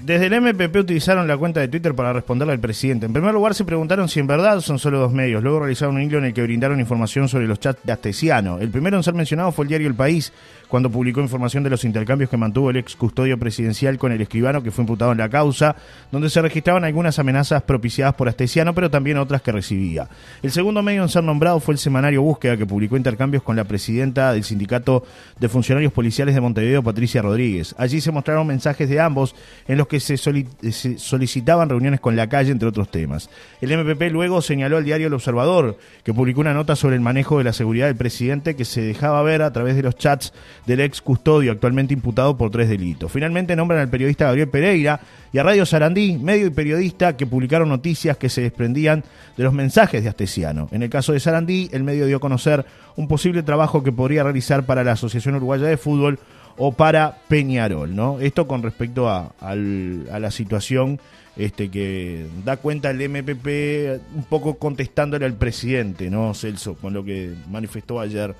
Desde 0.01 0.27
el 0.27 0.41
MPP 0.41 0.75
utilizaron 0.75 1.27
la 1.27 1.37
cuenta 1.37 1.59
de 1.59 1.67
Twitter 1.67 1.95
para 1.95 2.13
responderle 2.13 2.53
al 2.53 2.59
presidente. 2.59 3.05
En 3.05 3.13
primer 3.13 3.33
lugar, 3.33 3.55
se 3.55 3.65
preguntaron 3.65 4.07
si 4.09 4.19
en 4.19 4.27
verdad 4.27 4.61
son 4.61 4.77
solo 4.77 4.99
dos 4.99 5.11
medios. 5.11 5.41
Luego 5.41 5.59
realizaron 5.59 5.95
un 5.95 6.03
hilo 6.03 6.19
en 6.19 6.25
el 6.25 6.33
que 6.33 6.43
brindaron 6.43 6.79
información 6.79 7.27
sobre 7.27 7.47
los 7.47 7.59
chats 7.59 7.81
de 7.83 7.91
Astesiano. 7.91 8.59
El 8.59 8.69
primero 8.69 8.97
en 8.97 9.03
ser 9.03 9.15
mencionado 9.15 9.51
fue 9.51 9.65
el 9.65 9.69
diario 9.69 9.87
El 9.87 9.95
País, 9.95 10.33
cuando 10.67 10.89
publicó 10.89 11.21
información 11.21 11.63
de 11.63 11.69
los 11.69 11.83
intercambios 11.83 12.29
que 12.29 12.37
mantuvo 12.37 12.69
el 12.69 12.77
ex 12.77 12.95
custodio 12.95 13.37
presidencial 13.37 13.97
con 13.97 14.11
el 14.11 14.21
escribano 14.21 14.63
que 14.63 14.71
fue 14.71 14.83
imputado 14.83 15.11
en 15.11 15.17
la 15.17 15.29
causa, 15.29 15.75
donde 16.11 16.29
se 16.29 16.41
registraban 16.41 16.83
algunas 16.83 17.19
amenazas 17.19 17.63
propiciadas 17.63 18.15
por 18.15 18.27
Astesiano, 18.27 18.73
pero 18.73 18.89
también 18.89 19.17
otras 19.17 19.41
que 19.41 19.51
recibía. 19.51 20.07
El 20.41 20.51
segundo 20.51 20.81
medio 20.81 21.03
en 21.03 21.09
ser 21.09 21.23
nombrado 21.23 21.59
fue 21.59 21.73
el 21.73 21.77
semanario 21.77 22.21
Búsqueda, 22.21 22.57
que 22.57 22.65
publicó 22.65 22.97
intercambios 22.97 23.43
con 23.43 23.55
la 23.55 23.63
presidenta 23.63 24.33
del 24.33 24.43
Sindicato 24.43 25.03
de 25.39 25.49
Funcionarios 25.49 25.93
Policiales 25.93 26.35
de 26.35 26.41
Montevideo, 26.41 26.83
Patricia 26.83 27.21
Rodríguez. 27.21 27.75
Allí 27.77 28.01
se 28.01 28.11
mostraron 28.11 28.47
mensajes 28.47 28.89
de 28.89 28.99
ambos 28.99 29.35
en 29.67 29.77
los 29.77 29.87
que 29.87 29.99
se, 29.99 30.17
solicitaban 30.17 31.69
reuniones 31.69 31.99
con 31.99 32.15
la 32.15 32.27
calle, 32.27 32.51
entre 32.51 32.67
otros 32.67 32.89
temas. 32.89 33.29
El 33.61 33.75
MPP 33.77 34.11
luego 34.11 34.41
señaló 34.41 34.77
al 34.77 34.85
diario 34.85 35.07
El 35.07 35.13
Observador, 35.13 35.77
que 36.03 36.13
publicó 36.13 36.41
una 36.41 36.53
nota 36.53 36.75
sobre 36.75 36.95
el 36.95 37.01
manejo 37.01 37.37
de 37.37 37.43
la 37.43 37.53
seguridad 37.53 37.87
del 37.87 37.95
presidente 37.95 38.55
que 38.55 38.65
se 38.65 38.81
dejaba 38.81 39.21
ver 39.23 39.41
a 39.41 39.51
través 39.53 39.75
de 39.75 39.83
los 39.83 39.95
chats 39.95 40.33
del 40.65 40.79
ex 40.79 41.01
custodio, 41.01 41.51
actualmente 41.51 41.93
imputado 41.93 42.37
por 42.37 42.51
tres 42.51 42.69
delitos. 42.69 43.11
Finalmente 43.11 43.55
nombran 43.55 43.79
al 43.79 43.89
periodista 43.89 44.25
Gabriel 44.25 44.49
Pereira 44.49 44.99
y 45.31 45.37
a 45.37 45.43
Radio 45.43 45.65
Sarandí, 45.65 46.17
medio 46.17 46.47
y 46.47 46.51
periodista 46.51 47.15
que 47.15 47.27
publicaron 47.27 47.69
noticias 47.69 48.17
que 48.17 48.29
se 48.29 48.41
desprendían 48.41 49.03
de 49.37 49.43
los 49.43 49.53
mensajes 49.53 50.03
de 50.03 50.09
Astesiano. 50.09 50.67
En 50.71 50.83
el 50.83 50.89
caso 50.89 51.13
de 51.13 51.19
Sarandí, 51.19 51.69
el 51.71 51.83
medio 51.83 52.05
dio 52.05 52.17
a 52.17 52.21
conocer 52.21 52.65
un 52.95 53.07
posible 53.07 53.43
trabajo 53.43 53.83
que 53.83 53.91
podría 53.91 54.23
realizar 54.23 54.65
para 54.65 54.83
la 54.83 54.93
Asociación 54.93 55.35
Uruguaya 55.35 55.67
de 55.67 55.77
Fútbol 55.77 56.19
o 56.57 56.71
para 56.71 57.17
Peñarol, 57.27 57.95
¿no? 57.95 58.19
Esto 58.19 58.47
con 58.47 58.63
respecto 58.63 59.09
a, 59.09 59.33
la 59.41 60.31
situación 60.31 60.99
este, 61.35 61.69
que 61.69 62.25
da 62.45 62.57
cuenta 62.57 62.89
el 62.89 63.09
MPP 63.09 64.15
un 64.15 64.23
poco 64.29 64.55
contestándole 64.55 65.25
al 65.25 65.33
presidente, 65.33 66.09
¿no, 66.09 66.33
Celso? 66.33 66.75
Con 66.75 66.93
lo 66.93 67.03
que 67.03 67.33
manifestó 67.49 67.99
ayer 67.99 68.33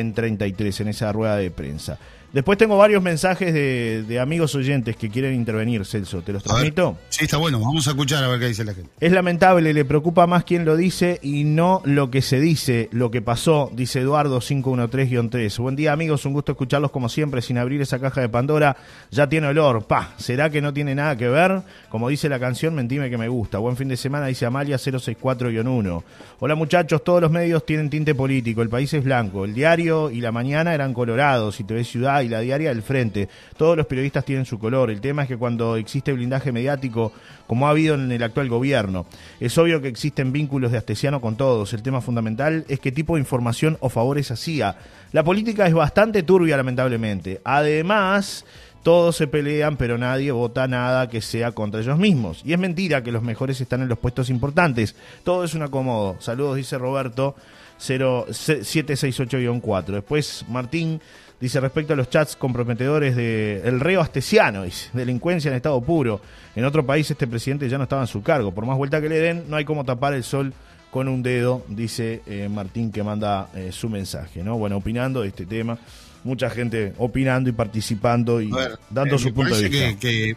en 0.00 0.12
33, 0.12 0.80
en 0.80 0.88
esa 0.88 1.12
rueda 1.12 1.36
de 1.36 1.50
prensa. 1.50 1.98
Después 2.36 2.58
tengo 2.58 2.76
varios 2.76 3.02
mensajes 3.02 3.54
de, 3.54 4.20
amigos 4.20 4.54
oyentes 4.54 4.94
que 4.94 5.08
quieren 5.08 5.32
intervenir, 5.32 5.86
Celso. 5.86 6.20
¿Te 6.20 6.34
los 6.34 6.42
transmito? 6.42 6.98
Sí, 7.08 7.24
está 7.24 7.38
bueno. 7.38 7.58
Vamos 7.60 7.86
a 7.86 7.92
escuchar 7.92 8.22
a 8.22 8.28
ver 8.28 8.38
qué 8.38 8.48
dice 8.48 8.62
la 8.62 8.74
gente. 8.74 8.90
Es 9.00 9.10
lamentable, 9.10 9.72
le 9.72 9.86
preocupa 9.86 10.26
más 10.26 10.44
quién 10.44 10.66
lo 10.66 10.76
dice 10.76 11.18
y 11.22 11.44
no 11.44 11.80
lo 11.86 12.10
que 12.10 12.20
se 12.20 12.38
dice, 12.38 12.90
lo 12.92 13.10
que 13.10 13.22
pasó, 13.22 13.70
dice 13.72 14.00
Eduardo 14.00 14.38
513-3. 14.40 15.56
Buen 15.56 15.76
día, 15.76 15.94
amigos. 15.94 16.26
Un 16.26 16.34
gusto 16.34 16.52
escucharlos 16.52 16.90
como 16.90 17.08
siempre, 17.08 17.40
sin 17.40 17.56
abrir 17.56 17.80
esa 17.80 17.98
caja 18.00 18.20
de 18.20 18.28
Pandora. 18.28 18.76
Ya 19.10 19.30
tiene 19.30 19.46
olor. 19.46 19.86
Pa, 19.86 20.12
¿será 20.18 20.50
que 20.50 20.60
no 20.60 20.74
tiene 20.74 20.94
nada 20.94 21.16
que 21.16 21.28
ver? 21.28 21.62
Como 21.88 22.10
dice 22.10 22.28
la 22.28 22.38
canción, 22.38 22.74
mentime 22.74 23.08
que 23.08 23.16
me 23.16 23.28
gusta. 23.28 23.56
Buen 23.56 23.78
fin 23.78 23.88
de 23.88 23.96
semana, 23.96 24.26
dice 24.26 24.44
Amalia 24.44 24.76
064-1. 24.76 26.02
Hola, 26.40 26.54
muchachos. 26.54 27.02
Todos 27.02 27.22
los 27.22 27.30
medios 27.30 27.64
tienen 27.64 27.88
tinte 27.88 28.14
político. 28.14 28.60
El 28.60 28.68
país 28.68 28.92
es 28.92 29.02
blanco. 29.02 29.46
El 29.46 29.54
diario 29.54 30.10
y 30.10 30.20
la 30.20 30.32
mañana 30.32 30.74
eran 30.74 30.92
colorados. 30.92 31.60
Y 31.60 31.64
te 31.64 31.72
ves 31.72 31.88
ciudad 31.88 32.25
y 32.26 32.28
la 32.28 32.40
diaria 32.40 32.68
del 32.68 32.82
frente. 32.82 33.28
Todos 33.56 33.76
los 33.76 33.86
periodistas 33.86 34.24
tienen 34.24 34.44
su 34.44 34.58
color. 34.58 34.90
El 34.90 35.00
tema 35.00 35.22
es 35.22 35.28
que 35.28 35.36
cuando 35.36 35.76
existe 35.76 36.12
blindaje 36.12 36.52
mediático, 36.52 37.12
como 37.46 37.66
ha 37.66 37.70
habido 37.70 37.94
en 37.94 38.12
el 38.12 38.22
actual 38.22 38.48
gobierno, 38.48 39.06
es 39.40 39.56
obvio 39.56 39.80
que 39.80 39.88
existen 39.88 40.32
vínculos 40.32 40.72
de 40.72 40.78
Astesiano 40.78 41.20
con 41.20 41.36
todos. 41.36 41.72
El 41.72 41.82
tema 41.82 42.00
fundamental 42.00 42.64
es 42.68 42.80
qué 42.80 42.92
tipo 42.92 43.14
de 43.14 43.20
información 43.20 43.78
o 43.80 43.88
favores 43.88 44.30
hacía. 44.30 44.76
La 45.12 45.24
política 45.24 45.66
es 45.66 45.74
bastante 45.74 46.22
turbia, 46.22 46.56
lamentablemente. 46.56 47.40
Además, 47.44 48.44
todos 48.82 49.16
se 49.16 49.26
pelean, 49.26 49.76
pero 49.76 49.98
nadie 49.98 50.30
vota 50.30 50.68
nada 50.68 51.08
que 51.08 51.20
sea 51.20 51.52
contra 51.52 51.80
ellos 51.80 51.98
mismos. 51.98 52.42
Y 52.44 52.52
es 52.52 52.58
mentira 52.58 53.02
que 53.02 53.10
los 53.10 53.22
mejores 53.22 53.60
están 53.60 53.82
en 53.82 53.88
los 53.88 53.98
puestos 53.98 54.30
importantes. 54.30 54.94
Todo 55.24 55.42
es 55.42 55.54
un 55.54 55.62
acomodo. 55.62 56.16
Saludos, 56.20 56.56
dice 56.56 56.78
Roberto. 56.78 57.34
0768-4. 57.80 59.86
Después 59.86 60.44
Martín 60.48 61.00
Dice 61.38 61.60
respecto 61.60 61.92
a 61.92 61.96
los 61.96 62.08
chats 62.08 62.34
comprometedores 62.34 63.14
de 63.14 63.60
el 63.62 63.78
reo 63.80 64.00
astesiano, 64.00 64.62
dice, 64.62 64.88
delincuencia 64.94 65.50
en 65.50 65.56
estado 65.56 65.80
puro. 65.82 66.20
En 66.54 66.64
otro 66.64 66.86
país 66.86 67.10
este 67.10 67.26
presidente 67.26 67.68
ya 67.68 67.76
no 67.76 67.84
estaba 67.84 68.02
en 68.02 68.08
su 68.08 68.22
cargo. 68.22 68.54
Por 68.54 68.64
más 68.64 68.78
vuelta 68.78 69.02
que 69.02 69.08
le 69.10 69.18
den, 69.18 69.44
no 69.48 69.56
hay 69.56 69.66
como 69.66 69.84
tapar 69.84 70.14
el 70.14 70.24
sol 70.24 70.54
con 70.90 71.08
un 71.08 71.22
dedo, 71.22 71.62
dice 71.68 72.22
eh, 72.26 72.48
Martín 72.48 72.90
que 72.90 73.02
manda 73.02 73.50
eh, 73.54 73.70
su 73.70 73.90
mensaje, 73.90 74.42
¿no? 74.42 74.56
Bueno, 74.56 74.78
opinando 74.78 75.20
de 75.20 75.28
este 75.28 75.44
tema, 75.44 75.78
mucha 76.24 76.48
gente 76.48 76.94
opinando 76.96 77.50
y 77.50 77.52
participando 77.52 78.40
y 78.40 78.50
dando 78.88 79.16
eh, 79.16 79.18
su 79.18 79.34
punto 79.34 79.54
de 79.56 79.68
vista. 79.68 79.98
Que, 79.98 80.36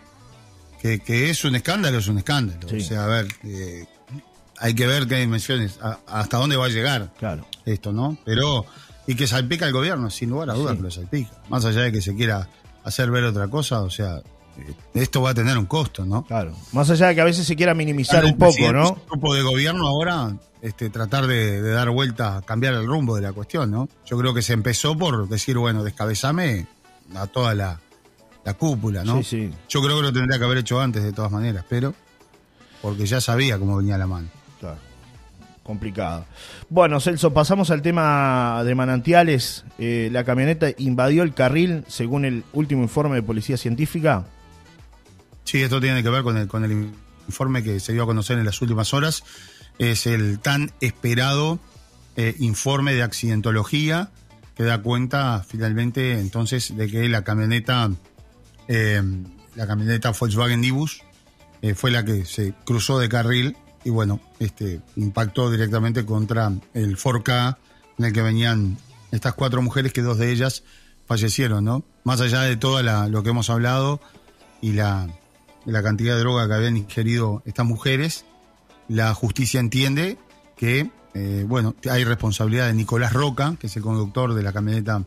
que, 0.81 0.99
que, 0.99 1.29
es 1.29 1.45
un 1.45 1.55
escándalo, 1.55 1.99
es 1.99 2.09
un 2.09 2.17
escándalo. 2.17 2.67
O 2.75 2.79
sea, 2.81 3.05
a 3.05 3.07
ver, 3.07 3.27
hay 4.57 4.73
que 4.73 4.85
ver 4.85 5.07
qué 5.07 5.15
dimensiones, 5.15 5.79
hasta 6.07 6.37
dónde 6.37 6.57
va 6.57 6.65
a 6.65 6.69
llegar 6.69 7.09
claro. 7.17 7.45
esto, 7.65 7.93
¿no? 7.93 8.17
Pero 8.25 8.65
y 9.09 9.15
que 9.15 9.25
salpica 9.25 9.65
el 9.65 9.73
gobierno, 9.73 10.11
sin 10.11 10.29
lugar 10.29 10.51
a 10.51 10.53
dudas 10.53 10.75
que 10.75 10.83
lo 10.83 10.91
salpica. 10.91 11.31
Más 11.49 11.65
allá 11.65 11.81
de 11.81 11.91
que 11.91 11.99
se 11.99 12.15
quiera 12.15 12.47
hacer 12.83 13.09
ver 13.09 13.23
otra 13.23 13.47
cosa, 13.47 13.81
o 13.81 13.89
sea, 13.89 14.17
eh, 14.17 14.73
esto 14.93 15.23
va 15.23 15.31
a 15.31 15.33
tener 15.33 15.57
un 15.57 15.65
costo, 15.65 16.05
¿no? 16.05 16.23
Claro. 16.25 16.55
Más 16.73 16.91
allá 16.91 17.07
de 17.07 17.15
que 17.15 17.21
a 17.21 17.23
veces 17.23 17.47
se 17.47 17.55
quiera 17.55 17.73
minimizar 17.73 18.23
un 18.23 18.37
poco, 18.37 18.71
¿no? 18.71 18.89
El 18.89 19.09
grupo 19.09 19.33
de 19.33 19.41
gobierno 19.41 19.87
ahora, 19.87 20.37
este, 20.61 20.91
tratar 20.91 21.25
de, 21.25 21.59
dar 21.59 21.89
vuelta, 21.89 22.43
cambiar 22.45 22.75
el 22.75 22.85
rumbo 22.85 23.15
de 23.15 23.23
la 23.23 23.33
cuestión, 23.33 23.71
¿no? 23.71 23.89
Yo 24.05 24.15
creo 24.15 24.35
que 24.35 24.43
se 24.43 24.53
empezó 24.53 24.95
por 24.95 25.27
decir, 25.27 25.57
bueno, 25.57 25.83
descabezame 25.83 26.67
a 27.15 27.25
toda 27.25 27.55
la, 27.55 27.79
la 28.45 28.53
cúpula, 28.53 29.03
¿no? 29.03 29.23
Sí, 29.23 29.23
sí. 29.23 29.51
Yo 29.69 29.81
creo 29.81 29.95
que 29.95 30.03
lo 30.03 30.13
tendría 30.13 30.37
que 30.37 30.45
haber 30.45 30.59
hecho 30.59 30.79
antes, 30.79 31.01
de 31.01 31.13
todas 31.13 31.31
maneras, 31.31 31.65
pero 31.67 31.95
porque 32.83 33.07
ya 33.07 33.19
sabía 33.21 33.57
cómo 33.57 33.77
venía 33.77 33.97
la 33.97 34.05
mano. 34.05 34.27
Complicado. 35.69 36.25
Bueno, 36.71 36.99
Celso, 36.99 37.31
pasamos 37.31 37.69
al 37.69 37.83
tema 37.83 38.63
de 38.63 38.73
manantiales. 38.73 39.65
Eh, 39.77 40.09
la 40.11 40.23
camioneta 40.23 40.69
invadió 40.79 41.21
el 41.21 41.35
carril, 41.35 41.83
según 41.87 42.25
el 42.25 42.43
último 42.53 42.81
informe 42.81 43.17
de 43.17 43.21
Policía 43.21 43.55
Científica. 43.55 44.25
Sí, 45.43 45.61
esto 45.61 45.79
tiene 45.79 46.01
que 46.01 46.09
ver 46.09 46.23
con 46.23 46.63
el, 46.65 46.89
informe 47.27 47.61
que 47.61 47.79
se 47.79 47.93
dio 47.93 48.01
a 48.01 48.07
conocer 48.07 48.39
en 48.39 48.45
las 48.45 48.59
últimas 48.63 48.95
horas. 48.95 49.23
Es 49.77 50.07
el 50.07 50.39
tan 50.39 50.71
esperado 50.81 51.59
eh, 52.15 52.33
informe 52.39 52.95
de 52.95 53.03
accidentología 53.03 54.09
que 54.55 54.63
da 54.63 54.81
cuenta 54.81 55.45
finalmente 55.47 56.13
entonces 56.19 56.75
de 56.75 56.89
que 56.89 57.07
la 57.09 57.23
camioneta, 57.23 57.91
eh, 58.67 59.03
la 59.53 59.67
camioneta 59.67 60.13
Volkswagen 60.19 60.61
Nibus, 60.61 61.03
fue 61.75 61.91
la 61.91 62.03
que 62.03 62.25
se 62.25 62.55
cruzó 62.65 62.97
de 62.97 63.07
carril 63.07 63.55
y 63.83 63.89
bueno, 63.89 64.19
este 64.39 64.81
impactó 64.95 65.49
directamente 65.49 66.05
contra 66.05 66.51
el 66.73 66.97
Forca 66.97 67.57
en 67.97 68.05
el 68.05 68.13
que 68.13 68.21
venían 68.21 68.77
estas 69.11 69.33
cuatro 69.33 69.61
mujeres 69.61 69.93
que 69.93 70.01
dos 70.01 70.17
de 70.17 70.31
ellas 70.31 70.63
fallecieron, 71.05 71.65
¿no? 71.65 71.83
Más 72.03 72.21
allá 72.21 72.41
de 72.41 72.55
todo 72.55 72.81
lo 72.83 73.23
que 73.23 73.29
hemos 73.29 73.49
hablado 73.49 73.99
y 74.61 74.73
la, 74.73 75.07
la 75.65 75.83
cantidad 75.83 76.15
de 76.15 76.19
droga 76.19 76.47
que 76.47 76.53
habían 76.53 76.77
ingerido 76.77 77.41
estas 77.45 77.65
mujeres, 77.65 78.25
la 78.87 79.13
justicia 79.13 79.59
entiende 79.59 80.17
que, 80.55 80.91
eh, 81.13 81.45
bueno, 81.47 81.75
hay 81.89 82.03
responsabilidad 82.03 82.67
de 82.67 82.73
Nicolás 82.73 83.13
Roca, 83.13 83.55
que 83.59 83.67
es 83.67 83.75
el 83.75 83.83
conductor 83.83 84.33
de 84.33 84.43
la 84.43 84.53
camioneta 84.53 85.03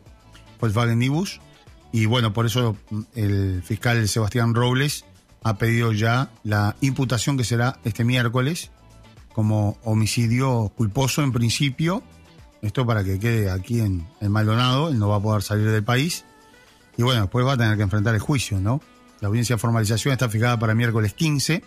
Volkswagen 0.59 0.99
Nibus, 0.99 1.39
y 1.91 2.05
bueno, 2.05 2.33
por 2.33 2.45
eso 2.45 2.75
el 3.15 3.61
fiscal 3.63 4.07
Sebastián 4.07 4.55
Robles 4.55 5.05
ha 5.43 5.57
pedido 5.57 5.91
ya 5.91 6.31
la 6.43 6.75
imputación 6.81 7.37
que 7.37 7.43
será 7.43 7.79
este 7.83 8.03
miércoles 8.03 8.71
como 9.33 9.77
homicidio 9.83 10.71
culposo 10.75 11.21
en 11.21 11.31
principio. 11.31 12.03
Esto 12.61 12.85
para 12.85 13.03
que 13.03 13.19
quede 13.19 13.51
aquí 13.51 13.81
en, 13.81 14.07
el 14.21 14.29
Maldonado, 14.29 14.89
él 14.89 14.99
no 14.99 15.09
va 15.09 15.17
a 15.17 15.21
poder 15.21 15.41
salir 15.41 15.69
del 15.69 15.83
país. 15.83 16.23
Y 16.97 17.03
bueno, 17.03 17.21
después 17.21 17.45
va 17.45 17.53
a 17.53 17.57
tener 17.57 17.75
que 17.75 17.83
enfrentar 17.83 18.13
el 18.15 18.21
juicio, 18.21 18.59
¿no? 18.59 18.81
La 19.19 19.27
audiencia 19.27 19.55
de 19.55 19.59
formalización 19.59 20.13
está 20.13 20.29
fijada 20.29 20.57
para 20.59 20.75
miércoles 20.75 21.13
15 21.13 21.63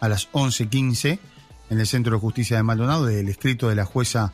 a 0.00 0.08
las 0.08 0.30
11.15 0.32 1.18
en 1.70 1.80
el 1.80 1.86
Centro 1.86 2.14
de 2.14 2.20
Justicia 2.20 2.56
de 2.56 2.62
Maldonado. 2.62 3.08
El 3.08 3.28
escrito 3.28 3.68
de 3.68 3.74
la 3.74 3.84
jueza 3.84 4.32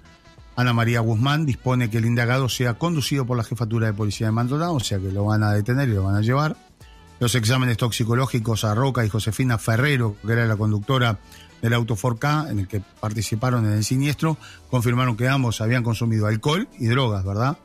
Ana 0.57 0.73
María 0.73 1.01
Guzmán 1.01 1.45
dispone 1.45 1.91
que 1.91 1.99
el 1.99 2.07
indagado 2.07 2.49
sea 2.49 2.75
conducido 2.75 3.27
por 3.27 3.37
la 3.37 3.45
jefatura 3.45 3.89
de 3.89 3.93
policía 3.93 4.29
de 4.29 4.33
Maldonado, 4.33 4.75
o 4.75 4.81
sea 4.81 4.99
que 4.99 5.13
lo 5.13 5.27
van 5.27 5.43
a 5.43 5.53
detener 5.53 5.89
y 5.89 5.93
lo 5.93 6.05
van 6.05 6.17
a 6.17 6.23
llevar. 6.23 6.57
Los 7.19 7.35
exámenes 7.35 7.79
toxicológicos 7.79 8.65
a 8.65 8.75
Roca 8.75 9.05
y 9.05 9.09
Josefina 9.09 9.57
Ferrero, 9.57 10.17
que 10.25 10.33
era 10.33 10.47
la 10.47 10.57
conductora 10.57 11.19
del 11.63 11.73
auto 11.73 11.97
4K 11.97 12.51
en 12.51 12.59
el 12.59 12.69
que 12.69 12.83
participaron 13.01 13.65
en 13.65 13.73
el 13.73 13.85
siniestro, 13.85 14.37
confirmaron 14.71 15.17
que 15.17 15.27
ambos 15.27 15.63
habían 15.63 15.83
consumido 15.83 16.27
alcohol 16.27 16.69
y 16.79 16.87
drogas, 16.87 17.25
¿verdad? 17.25 17.57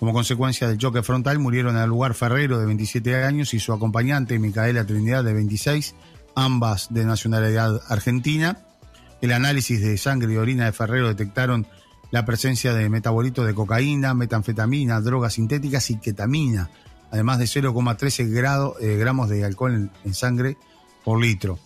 Como 0.00 0.12
consecuencia 0.12 0.66
del 0.66 0.78
choque 0.78 1.04
frontal 1.04 1.38
murieron 1.38 1.76
en 1.76 1.82
el 1.82 1.88
lugar 1.88 2.14
Ferrero 2.14 2.58
de 2.58 2.66
27 2.66 3.22
años 3.22 3.54
y 3.54 3.60
su 3.60 3.72
acompañante 3.72 4.36
Micaela 4.40 4.84
Trinidad 4.84 5.22
de 5.22 5.32
26, 5.32 5.94
ambas 6.34 6.92
de 6.92 7.04
nacionalidad 7.04 7.80
argentina. 7.88 8.66
El 9.20 9.32
análisis 9.32 9.80
de 9.80 9.96
sangre 9.96 10.32
y 10.32 10.36
orina 10.38 10.64
de 10.64 10.72
Ferrero 10.72 11.06
detectaron 11.06 11.68
la 12.10 12.24
presencia 12.24 12.74
de 12.74 12.88
metabolitos 12.88 13.46
de 13.46 13.54
cocaína, 13.54 14.12
metanfetamina, 14.12 15.00
drogas 15.00 15.34
sintéticas 15.34 15.88
y 15.90 15.98
ketamina 15.98 16.68
además 17.12 17.38
de 17.38 17.44
0,13 17.44 18.74
eh, 18.80 18.96
gramos 18.96 19.28
de 19.28 19.44
alcohol 19.44 19.90
en, 20.04 20.14
sangre 20.14 20.56
por 21.04 21.20
litro. 21.20 21.58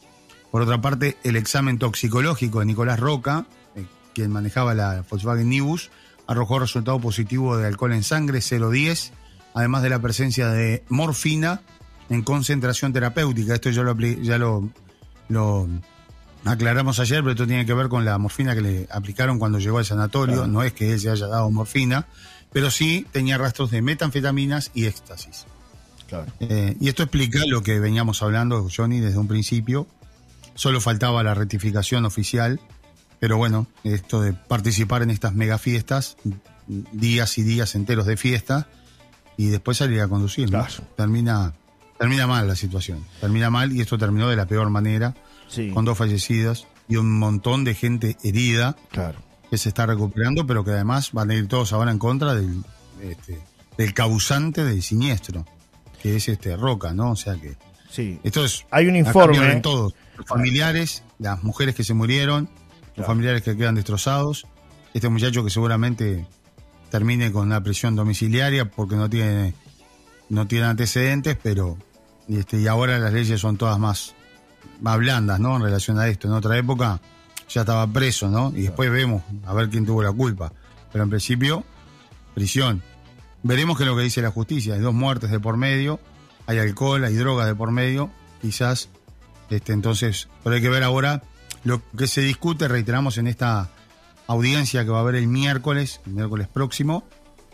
Por 0.50 0.62
otra 0.62 0.80
parte, 0.80 1.16
el 1.22 1.36
examen 1.36 1.78
toxicológico 1.78 2.60
de 2.60 2.66
Nicolás 2.66 2.98
Roca, 3.00 3.46
eh, 3.76 3.86
quien 4.14 4.32
manejaba 4.32 4.74
la 4.74 5.04
Volkswagen 5.08 5.48
Nibus, 5.48 5.90
arrojó 6.26 6.58
resultado 6.58 7.00
positivo 7.00 7.56
de 7.56 7.66
alcohol 7.68 7.92
en 7.92 8.02
sangre 8.02 8.40
0,10, 8.40 9.12
además 9.54 9.82
de 9.82 9.90
la 9.90 10.00
presencia 10.00 10.48
de 10.48 10.84
morfina 10.88 11.62
en 12.10 12.22
concentración 12.22 12.92
terapéutica. 12.92 13.54
Esto 13.54 13.70
ya 13.70 13.82
lo, 13.82 13.96
ya 13.96 14.38
lo, 14.38 14.68
lo 15.28 15.68
aclaramos 16.44 16.98
ayer, 16.98 17.20
pero 17.20 17.32
esto 17.32 17.46
tiene 17.46 17.64
que 17.64 17.74
ver 17.74 17.88
con 17.88 18.04
la 18.04 18.18
morfina 18.18 18.56
que 18.56 18.62
le 18.62 18.88
aplicaron 18.90 19.38
cuando 19.38 19.60
llegó 19.60 19.78
al 19.78 19.84
sanatorio. 19.84 20.48
No 20.48 20.64
es 20.64 20.72
que 20.72 20.92
él 20.92 20.98
se 20.98 21.10
haya 21.10 21.28
dado 21.28 21.48
morfina, 21.52 22.06
pero 22.56 22.70
sí 22.70 23.04
tenía 23.12 23.36
rastros 23.36 23.70
de 23.70 23.82
metanfetaminas 23.82 24.70
y 24.72 24.86
éxtasis. 24.86 25.44
Eh, 26.40 26.74
y 26.80 26.88
esto 26.88 27.02
explica 27.02 27.44
lo 27.46 27.62
que 27.62 27.78
veníamos 27.80 28.22
hablando, 28.22 28.66
Johnny, 28.74 28.98
desde 28.98 29.18
un 29.18 29.28
principio. 29.28 29.86
Solo 30.54 30.80
faltaba 30.80 31.22
la 31.22 31.34
rectificación 31.34 32.06
oficial, 32.06 32.58
pero 33.20 33.36
bueno, 33.36 33.66
esto 33.84 34.22
de 34.22 34.32
participar 34.32 35.02
en 35.02 35.10
estas 35.10 35.34
mega 35.34 35.58
fiestas, 35.58 36.16
días 36.66 37.36
y 37.36 37.42
días 37.42 37.74
enteros 37.74 38.06
de 38.06 38.16
fiesta, 38.16 38.68
y 39.36 39.48
después 39.48 39.76
salir 39.76 40.00
a 40.00 40.08
conducir. 40.08 40.50
Termina, 40.96 41.52
termina 41.98 42.26
mal 42.26 42.48
la 42.48 42.56
situación. 42.56 43.04
Termina 43.20 43.50
mal 43.50 43.70
y 43.70 43.82
esto 43.82 43.98
terminó 43.98 44.30
de 44.30 44.36
la 44.36 44.46
peor 44.46 44.70
manera, 44.70 45.14
con 45.74 45.84
dos 45.84 45.98
fallecidos 45.98 46.66
y 46.88 46.96
un 46.96 47.18
montón 47.18 47.64
de 47.64 47.74
gente 47.74 48.16
herida. 48.22 48.76
Claro 48.92 49.25
que 49.50 49.58
se 49.58 49.68
está 49.68 49.86
recuperando, 49.86 50.46
pero 50.46 50.64
que 50.64 50.72
además 50.72 51.12
van 51.12 51.30
a 51.30 51.34
ir 51.34 51.48
todos 51.48 51.72
ahora 51.72 51.90
en 51.90 51.98
contra 51.98 52.34
del, 52.34 52.64
este, 53.02 53.40
del 53.76 53.94
causante 53.94 54.64
del 54.64 54.82
siniestro, 54.82 55.44
que 56.02 56.16
es 56.16 56.28
este 56.28 56.56
Roca, 56.56 56.92
¿no? 56.92 57.12
O 57.12 57.16
sea 57.16 57.34
que. 57.36 57.56
Sí. 57.90 58.18
Esto 58.24 58.44
es. 58.44 58.66
Hay 58.70 58.86
un 58.86 58.96
informe. 58.96 59.52
En 59.52 59.62
todos. 59.62 59.94
Los 60.16 60.26
familiares, 60.26 61.02
las 61.18 61.42
mujeres 61.42 61.74
que 61.74 61.84
se 61.84 61.94
murieron, 61.94 62.48
los 62.96 63.06
familiares 63.06 63.42
que 63.42 63.56
quedan 63.56 63.74
destrozados. 63.74 64.46
Este 64.94 65.08
muchacho 65.08 65.44
que 65.44 65.50
seguramente 65.50 66.26
termine 66.90 67.30
con 67.30 67.46
una 67.46 67.62
prisión 67.62 67.94
domiciliaria 67.96 68.70
porque 68.70 68.96
no 68.96 69.10
tiene, 69.10 69.54
no 70.28 70.46
tiene 70.46 70.66
antecedentes, 70.66 71.36
pero. 71.42 71.76
Este, 72.28 72.58
y 72.60 72.66
ahora 72.66 72.98
las 72.98 73.12
leyes 73.12 73.40
son 73.40 73.56
todas 73.56 73.78
más, 73.78 74.14
más 74.80 74.98
blandas, 74.98 75.38
¿no? 75.38 75.56
En 75.56 75.62
relación 75.62 75.98
a 75.98 76.08
esto. 76.08 76.26
En 76.26 76.34
otra 76.34 76.58
época 76.58 77.00
ya 77.48 77.62
estaba 77.62 77.86
preso, 77.86 78.28
¿no? 78.28 78.52
Y 78.54 78.62
después 78.62 78.90
vemos 78.90 79.22
a 79.44 79.54
ver 79.54 79.68
quién 79.68 79.86
tuvo 79.86 80.02
la 80.02 80.12
culpa. 80.12 80.52
Pero 80.92 81.04
en 81.04 81.10
principio, 81.10 81.64
prisión. 82.34 82.82
Veremos 83.42 83.76
qué 83.76 83.84
es 83.84 83.88
lo 83.88 83.96
que 83.96 84.02
dice 84.02 84.22
la 84.22 84.30
justicia. 84.30 84.74
Hay 84.74 84.80
dos 84.80 84.94
muertes 84.94 85.30
de 85.30 85.38
por 85.38 85.56
medio, 85.56 86.00
hay 86.46 86.58
alcohol, 86.58 87.04
hay 87.04 87.14
drogas 87.14 87.46
de 87.46 87.54
por 87.54 87.70
medio. 87.70 88.10
Quizás, 88.42 88.88
este, 89.50 89.72
entonces, 89.72 90.28
pero 90.42 90.56
hay 90.56 90.62
que 90.62 90.68
ver 90.68 90.82
ahora 90.82 91.22
lo 91.64 91.82
que 91.96 92.06
se 92.06 92.20
discute, 92.20 92.68
reiteramos 92.68 93.18
en 93.18 93.26
esta 93.26 93.70
audiencia 94.26 94.84
que 94.84 94.90
va 94.90 94.98
a 94.98 95.00
haber 95.00 95.16
el 95.16 95.28
miércoles, 95.28 96.00
el 96.06 96.12
miércoles 96.12 96.48
próximo, 96.48 97.04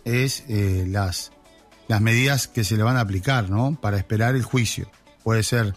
es 0.05 0.45
eh, 0.49 0.85
las, 0.89 1.33
las 1.89 2.01
medidas 2.01 2.49
que 2.49 2.65
se 2.65 2.77
le 2.77 2.83
van 2.83 2.97
a 2.97 3.01
aplicar, 3.01 3.51
¿no? 3.51 3.79
Para 3.81 3.97
esperar 3.97 4.35
el 4.35 4.43
juicio. 4.43 4.91
Puede 5.23 5.43
ser 5.43 5.75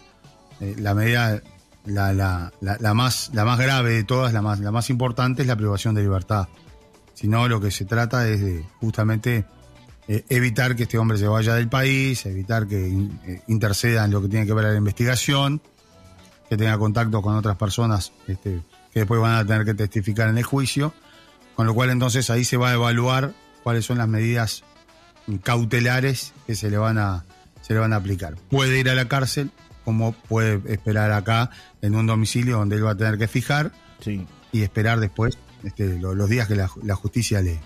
eh, 0.60 0.74
la 0.78 0.94
medida 0.94 1.40
la, 1.86 2.12
la, 2.12 2.52
la, 2.60 2.94
más, 2.94 3.30
la 3.32 3.44
más 3.44 3.58
grave 3.58 3.92
de 3.92 4.04
todas, 4.04 4.32
la 4.32 4.42
más, 4.42 4.60
la 4.60 4.70
más 4.70 4.90
importante 4.90 5.42
es 5.42 5.48
la 5.48 5.56
privación 5.56 5.94
de 5.94 6.02
libertad. 6.02 6.48
Sino 7.14 7.48
lo 7.48 7.60
que 7.60 7.70
se 7.70 7.84
trata 7.84 8.28
es 8.28 8.40
de 8.40 8.64
justamente 8.80 9.46
eh, 10.08 10.24
evitar 10.28 10.76
que 10.76 10.84
este 10.84 10.98
hombre 10.98 11.18
se 11.18 11.26
vaya 11.26 11.54
del 11.54 11.68
país, 11.68 12.26
evitar 12.26 12.66
que 12.66 12.86
eh, 12.88 13.42
interceda 13.48 14.04
en 14.04 14.10
lo 14.10 14.20
que 14.20 14.28
tiene 14.28 14.46
que 14.46 14.52
ver 14.52 14.66
a 14.66 14.70
la 14.70 14.78
investigación, 14.78 15.62
que 16.48 16.56
tenga 16.56 16.78
contacto 16.78 17.22
con 17.22 17.34
otras 17.34 17.56
personas 17.56 18.12
este, 18.26 18.62
que 18.92 19.00
después 19.00 19.20
van 19.20 19.34
a 19.34 19.44
tener 19.44 19.64
que 19.64 19.74
testificar 19.74 20.28
en 20.28 20.38
el 20.38 20.44
juicio, 20.44 20.92
con 21.54 21.66
lo 21.66 21.74
cual 21.74 21.90
entonces 21.90 22.30
ahí 22.30 22.44
se 22.44 22.56
va 22.56 22.70
a 22.70 22.74
evaluar 22.74 23.32
cuáles 23.62 23.84
son 23.84 23.98
las 23.98 24.08
medidas 24.08 24.62
cautelares 25.42 26.32
que 26.46 26.54
se 26.54 26.70
le 26.70 26.78
van 26.78 26.98
a, 26.98 27.24
se 27.62 27.74
le 27.74 27.80
van 27.80 27.92
a 27.92 27.96
aplicar. 27.96 28.36
Puede 28.48 28.78
ir 28.78 28.88
a 28.90 28.94
la 28.94 29.08
cárcel, 29.08 29.50
como 29.86 30.10
puede 30.12 30.60
esperar 30.72 31.12
acá 31.12 31.48
en 31.80 31.94
un 31.94 32.06
domicilio 32.06 32.56
donde 32.56 32.74
él 32.74 32.84
va 32.84 32.90
a 32.90 32.96
tener 32.96 33.18
que 33.18 33.28
fijar 33.28 33.70
y 34.04 34.62
esperar 34.62 34.98
después 34.98 35.38
este, 35.62 36.00
los 36.00 36.28
días 36.28 36.48
que 36.48 36.56
la, 36.56 36.96
justicia 36.96 37.40
le, 37.40 37.60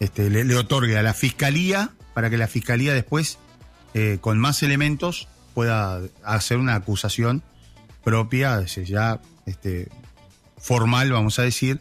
este, 0.00 0.30
le, 0.30 0.56
otorgue 0.56 0.96
a 0.96 1.02
la 1.02 1.12
fiscalía 1.12 1.90
para 2.14 2.30
que 2.30 2.38
la 2.38 2.48
fiscalía 2.48 2.94
después, 2.94 3.38
eh, 3.92 4.16
con 4.22 4.38
más 4.38 4.62
elementos, 4.62 5.28
pueda 5.52 6.00
hacer 6.24 6.56
una 6.56 6.76
acusación 6.76 7.42
propia, 8.02 8.64
ya 8.64 9.20
este, 9.44 9.90
formal, 10.56 11.12
vamos 11.12 11.38
a 11.38 11.42
decir, 11.42 11.78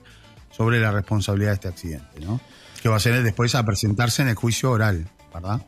sobre 0.52 0.82
la 0.82 0.92
responsabilidad 0.92 1.52
de 1.52 1.56
este 1.56 1.68
accidente, 1.70 2.20
¿no? 2.20 2.42
Que 2.82 2.90
va 2.90 2.98
a 2.98 3.00
ser 3.00 3.24
después 3.24 3.56
a 3.56 3.66
presentarse 3.66 4.24
en 4.24 4.28
el 4.28 4.36
juicio 4.36 4.72
oral. 4.72 5.08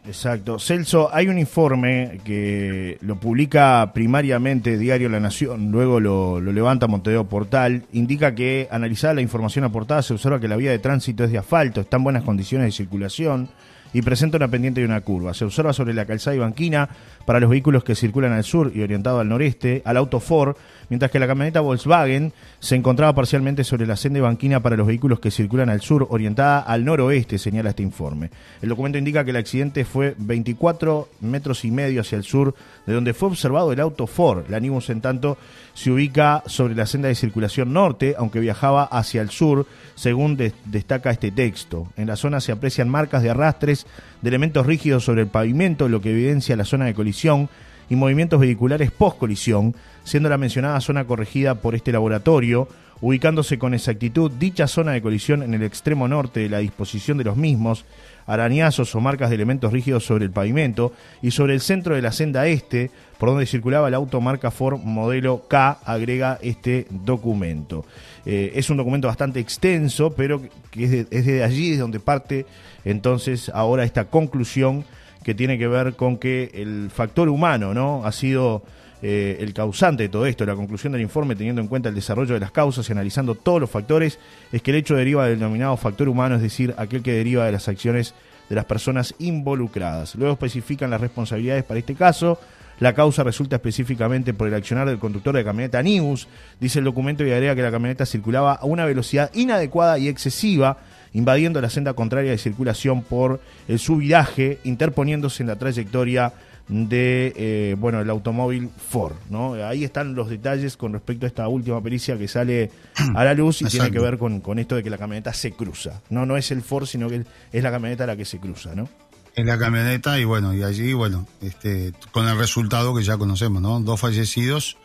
Exacto. 0.06 0.60
Celso, 0.60 1.10
hay 1.14 1.28
un 1.28 1.40
informe 1.40 2.20
que 2.24 2.98
lo 3.02 3.20
publica 3.20 3.92
primariamente 3.94 4.78
Diario 4.78 5.10
La 5.10 5.20
Nación, 5.20 5.72
luego 5.72 6.00
lo, 6.00 6.40
levanta 6.40 6.88
Montevideo 6.88 7.26
Portal, 7.26 7.86
indica 7.92 8.36
que 8.36 8.68
analizada 8.70 9.16
la 9.16 9.22
información 9.22 9.66
aportada 9.66 10.02
se 10.02 10.14
observa 10.14 10.40
que 10.40 10.48
la 10.48 10.56
vía 10.56 10.72
de 10.72 10.80
tránsito 10.80 11.24
es 11.24 11.32
de 11.32 11.40
asfalto, 11.40 11.82
está 11.82 11.98
en 11.98 12.04
buenas 12.04 12.24
condiciones 12.24 12.68
de 12.68 12.72
circulación 12.72 13.50
y 13.96 14.02
presenta 14.02 14.36
una 14.36 14.50
pendiente 14.50 14.82
y 14.82 14.84
una 14.84 15.00
curva. 15.00 15.34
Se 15.34 15.46
observa 15.46 15.72
sobre 15.72 15.94
la 15.94 16.06
calzada 16.06 16.36
y 16.36 16.40
banquina 16.40 16.90
para 17.26 17.40
los 17.40 17.50
vehículos 17.50 17.86
que 17.86 17.96
circulan 17.96 18.34
al 18.34 18.44
sur 18.44 18.70
y 18.76 18.82
orientado 18.82 19.22
al 19.22 19.30
noreste, 19.30 19.82
al 19.86 19.96
auto 19.96 20.20
Ford, 20.20 20.58
mientras 20.90 21.10
que 21.12 21.18
la 21.18 21.28
camioneta 21.28 21.62
Volkswagen 21.62 22.34
se 22.60 22.76
encontraba 22.76 23.16
parcialmente 23.16 23.64
sobre 23.64 23.88
la 23.88 23.96
senda 23.96 24.20
y 24.20 24.22
banquina 24.22 24.60
para 24.60 24.76
los 24.76 24.86
vehículos 24.86 25.22
que 25.22 25.32
circulan 25.32 25.70
al 25.70 25.80
sur, 25.80 26.08
orientada 26.10 26.60
al 26.60 26.84
noroeste, 26.84 27.38
señala 27.38 27.70
este 27.70 27.84
informe. 27.84 28.32
El 28.62 28.68
documento 28.68 28.98
indica 28.98 29.24
que 29.24 29.32
el 29.32 29.38
accidente 29.38 29.86
fue 29.86 30.14
24 30.18 31.08
metros 31.22 31.64
y 31.64 31.72
medio 31.72 32.02
hacia 32.02 32.18
el 32.18 32.26
sur, 32.26 32.54
de 32.86 32.94
donde 32.94 33.14
fue 33.14 33.30
observado 33.30 33.72
el 33.72 33.80
auto 33.80 34.08
Ford. 34.08 34.44
La 34.50 34.60
Nibus, 34.60 34.90
en 34.90 35.00
tanto, 35.00 35.38
se 35.76 35.92
ubica 35.92 36.42
sobre 36.48 36.74
la 36.74 36.86
senda 36.86 37.10
de 37.10 37.16
circulación 37.16 37.74
norte, 37.74 38.16
aunque 38.18 38.40
viajaba 38.40 38.86
hacia 38.86 39.22
el 39.22 39.30
sur, 39.30 39.68
según 39.94 40.38
destaca 40.66 41.12
este 41.12 41.32
texto. 41.32 41.88
En 41.98 42.08
la 42.08 42.16
zona 42.16 42.40
se 42.40 42.54
aprecian 42.54 42.90
marcas 42.90 43.22
de 43.22 43.30
arrastres 43.30 43.86
de 44.22 44.30
elementos 44.30 44.66
rígidos 44.66 45.04
sobre 45.04 45.22
el 45.24 45.28
pavimento, 45.28 45.90
lo 45.90 46.00
que 46.00 46.12
evidencia 46.12 46.56
la 46.56 46.64
zona 46.64 46.86
de 46.86 46.94
colisión 46.94 47.50
y 47.90 47.98
movimientos 47.98 48.40
vehiculares 48.40 48.90
post-colisión, 48.90 49.76
siendo 50.06 50.30
la 50.30 50.38
mencionada 50.38 50.80
zona 50.80 51.06
corregida 51.06 51.56
por 51.56 51.76
este 51.76 51.92
laboratorio, 51.92 52.70
ubicándose 53.02 53.60
con 53.60 53.74
exactitud 53.74 54.32
dicha 54.32 54.68
zona 54.68 54.94
de 54.94 55.02
colisión 55.02 55.44
en 55.44 55.54
el 55.54 55.64
extremo 55.64 56.08
norte 56.08 56.42
de 56.42 56.50
la 56.50 56.60
disposición 56.60 57.18
de 57.18 57.26
los 57.26 57.38
mismos, 57.38 57.86
arañazos 58.26 58.96
o 58.96 59.02
marcas 59.02 59.30
de 59.30 59.36
elementos 59.36 59.72
rígidos 59.72 60.06
sobre 60.06 60.26
el 60.26 60.32
pavimento 60.32 60.94
y 61.22 61.32
sobre 61.32 61.54
el 61.54 61.62
centro 61.62 61.96
de 61.96 62.02
la 62.02 62.12
senda 62.12 62.48
este, 62.48 62.90
por 63.18 63.30
donde 63.30 63.46
circulaba 63.46 63.88
el 63.88 63.94
auto 63.94 64.22
marca 64.22 64.52
Ford 64.52 64.80
modelo 64.80 65.44
K, 65.48 65.80
agrega 65.86 66.40
este 66.42 66.88
documento. 66.90 67.86
Eh, 68.26 68.54
es 68.56 68.70
un 68.70 68.78
documento 68.78 69.08
bastante 69.08 69.40
extenso, 69.40 70.12
pero 70.12 70.42
que 70.72 70.84
es, 70.86 70.92
de, 70.92 71.04
desde 71.06 71.44
allí 71.44 71.74
es 71.74 71.80
donde 71.80 72.00
parte 72.00 72.46
entonces 72.84 73.50
ahora 73.54 73.84
esta 73.84 74.06
conclusión 74.06 74.86
que 75.24 75.34
tiene 75.34 75.58
que 75.58 75.68
ver 75.68 75.96
con 75.96 76.18
que 76.18 76.52
el 76.54 76.90
factor 76.92 77.30
humano 77.30 77.74
no 77.74 78.06
ha 78.06 78.12
sido 78.12 78.64
eh, 79.08 79.38
el 79.40 79.54
causante 79.54 80.02
de 80.02 80.10
todo 80.10 80.26
esto. 80.26 80.48
La 80.48 80.56
conclusión 80.56 80.92
del 80.92 81.04
informe, 81.04 81.36
teniendo 81.36 81.62
en 81.62 81.68
cuenta 81.68 81.90
el 81.90 81.96
desarrollo 81.96 82.34
de 82.34 82.40
las 82.40 82.50
causas 82.50 82.90
y 82.90 82.92
analizando 82.92 83.36
todos 83.36 83.62
los 83.62 83.70
factores, 83.70 84.18
es 84.52 84.64
que 84.64 84.72
el 84.72 84.78
hecho 84.78 84.96
deriva 84.96 85.28
del 85.28 85.38
denominado 85.38 85.78
factor 85.78 86.10
humano, 86.10 86.34
es 86.34 86.42
decir, 86.42 86.74
aquel 86.76 87.04
que 87.04 87.14
deriva 87.14 87.46
de 87.46 87.52
las 87.52 87.68
acciones 87.68 88.16
de 88.50 88.56
las 88.56 88.66
personas 88.66 89.14
involucradas. 89.20 90.16
Luego 90.16 90.34
especifican 90.34 90.90
las 90.90 91.02
responsabilidades 91.02 91.64
para 91.64 91.80
este 91.80 91.94
caso. 91.94 92.40
La 92.80 92.96
causa 92.96 93.24
resulta 93.24 93.58
específicamente 93.58 94.34
por 94.34 94.48
el 94.48 94.56
accionar 94.56 94.88
del 94.88 94.98
conductor 94.98 95.36
de 95.36 95.44
camioneta 95.44 95.84
Nius, 95.84 96.28
dice 96.60 96.80
el 96.80 96.86
documento 96.86 97.24
y 97.24 97.32
agrega 97.32 97.54
que 97.54 97.62
la 97.62 97.70
camioneta 97.70 98.08
circulaba 98.08 98.54
a 98.54 98.66
una 98.66 98.86
velocidad 98.86 99.30
inadecuada 99.36 100.00
y 100.00 100.08
excesiva 100.08 100.80
invadiendo 101.14 101.62
la 101.62 101.70
senda 101.70 101.94
contraria 101.94 102.32
de 102.32 102.38
circulación 102.38 103.02
por 103.02 103.40
el 103.70 103.80
subiraje, 103.80 104.60
interponiéndose 104.66 105.44
en 105.44 105.48
la 105.48 105.56
trayectoria 105.56 106.34
de 106.68 107.34
eh, 107.36 107.76
bueno 107.78 108.02
el 108.02 108.10
automóvil 108.10 108.70
Ford 108.76 109.14
no 109.30 109.54
ahí 109.54 109.84
están 109.84 110.16
los 110.16 110.30
detalles 110.30 110.78
con 110.78 110.94
respecto 110.94 111.26
a 111.26 111.28
esta 111.28 111.48
última 111.48 111.82
pericia 111.82 112.18
que 112.18 112.28
sale 112.28 112.72
a 113.16 113.24
la 113.24 113.34
luz 113.34 113.62
y 113.62 113.66
tiene 113.66 113.92
que 113.92 114.00
ver 114.00 114.18
con, 114.18 114.42
con, 114.42 114.58
esto 114.58 114.76
de 114.76 114.84
que 114.84 114.90
la 114.90 114.98
camioneta 114.98 115.32
se 115.34 115.52
cruza. 115.52 116.02
No 116.10 116.26
no 116.26 116.38
es 116.38 116.50
el 116.52 116.62
Ford 116.62 116.88
sino 116.88 117.08
que 117.08 117.24
es 117.52 117.64
la 117.64 117.72
camioneta 117.72 118.08
la 118.08 118.16
que 118.16 118.26
se 118.26 118.40
cruza 118.40 118.74
no 118.74 118.90
es 119.36 119.46
la 119.46 119.60
camioneta 119.60 120.20
y 120.20 120.24
bueno 120.24 120.54
y 120.54 120.64
allí 120.64 120.94
bueno 120.94 121.28
este 121.42 121.94
con 122.12 122.28
el 122.28 122.38
resultado 122.38 122.96
que 122.96 123.04
ya 123.04 123.18
conocemos 123.18 123.62
no 123.62 123.80
dos 123.80 124.00
fallecidos 124.00 124.78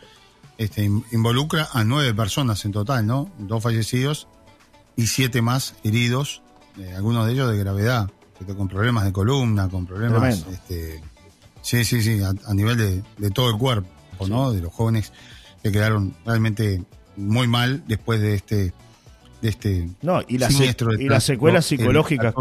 este 0.58 0.84
involucra 1.12 1.68
a 1.72 1.84
nueve 1.84 2.12
personas 2.12 2.64
en 2.66 2.72
total 2.72 3.06
no 3.06 3.30
dos 3.38 3.62
fallecidos 3.62 4.28
y 5.00 5.06
siete 5.06 5.40
más 5.40 5.74
heridos, 5.82 6.42
eh, 6.78 6.92
algunos 6.94 7.26
de 7.26 7.32
ellos 7.32 7.50
de 7.50 7.58
gravedad, 7.58 8.10
con 8.56 8.68
problemas 8.68 9.04
de 9.04 9.12
columna, 9.12 9.68
con 9.68 9.86
problemas 9.86 10.46
este, 10.50 11.02
Sí, 11.62 11.84
sí, 11.84 12.02
sí, 12.02 12.20
a, 12.22 12.54
nivel 12.54 12.76
de, 12.76 13.02
de, 13.18 13.30
todo 13.30 13.50
el 13.50 13.58
cuerpo, 13.58 13.88
¿no? 14.28 14.52
De 14.52 14.60
los 14.60 14.72
jóvenes 14.72 15.12
que 15.62 15.70
quedaron 15.70 16.14
realmente 16.24 16.82
muy 17.16 17.46
mal 17.46 17.82
después 17.86 18.20
de 18.20 18.34
este 18.34 18.72
de 19.42 19.48
este 19.48 19.88
no 20.02 20.20
y, 20.28 20.36
las 20.36 20.52
y 20.60 21.08
las 21.08 21.24
secuelas 21.24 21.64
psicológicas 21.64 22.34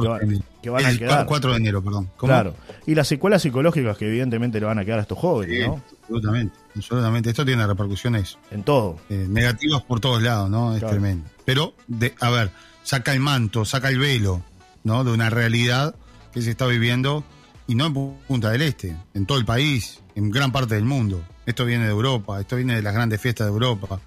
que, 0.61 0.69
van, 0.69 0.85
a 0.85 0.97
quedar. 0.97 1.25
4 1.25 1.51
de 1.51 1.57
enero 1.57 1.81
perdón. 1.81 2.09
Claro. 2.17 2.55
Y 2.85 2.95
las 2.95 3.07
secuelas 3.07 3.41
psicológicas 3.41 3.97
que 3.97 4.07
evidentemente 4.07 4.59
le 4.59 4.65
van 4.65 4.79
a 4.79 4.85
quedar 4.85 4.99
a 4.99 5.01
estos 5.03 5.17
jóvenes 5.17 5.67
no 5.67 5.81
absolutamente 6.01 6.59
absolutamente. 6.75 7.29
Esto 7.29 7.45
tiene 7.45 7.65
repercusiones 7.65 8.37
en 8.51 8.63
todo. 8.63 8.97
eh, 9.09 9.25
negativas 9.29 9.83
por 9.83 9.99
todos 9.99 10.21
lados 10.21 10.49
no 10.49 10.75
es 10.75 10.85
tremendo. 10.85 11.29
Pero 11.45 11.73
de 11.87 12.13
a 12.19 12.29
ver 12.29 12.51
saca 12.83 13.13
el 13.13 13.19
manto 13.21 13.63
saca 13.65 13.89
el 13.89 13.99
velo 13.99 14.41
no 14.83 15.03
de 15.03 15.11
una 15.11 15.29
realidad 15.29 15.95
que 16.33 16.41
se 16.41 16.51
está 16.51 16.65
viviendo 16.65 17.23
y 17.69 17.75
no 17.75 17.85
en 17.85 17.93
Punta 18.27 18.49
del 18.49 18.63
Este 18.63 18.97
en 19.13 19.25
todo 19.25 19.37
el 19.37 19.45
país 19.45 20.01
en 20.15 20.29
gran 20.29 20.51
parte 20.51 20.75
del 20.75 20.83
mundo 20.83 21.23
esto 21.45 21.63
viene 21.63 21.85
de 21.85 21.91
Europa 21.91 22.41
esto 22.41 22.57
viene 22.57 22.75
de 22.75 22.81
las 22.81 22.93
grandes 22.93 23.21
fiestas 23.21 23.47
de 23.47 23.53
Europa 23.53 24.01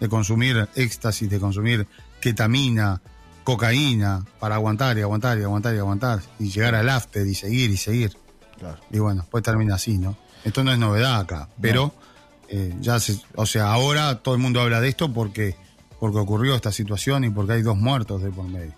de 0.00 0.08
consumir 0.08 0.68
éxtasis 0.74 1.28
de 1.28 1.38
consumir 1.38 1.86
ketamina, 2.22 3.02
cocaína, 3.44 4.24
para 4.38 4.54
aguantar 4.54 4.96
y 4.96 5.02
aguantar 5.02 5.38
y 5.38 5.42
aguantar 5.42 5.74
y 5.74 5.78
aguantar, 5.78 6.20
y 6.38 6.48
llegar 6.48 6.74
al 6.74 6.88
after 6.88 7.26
y 7.26 7.34
seguir 7.34 7.70
y 7.70 7.76
seguir. 7.76 8.16
Y 8.90 8.98
bueno, 9.00 9.26
pues 9.30 9.42
termina 9.42 9.74
así, 9.74 9.98
¿no? 9.98 10.16
Esto 10.44 10.64
no 10.64 10.72
es 10.72 10.78
novedad 10.78 11.20
acá, 11.20 11.48
pero 11.60 11.92
eh, 12.48 12.74
ya 12.80 13.00
se, 13.00 13.20
o 13.34 13.44
sea, 13.44 13.72
ahora 13.72 14.22
todo 14.22 14.34
el 14.34 14.40
mundo 14.40 14.60
habla 14.60 14.80
de 14.80 14.88
esto 14.88 15.12
porque, 15.12 15.56
porque 15.98 16.18
ocurrió 16.18 16.54
esta 16.54 16.70
situación 16.70 17.24
y 17.24 17.30
porque 17.30 17.54
hay 17.54 17.62
dos 17.62 17.76
muertos 17.76 18.22
de 18.22 18.30
por 18.30 18.46
medio. 18.46 18.74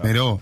Pero 0.00 0.40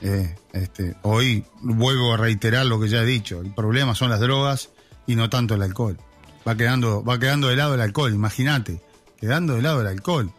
eh, 0.00 0.36
este, 0.52 0.96
hoy 1.02 1.44
vuelvo 1.60 2.14
a 2.14 2.16
reiterar 2.16 2.66
lo 2.66 2.80
que 2.80 2.88
ya 2.88 3.02
he 3.02 3.06
dicho, 3.06 3.40
el 3.40 3.52
problema 3.52 3.94
son 3.94 4.10
las 4.10 4.20
drogas 4.20 4.70
y 5.06 5.16
no 5.16 5.28
tanto 5.28 5.54
el 5.54 5.62
alcohol. 5.62 5.98
Va 6.46 6.56
quedando, 6.56 7.04
va 7.04 7.18
quedando 7.18 7.48
de 7.48 7.56
lado 7.56 7.74
el 7.74 7.80
alcohol, 7.80 8.12
imagínate, 8.12 8.80
quedando 9.20 9.54
de 9.54 9.62
lado 9.62 9.80
el 9.80 9.86
alcohol. 9.86 10.32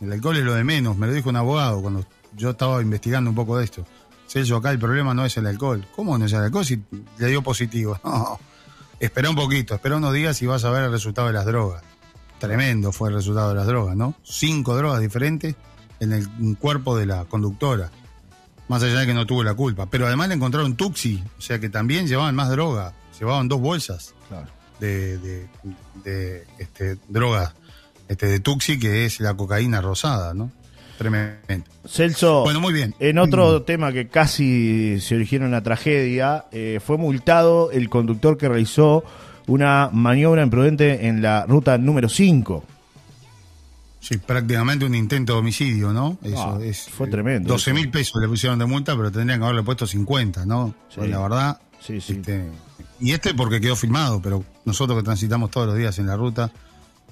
El 0.00 0.12
alcohol 0.12 0.36
es 0.36 0.44
lo 0.44 0.54
de 0.54 0.64
menos, 0.64 0.96
me 0.96 1.06
lo 1.06 1.12
dijo 1.12 1.28
un 1.28 1.36
abogado 1.36 1.80
cuando 1.80 2.04
yo 2.36 2.50
estaba 2.50 2.80
investigando 2.82 3.30
un 3.30 3.36
poco 3.36 3.58
de 3.58 3.64
esto. 3.64 3.86
Celso, 4.28 4.56
acá 4.56 4.70
el 4.70 4.78
problema 4.78 5.12
no 5.12 5.24
es 5.24 5.36
el 5.36 5.46
alcohol. 5.46 5.84
¿Cómo 5.96 6.16
no 6.16 6.26
es 6.26 6.32
el 6.32 6.40
alcohol 6.40 6.64
si 6.64 6.82
le 7.18 7.26
dio 7.26 7.42
positivo? 7.42 7.98
No, 8.04 8.38
espera 9.00 9.30
un 9.30 9.36
poquito, 9.36 9.74
espera 9.74 9.96
unos 9.96 10.12
días 10.12 10.40
y 10.42 10.46
vas 10.46 10.62
a 10.64 10.70
ver 10.70 10.84
el 10.84 10.92
resultado 10.92 11.28
de 11.28 11.32
las 11.32 11.46
drogas. 11.46 11.82
Tremendo 12.38 12.92
fue 12.92 13.08
el 13.08 13.14
resultado 13.14 13.48
de 13.50 13.54
las 13.54 13.66
drogas, 13.66 13.96
¿no? 13.96 14.14
Cinco 14.22 14.76
drogas 14.76 15.00
diferentes 15.00 15.56
en 16.00 16.12
el 16.12 16.28
cuerpo 16.58 16.96
de 16.96 17.06
la 17.06 17.24
conductora. 17.24 17.90
Más 18.70 18.84
allá 18.84 19.00
de 19.00 19.06
que 19.06 19.14
no 19.14 19.26
tuvo 19.26 19.42
la 19.42 19.54
culpa. 19.54 19.86
Pero 19.86 20.06
además 20.06 20.28
le 20.28 20.36
encontraron 20.36 20.76
tuxi, 20.76 21.20
o 21.36 21.40
sea 21.40 21.58
que 21.58 21.68
también 21.68 22.06
llevaban 22.06 22.36
más 22.36 22.48
droga. 22.50 22.92
Llevaban 23.18 23.48
dos 23.48 23.60
bolsas 23.60 24.14
de, 24.78 25.18
de, 25.18 25.46
de 26.04 26.44
este, 26.56 26.96
drogas 27.08 27.52
este, 28.08 28.26
de 28.26 28.38
Tuxi, 28.38 28.78
que 28.78 29.04
es 29.04 29.18
la 29.18 29.34
cocaína 29.34 29.80
rosada, 29.80 30.34
¿no? 30.34 30.52
Tremendo. 30.96 31.66
Celso, 31.84 32.42
bueno, 32.42 32.60
muy 32.60 32.72
bien. 32.72 32.94
en 33.00 33.18
otro 33.18 33.58
mm. 33.58 33.64
tema 33.64 33.92
que 33.92 34.06
casi 34.06 35.00
se 35.00 35.16
originó 35.16 35.46
en 35.46 35.48
una 35.48 35.62
tragedia, 35.64 36.44
eh, 36.52 36.78
fue 36.80 36.96
multado 36.96 37.72
el 37.72 37.90
conductor 37.90 38.38
que 38.38 38.48
realizó 38.48 39.02
una 39.48 39.90
maniobra 39.92 40.44
imprudente 40.44 41.08
en 41.08 41.22
la 41.22 41.44
ruta 41.44 41.76
número 41.76 42.08
5. 42.08 42.64
Sí, 44.00 44.16
prácticamente 44.16 44.86
un 44.86 44.94
intento 44.94 45.34
de 45.34 45.38
homicidio, 45.40 45.92
¿no? 45.92 46.18
Eso 46.22 46.58
ah, 46.58 46.64
es, 46.64 46.88
fue 46.88 47.06
tremendo. 47.06 47.52
12 47.52 47.74
mil 47.74 47.90
pesos 47.90 48.20
le 48.20 48.28
pusieron 48.28 48.58
de 48.58 48.64
multa, 48.64 48.96
pero 48.96 49.12
tendrían 49.12 49.40
que 49.40 49.44
haberle 49.44 49.62
puesto 49.62 49.86
50, 49.86 50.46
¿no? 50.46 50.74
Sí. 50.88 51.06
la 51.06 51.20
verdad. 51.20 51.60
Sí, 51.80 52.00
sí. 52.00 52.14
Este, 52.14 52.50
y 52.98 53.12
este 53.12 53.34
porque 53.34 53.60
quedó 53.60 53.76
filmado, 53.76 54.22
pero 54.22 54.42
nosotros 54.64 54.98
que 54.98 55.04
transitamos 55.04 55.50
todos 55.50 55.66
los 55.66 55.76
días 55.76 55.98
en 55.98 56.06
la 56.06 56.16
ruta, 56.16 56.50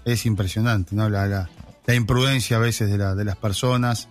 es 0.04 0.24
impresionante, 0.24 0.96
¿no? 0.96 1.10
La, 1.10 1.26
la, 1.26 1.94
imprudencia 1.94 2.56
a 2.56 2.60
veces 2.60 2.90
de, 2.90 2.98
la, 2.98 3.14
de 3.14 3.24
las 3.24 3.36
personas. 3.36 4.08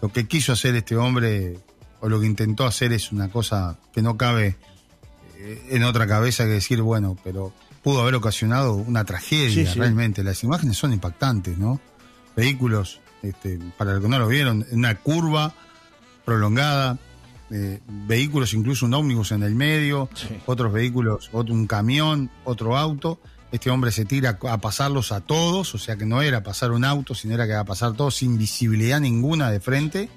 Lo 0.00 0.08
que 0.10 0.26
quiso 0.26 0.52
hacer 0.52 0.74
este 0.76 0.96
hombre 0.96 1.58
o 2.00 2.08
lo 2.08 2.20
que 2.20 2.26
intentó 2.26 2.64
hacer 2.64 2.92
es 2.92 3.12
una 3.12 3.28
cosa 3.28 3.76
que 3.92 4.02
no 4.02 4.16
cabe 4.16 4.56
eh, 5.36 5.66
en 5.70 5.84
otra 5.84 6.06
cabeza 6.06 6.44
que 6.44 6.50
decir, 6.50 6.80
bueno, 6.82 7.16
pero 7.22 7.52
pudo 7.82 8.02
haber 8.02 8.14
ocasionado 8.14 8.74
una 8.74 9.04
tragedia 9.04 9.72
realmente. 9.74 10.22
Las 10.24 10.42
imágenes 10.44 10.76
son 10.76 10.92
impactantes, 10.92 11.58
¿no? 11.58 11.80
Vehículos, 12.40 13.00
este, 13.22 13.58
para 13.76 13.92
los 13.92 14.02
que 14.02 14.08
no 14.08 14.18
lo 14.18 14.28
vieron, 14.28 14.66
una 14.72 14.94
curva 14.94 15.52
prolongada, 16.24 16.98
eh, 17.50 17.80
vehículos, 18.06 18.54
incluso 18.54 18.86
un 18.86 18.94
ómnibus 18.94 19.32
en 19.32 19.42
el 19.42 19.54
medio, 19.54 20.08
otros 20.46 20.72
vehículos, 20.72 21.28
otro, 21.32 21.52
un 21.52 21.66
camión, 21.66 22.30
otro 22.44 22.78
auto, 22.78 23.18
este 23.52 23.68
hombre 23.68 23.90
se 23.90 24.04
tira 24.04 24.38
a 24.48 24.58
pasarlos 24.58 25.12
a 25.12 25.20
todos, 25.20 25.74
o 25.74 25.78
sea 25.78 25.96
que 25.96 26.06
no 26.06 26.22
era 26.22 26.42
pasar 26.42 26.70
un 26.70 26.84
auto, 26.84 27.14
sino 27.14 27.34
era 27.34 27.46
que 27.46 27.52
va 27.52 27.60
a 27.60 27.64
pasar 27.64 27.94
todos 27.94 28.16
sin 28.16 28.38
visibilidad 28.38 29.00
ninguna 29.00 29.50
de 29.50 29.60
frente. 29.60 30.08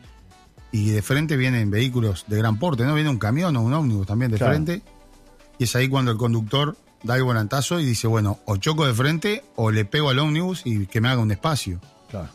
Y 0.71 0.89
de 0.91 1.01
frente 1.01 1.35
vienen 1.35 1.69
vehículos 1.69 2.25
de 2.27 2.37
gran 2.37 2.57
porte, 2.57 2.85
¿no? 2.85 2.95
Viene 2.95 3.09
un 3.09 3.19
camión 3.19 3.55
o 3.57 3.61
un 3.61 3.73
ómnibus 3.73 4.07
también 4.07 4.31
de 4.31 4.37
frente. 4.37 4.81
Y 5.59 5.65
es 5.65 5.75
ahí 5.75 5.87
cuando 5.87 6.11
el 6.11 6.17
conductor 6.17 6.77
da 7.03 7.15
el 7.15 7.23
volantazo 7.23 7.79
y 7.79 7.85
dice, 7.85 8.07
bueno, 8.07 8.39
o 8.45 8.57
choco 8.57 8.85
de 8.85 8.93
frente 8.93 9.43
o 9.55 9.71
le 9.71 9.85
pego 9.85 10.09
al 10.09 10.19
ómnibus 10.19 10.61
y 10.65 10.87
que 10.87 11.01
me 11.01 11.09
haga 11.09 11.21
un 11.21 11.31
espacio. 11.31 11.79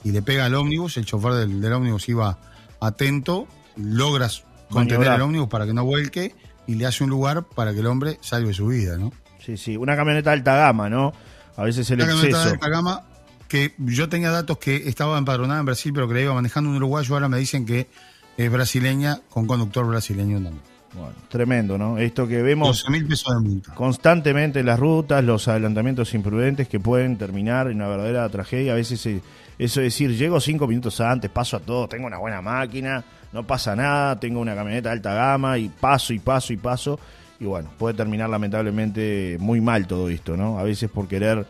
Y 0.04 0.12
le 0.12 0.22
pega 0.22 0.46
al 0.46 0.54
ómnibus, 0.54 0.96
el 0.96 1.04
chofer 1.04 1.32
del, 1.34 1.60
del 1.60 1.72
ómnibus 1.72 2.08
iba 2.08 2.38
atento, 2.80 3.46
logras 3.76 4.44
contener 4.70 5.08
al 5.08 5.22
ómnibus 5.22 5.48
para 5.48 5.66
que 5.66 5.74
no 5.74 5.84
vuelque 5.84 6.34
y 6.66 6.74
le 6.74 6.86
hace 6.86 7.04
un 7.04 7.10
lugar 7.10 7.44
para 7.44 7.72
que 7.72 7.80
el 7.80 7.86
hombre 7.86 8.18
salve 8.20 8.52
su 8.52 8.66
vida, 8.66 8.96
¿no? 8.96 9.12
Sí, 9.44 9.56
sí, 9.56 9.76
una 9.76 9.96
camioneta 9.96 10.30
de 10.30 10.36
alta 10.36 10.56
gama, 10.56 10.88
¿no? 10.90 11.12
A 11.56 11.64
veces 11.64 11.90
el 11.90 12.00
una 12.00 12.08
camioneta 12.08 12.44
de 12.44 12.50
alta 12.50 12.68
gama 12.68 13.02
que 13.48 13.74
yo 13.78 14.08
tenía 14.08 14.30
datos 14.30 14.58
que 14.58 14.88
estaba 14.88 15.16
empadronada 15.16 15.60
en 15.60 15.66
Brasil, 15.66 15.92
pero 15.94 16.06
que 16.06 16.14
la 16.14 16.20
iba 16.20 16.34
manejando 16.34 16.70
un 16.70 16.76
uruguayo, 16.76 17.14
ahora 17.14 17.28
me 17.28 17.38
dicen 17.38 17.64
que 17.64 17.88
es 18.36 18.52
brasileña 18.52 19.20
con 19.30 19.46
conductor 19.46 19.86
brasileño 19.86 20.34
también. 20.34 20.62
Bueno, 20.94 21.14
tremendo, 21.28 21.76
¿no? 21.76 21.98
Esto 21.98 22.26
que 22.26 22.40
vemos 22.42 22.84
pesos 23.08 23.34
de 23.34 23.48
multa. 23.48 23.74
constantemente 23.74 24.60
en 24.60 24.66
las 24.66 24.78
rutas, 24.78 25.22
los 25.22 25.46
adelantamientos 25.48 26.14
imprudentes 26.14 26.68
que 26.68 26.80
pueden 26.80 27.18
terminar 27.18 27.68
en 27.68 27.76
una 27.76 27.88
verdadera 27.88 28.28
tragedia. 28.28 28.72
A 28.72 28.76
veces 28.76 29.04
eh, 29.06 29.20
eso 29.58 29.80
es 29.80 29.86
decir, 29.86 30.16
llego 30.16 30.40
cinco 30.40 30.66
minutos 30.66 31.00
antes, 31.00 31.30
paso 31.30 31.56
a 31.56 31.60
todo, 31.60 31.88
tengo 31.88 32.06
una 32.06 32.18
buena 32.18 32.40
máquina, 32.40 33.04
no 33.32 33.46
pasa 33.46 33.74
nada, 33.74 34.18
tengo 34.18 34.40
una 34.40 34.54
camioneta 34.54 34.90
de 34.90 34.94
alta 34.94 35.14
gama 35.14 35.58
y 35.58 35.68
paso 35.68 36.12
y 36.12 36.18
paso 36.18 36.52
y 36.52 36.56
paso 36.56 36.98
y 37.40 37.44
bueno, 37.44 37.70
puede 37.78 37.94
terminar 37.94 38.28
lamentablemente 38.30 39.36
muy 39.40 39.60
mal 39.60 39.86
todo 39.86 40.08
esto, 40.08 40.36
¿no? 40.36 40.58
A 40.58 40.62
veces 40.64 40.90
por 40.90 41.06
querer 41.06 41.46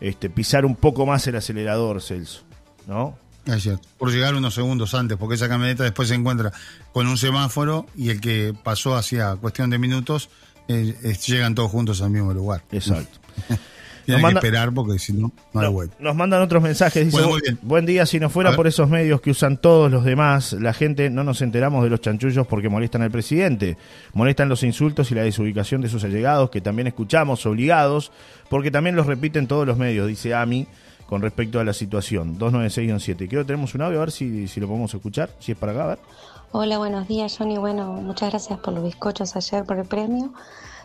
este, 0.00 0.30
pisar 0.30 0.64
un 0.64 0.76
poco 0.76 1.04
más 1.06 1.26
el 1.26 1.36
acelerador, 1.36 2.00
Celso, 2.00 2.42
¿no? 2.86 3.16
Es 3.46 3.64
cierto, 3.64 3.88
por 3.98 4.12
llegar 4.12 4.36
unos 4.36 4.54
segundos 4.54 4.94
antes, 4.94 5.18
porque 5.18 5.34
esa 5.34 5.48
camioneta 5.48 5.82
después 5.82 6.08
se 6.08 6.14
encuentra 6.14 6.52
con 6.92 7.08
un 7.08 7.18
semáforo 7.18 7.86
y 7.96 8.10
el 8.10 8.20
que 8.20 8.54
pasó 8.62 8.94
hacia 8.94 9.34
cuestión 9.34 9.68
de 9.70 9.78
minutos, 9.78 10.30
eh, 10.68 11.16
llegan 11.26 11.56
todos 11.56 11.70
juntos 11.70 12.02
al 12.02 12.10
mismo 12.10 12.32
lugar. 12.32 12.62
Exacto. 12.70 13.18
Tienen 14.04 14.26
que 14.26 14.34
esperar 14.34 14.72
porque 14.72 14.98
si 14.98 15.12
no, 15.12 15.32
no 15.52 15.60
hay 15.60 15.68
vuelta. 15.68 15.96
Nos 15.98 16.14
mandan 16.14 16.42
otros 16.42 16.62
mensajes. 16.62 17.06
Dice, 17.06 17.22
buen 17.62 17.86
día, 17.86 18.06
si 18.06 18.18
no 18.18 18.30
fuera 18.30 18.54
por 18.56 18.66
esos 18.66 18.88
medios 18.88 19.20
que 19.20 19.30
usan 19.30 19.56
todos 19.56 19.90
los 19.90 20.04
demás, 20.04 20.52
la 20.54 20.72
gente 20.72 21.10
no 21.10 21.24
nos 21.24 21.42
enteramos 21.42 21.84
de 21.84 21.90
los 21.90 22.00
chanchullos 22.00 22.46
porque 22.46 22.68
molestan 22.68 23.02
al 23.02 23.10
presidente. 23.10 23.76
Molestan 24.14 24.48
los 24.48 24.62
insultos 24.62 25.10
y 25.10 25.14
la 25.14 25.22
desubicación 25.22 25.80
de 25.80 25.88
sus 25.88 26.04
allegados, 26.04 26.50
que 26.50 26.60
también 26.60 26.88
escuchamos 26.88 27.46
obligados, 27.46 28.12
porque 28.48 28.70
también 28.70 28.96
los 28.96 29.06
repiten 29.06 29.46
todos 29.46 29.66
los 29.66 29.78
medios, 29.78 30.08
dice 30.08 30.34
Ami, 30.34 30.66
con 31.06 31.22
respecto 31.22 31.60
a 31.60 31.64
la 31.64 31.72
situación. 31.72 32.38
296-7. 32.38 33.28
Quiero 33.28 33.46
tenemos 33.46 33.74
un 33.74 33.82
audio, 33.82 33.98
a 33.98 34.00
ver 34.00 34.10
si, 34.10 34.48
si 34.48 34.60
lo 34.60 34.66
podemos 34.66 34.92
escuchar, 34.94 35.30
si 35.38 35.52
es 35.52 35.58
para 35.58 35.72
acá, 35.72 35.84
a 35.84 35.86
ver. 35.88 35.98
Hola, 36.54 36.76
buenos 36.76 37.08
días, 37.08 37.36
Johnny. 37.38 37.56
Bueno, 37.56 37.94
muchas 37.94 38.28
gracias 38.30 38.58
por 38.58 38.74
los 38.74 38.84
bizcochos 38.84 39.34
ayer, 39.36 39.64
por 39.64 39.78
el 39.78 39.86
premio. 39.86 40.34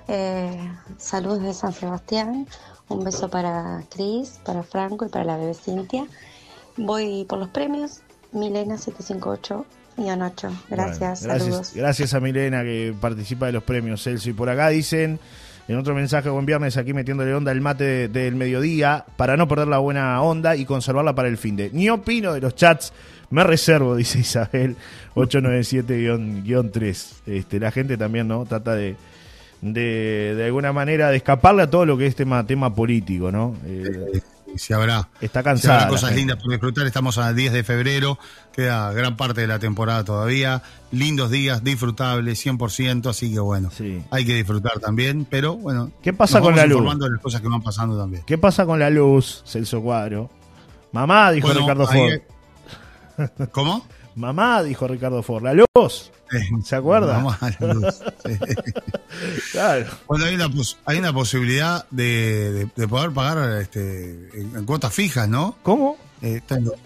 Eh, 0.08 0.72
saludos 0.98 1.42
de 1.42 1.54
San 1.54 1.74
Sebastián. 1.74 2.48
Un 2.90 3.04
beso 3.04 3.30
para 3.30 3.84
Cris, 3.90 4.40
para 4.46 4.64
Franco 4.64 5.06
y 5.06 5.10
para 5.10 5.26
la 5.26 5.38
bebé 5.38 5.54
Cintia. 5.54 6.06
Voy 6.78 7.26
por 7.28 7.40
los 7.40 7.50
premios. 7.50 8.02
Milena 8.32 8.78
758 8.78 9.66
8. 9.98 10.52
Gracias, 10.70 11.24
gracias, 11.24 11.74
Gracias 11.74 12.14
a 12.14 12.20
Milena 12.20 12.62
que 12.64 12.94
participa 13.00 13.48
de 13.48 13.54
los 13.54 13.64
premios 13.64 14.04
Celso. 14.04 14.30
Y 14.30 14.34
por 14.34 14.50
acá 14.50 14.70
dicen, 14.70 15.20
en 15.68 15.78
otro 15.78 15.96
mensaje, 15.96 16.30
buen 16.30 16.46
viernes, 16.46 16.78
aquí 16.78 16.94
metiéndole 16.94 17.34
onda 17.34 17.52
el 17.52 17.62
mate 17.62 18.08
del 18.08 18.36
mediodía, 18.36 19.06
para 19.18 19.36
no 19.38 19.48
perder 19.48 19.68
la 19.68 19.80
buena 19.80 20.22
onda 20.22 20.56
y 20.56 20.66
conservarla 20.66 21.16
para 21.16 21.30
el 21.30 21.38
fin 21.38 21.56
de. 21.56 21.72
Ni 21.74 21.90
opino 21.90 22.34
de 22.34 22.42
los 22.42 22.54
chats, 22.56 22.94
me 23.32 23.44
reservo, 23.44 23.96
dice 23.98 24.20
Isabel 24.20 24.76
897-3. 25.16 27.08
Este, 27.26 27.60
la 27.60 27.72
gente 27.72 27.98
también, 27.98 28.28
¿no? 28.28 28.46
Trata 28.46 28.76
de 28.76 28.96
de, 29.62 30.34
de 30.36 30.46
alguna 30.46 30.74
manera 30.74 31.10
de 31.10 31.18
escaparle 31.18 31.64
a 31.64 31.70
todo 31.70 31.86
lo 31.86 31.98
que 31.98 32.08
es 32.08 32.16
tema, 32.16 32.46
tema 32.46 32.74
político, 32.74 33.32
¿no? 33.32 33.56
Eh, 33.66 34.22
si 34.56 34.74
habrá, 34.74 35.08
Está 35.22 35.44
cansada. 35.44 35.88
cosas 35.88 36.16
lindas 36.16 36.38
por 36.42 36.52
disfrutar. 36.52 36.88
Estamos 36.88 37.18
a 37.18 37.32
10 37.34 37.54
de 37.54 37.64
febrero, 37.64 38.18
queda 38.54 38.92
gran 38.94 39.16
parte 39.16 39.42
de 39.42 39.48
la 39.48 39.60
temporada 39.60 40.04
todavía. 40.04 40.64
Lindos 40.92 41.30
días, 41.30 41.64
disfrutables, 41.64 42.44
100%, 42.44 43.08
así 43.10 43.32
que 43.32 43.40
bueno, 43.40 43.70
hay 44.10 44.26
que 44.26 44.34
disfrutar 44.34 44.80
también, 44.80 45.28
pero 45.30 45.56
bueno. 45.58 45.92
¿Qué 46.02 46.14
pasa 46.14 46.42
con 46.42 46.56
la 46.56 46.66
luz? 46.66 46.82
de 46.98 47.10
las 47.10 47.22
cosas 47.22 47.42
que 47.42 47.48
van 47.50 47.62
pasando 47.62 47.98
también. 48.00 48.24
¿Qué 48.26 48.38
pasa 48.38 48.66
con 48.66 48.80
la 48.80 48.90
luz, 48.90 49.44
Celso 49.46 49.82
Cuadro? 49.82 50.30
Mamá, 50.92 51.32
dijo 51.32 51.52
Ricardo 51.54 51.86
Ford. 51.86 52.14
¿Cómo? 53.52 53.86
Mamá, 54.18 54.64
dijo 54.64 54.88
Ricardo 54.88 55.22
Ford. 55.22 55.44
La 55.44 55.54
luz. 55.54 56.12
¿Se 56.64 56.76
acuerda? 56.76 57.20
Mamá, 57.20 57.38
la 57.60 57.74
luz. 57.74 58.02
claro. 59.52 59.86
Bueno, 60.08 60.26
hay 60.26 60.36
una, 60.36 60.50
hay 60.86 60.98
una 60.98 61.14
posibilidad 61.14 61.86
de, 61.92 62.68
de, 62.76 62.88
poder 62.88 63.12
pagar 63.12 63.62
este, 63.62 64.30
en 64.34 64.66
cuotas 64.66 64.92
fijas, 64.92 65.30
¿no? 65.30 65.56
¿Cómo? 65.62 65.98
Eh, 66.22 66.42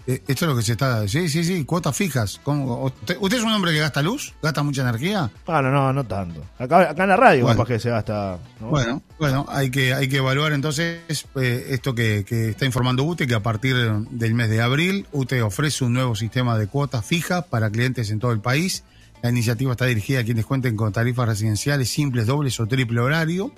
eh, 0.06 0.22
esto 0.26 0.44
es 0.44 0.50
lo 0.50 0.56
que 0.56 0.62
se 0.62 0.72
está. 0.72 1.08
Sí, 1.08 1.28
sí, 1.28 1.42
sí, 1.44 1.64
cuotas 1.64 1.96
fijas. 1.96 2.40
Usted, 2.44 3.16
es 3.32 3.42
un 3.42 3.52
hombre 3.52 3.72
que 3.72 3.78
gasta 3.78 4.02
luz? 4.02 4.34
¿Gasta 4.42 4.62
mucha 4.62 4.82
energía? 4.82 5.30
Ah, 5.46 5.62
no, 5.62 5.92
no, 5.92 6.04
tanto. 6.04 6.44
Acá, 6.58 6.90
acá 6.90 7.02
en 7.04 7.08
la 7.08 7.16
radio, 7.16 7.46
capaz 7.46 7.66
que 7.66 7.78
se 7.78 7.90
gasta. 7.90 8.38
Bueno, 8.60 9.02
bueno, 9.18 9.46
hay 9.48 9.70
que, 9.70 9.94
hay 9.94 10.08
que 10.08 10.18
evaluar 10.18 10.52
entonces 10.52 11.00
eh, 11.36 11.66
esto 11.70 11.94
que, 11.94 12.24
está 12.28 12.66
informando 12.66 13.04
UTE, 13.04 13.26
que 13.26 13.34
a 13.34 13.42
partir 13.42 13.76
del 13.76 14.34
mes 14.34 14.50
de 14.50 14.60
abril, 14.60 15.06
UTE 15.12 15.42
ofrece 15.42 15.84
un 15.84 15.94
nuevo 15.94 16.14
sistema 16.14 16.58
de 16.58 16.66
cuotas 16.66 17.04
fijas 17.04 17.44
para 17.44 17.70
clientes 17.70 18.10
en 18.10 18.18
todo 18.18 18.32
el 18.32 18.40
país. 18.40 18.84
La 19.22 19.30
iniciativa 19.30 19.72
está 19.72 19.86
dirigida 19.86 20.20
a 20.20 20.24
quienes 20.24 20.44
cuenten 20.44 20.76
con 20.76 20.92
tarifas 20.92 21.28
residenciales 21.28 21.88
simples, 21.88 22.26
dobles 22.26 22.58
o 22.60 22.66
triple 22.66 23.00
horario. 23.00 23.52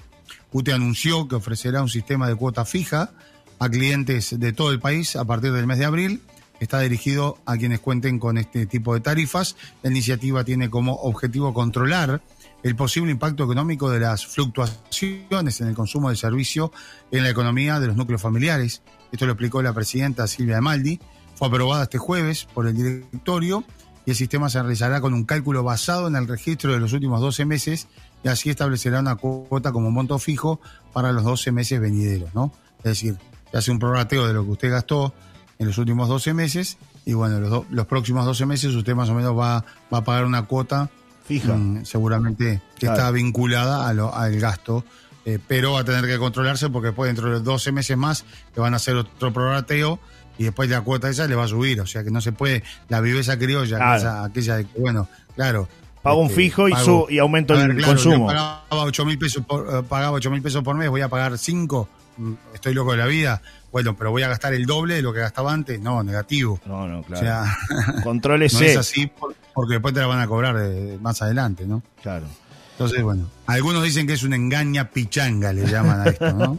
UTE 0.52 0.72
anunció 0.72 1.26
que 1.26 1.34
ofrecerá 1.34 1.82
un 1.82 1.88
sistema 1.88 2.28
de 2.28 2.36
cuota 2.36 2.64
fija 2.64 3.12
a 3.58 3.68
clientes 3.68 4.38
de 4.38 4.52
todo 4.52 4.70
el 4.70 4.80
país 4.80 5.16
a 5.16 5.24
partir 5.24 5.52
del 5.52 5.66
mes 5.66 5.78
de 5.78 5.84
abril. 5.84 6.22
Está 6.60 6.80
dirigido 6.80 7.38
a 7.46 7.56
quienes 7.56 7.80
cuenten 7.80 8.18
con 8.18 8.38
este 8.38 8.66
tipo 8.66 8.94
de 8.94 9.00
tarifas. 9.00 9.56
La 9.82 9.90
iniciativa 9.90 10.44
tiene 10.44 10.70
como 10.70 10.94
objetivo 10.94 11.52
controlar 11.52 12.22
el 12.62 12.76
posible 12.76 13.12
impacto 13.12 13.44
económico 13.44 13.90
de 13.90 14.00
las 14.00 14.26
fluctuaciones 14.26 15.60
en 15.60 15.68
el 15.68 15.74
consumo 15.74 16.08
de 16.08 16.16
servicio 16.16 16.72
en 17.10 17.22
la 17.22 17.30
economía 17.30 17.78
de 17.78 17.88
los 17.88 17.96
núcleos 17.96 18.22
familiares. 18.22 18.82
Esto 19.12 19.26
lo 19.26 19.32
explicó 19.32 19.60
la 19.60 19.74
presidenta 19.74 20.26
Silvia 20.26 20.58
Amaldi. 20.58 20.98
Fue 21.34 21.48
aprobada 21.48 21.82
este 21.82 21.98
jueves 21.98 22.46
por 22.54 22.66
el 22.66 22.74
directorio 22.74 23.64
y 24.06 24.10
el 24.10 24.16
sistema 24.16 24.48
se 24.48 24.60
realizará 24.60 25.00
con 25.00 25.12
un 25.12 25.24
cálculo 25.24 25.62
basado 25.62 26.08
en 26.08 26.16
el 26.16 26.26
registro 26.26 26.72
de 26.72 26.80
los 26.80 26.92
últimos 26.92 27.20
12 27.20 27.44
meses 27.44 27.88
y 28.22 28.28
así 28.28 28.48
establecerá 28.48 29.00
una 29.00 29.16
cuota 29.16 29.72
como 29.72 29.90
monto 29.90 30.18
fijo 30.18 30.60
para 30.92 31.12
los 31.12 31.24
12 31.24 31.52
meses 31.52 31.80
venideros, 31.80 32.34
¿no? 32.34 32.52
Es 32.78 32.84
decir, 32.84 33.18
hace 33.56 33.70
un 33.70 33.78
prorrateo 33.78 34.26
de 34.26 34.32
lo 34.34 34.44
que 34.44 34.50
usted 34.50 34.70
gastó 34.70 35.14
en 35.58 35.66
los 35.66 35.78
últimos 35.78 36.08
12 36.08 36.34
meses 36.34 36.78
y 37.04 37.12
bueno, 37.12 37.40
los, 37.40 37.64
los 37.70 37.86
próximos 37.86 38.24
12 38.24 38.46
meses 38.46 38.74
usted 38.74 38.94
más 38.94 39.08
o 39.08 39.14
menos 39.14 39.38
va, 39.38 39.64
va 39.92 39.98
a 39.98 40.04
pagar 40.04 40.24
una 40.24 40.42
cuota 40.42 40.90
fija, 41.24 41.54
mm, 41.54 41.84
seguramente 41.84 42.62
que 42.78 42.86
está 42.86 43.10
vinculada 43.10 43.88
a 43.88 43.94
lo, 43.94 44.14
al 44.14 44.38
gasto, 44.38 44.84
eh, 45.24 45.38
pero 45.46 45.72
va 45.72 45.80
a 45.80 45.84
tener 45.84 46.06
que 46.06 46.18
controlarse 46.18 46.68
porque 46.70 46.88
después 46.88 47.08
dentro 47.08 47.30
de 47.30 47.40
12 47.40 47.72
meses 47.72 47.96
más 47.96 48.24
le 48.54 48.62
van 48.62 48.74
a 48.74 48.76
hacer 48.76 48.96
otro 48.96 49.32
prorrateo 49.32 49.98
y 50.36 50.44
después 50.44 50.68
la 50.68 50.80
cuota 50.80 51.08
esa 51.08 51.26
le 51.26 51.34
va 51.34 51.44
a 51.44 51.48
subir, 51.48 51.80
o 51.80 51.86
sea 51.86 52.02
que 52.04 52.10
no 52.10 52.20
se 52.20 52.32
puede, 52.32 52.62
la 52.88 53.00
viveza 53.00 53.38
criolla, 53.38 54.24
aquella 54.24 54.56
de 54.56 54.64
que, 54.66 54.80
bueno, 54.80 55.08
claro, 55.34 55.68
Pago 56.02 56.20
un 56.20 56.26
este, 56.26 56.36
fijo 56.36 56.68
y, 56.68 56.76
su, 56.76 57.06
y 57.08 57.18
aumento 57.18 57.54
el 57.58 57.82
consumo. 57.82 58.26
Pagaba 58.26 58.66
8 58.70 59.06
mil 59.06 59.18
pesos, 59.18 59.42
por, 59.46 59.66
eh, 59.74 59.82
pagaba 59.88 60.12
8 60.12 60.30
mil 60.30 60.42
pesos 60.42 60.62
por 60.62 60.76
mes, 60.76 60.90
voy 60.90 61.00
a 61.00 61.08
pagar 61.08 61.38
5 61.38 61.88
estoy 62.52 62.74
loco 62.74 62.92
de 62.92 62.98
la 62.98 63.06
vida, 63.06 63.42
bueno, 63.72 63.96
pero 63.96 64.10
voy 64.10 64.22
a 64.22 64.28
gastar 64.28 64.54
el 64.54 64.66
doble 64.66 64.94
de 64.94 65.02
lo 65.02 65.12
que 65.12 65.20
gastaba 65.20 65.52
antes, 65.52 65.80
no, 65.80 66.02
negativo. 66.02 66.60
No, 66.64 66.86
no, 66.86 67.02
claro. 67.02 67.20
O 67.20 67.24
sea, 67.24 67.56
Contrólese. 68.02 68.60
no 68.60 68.64
es 68.70 68.76
así 68.76 69.10
porque 69.52 69.74
después 69.74 69.94
te 69.94 70.00
la 70.00 70.06
van 70.06 70.20
a 70.20 70.26
cobrar 70.26 70.56
eh, 70.60 70.98
más 71.00 71.22
adelante, 71.22 71.66
¿no? 71.66 71.82
Claro. 72.02 72.26
Entonces, 72.72 73.02
bueno, 73.04 73.28
algunos 73.46 73.84
dicen 73.84 74.06
que 74.06 74.14
es 74.14 74.24
una 74.24 74.34
engaña 74.34 74.90
pichanga, 74.90 75.52
le 75.52 75.64
llaman 75.64 76.00
a 76.00 76.04
esto, 76.06 76.32
¿no? 76.32 76.56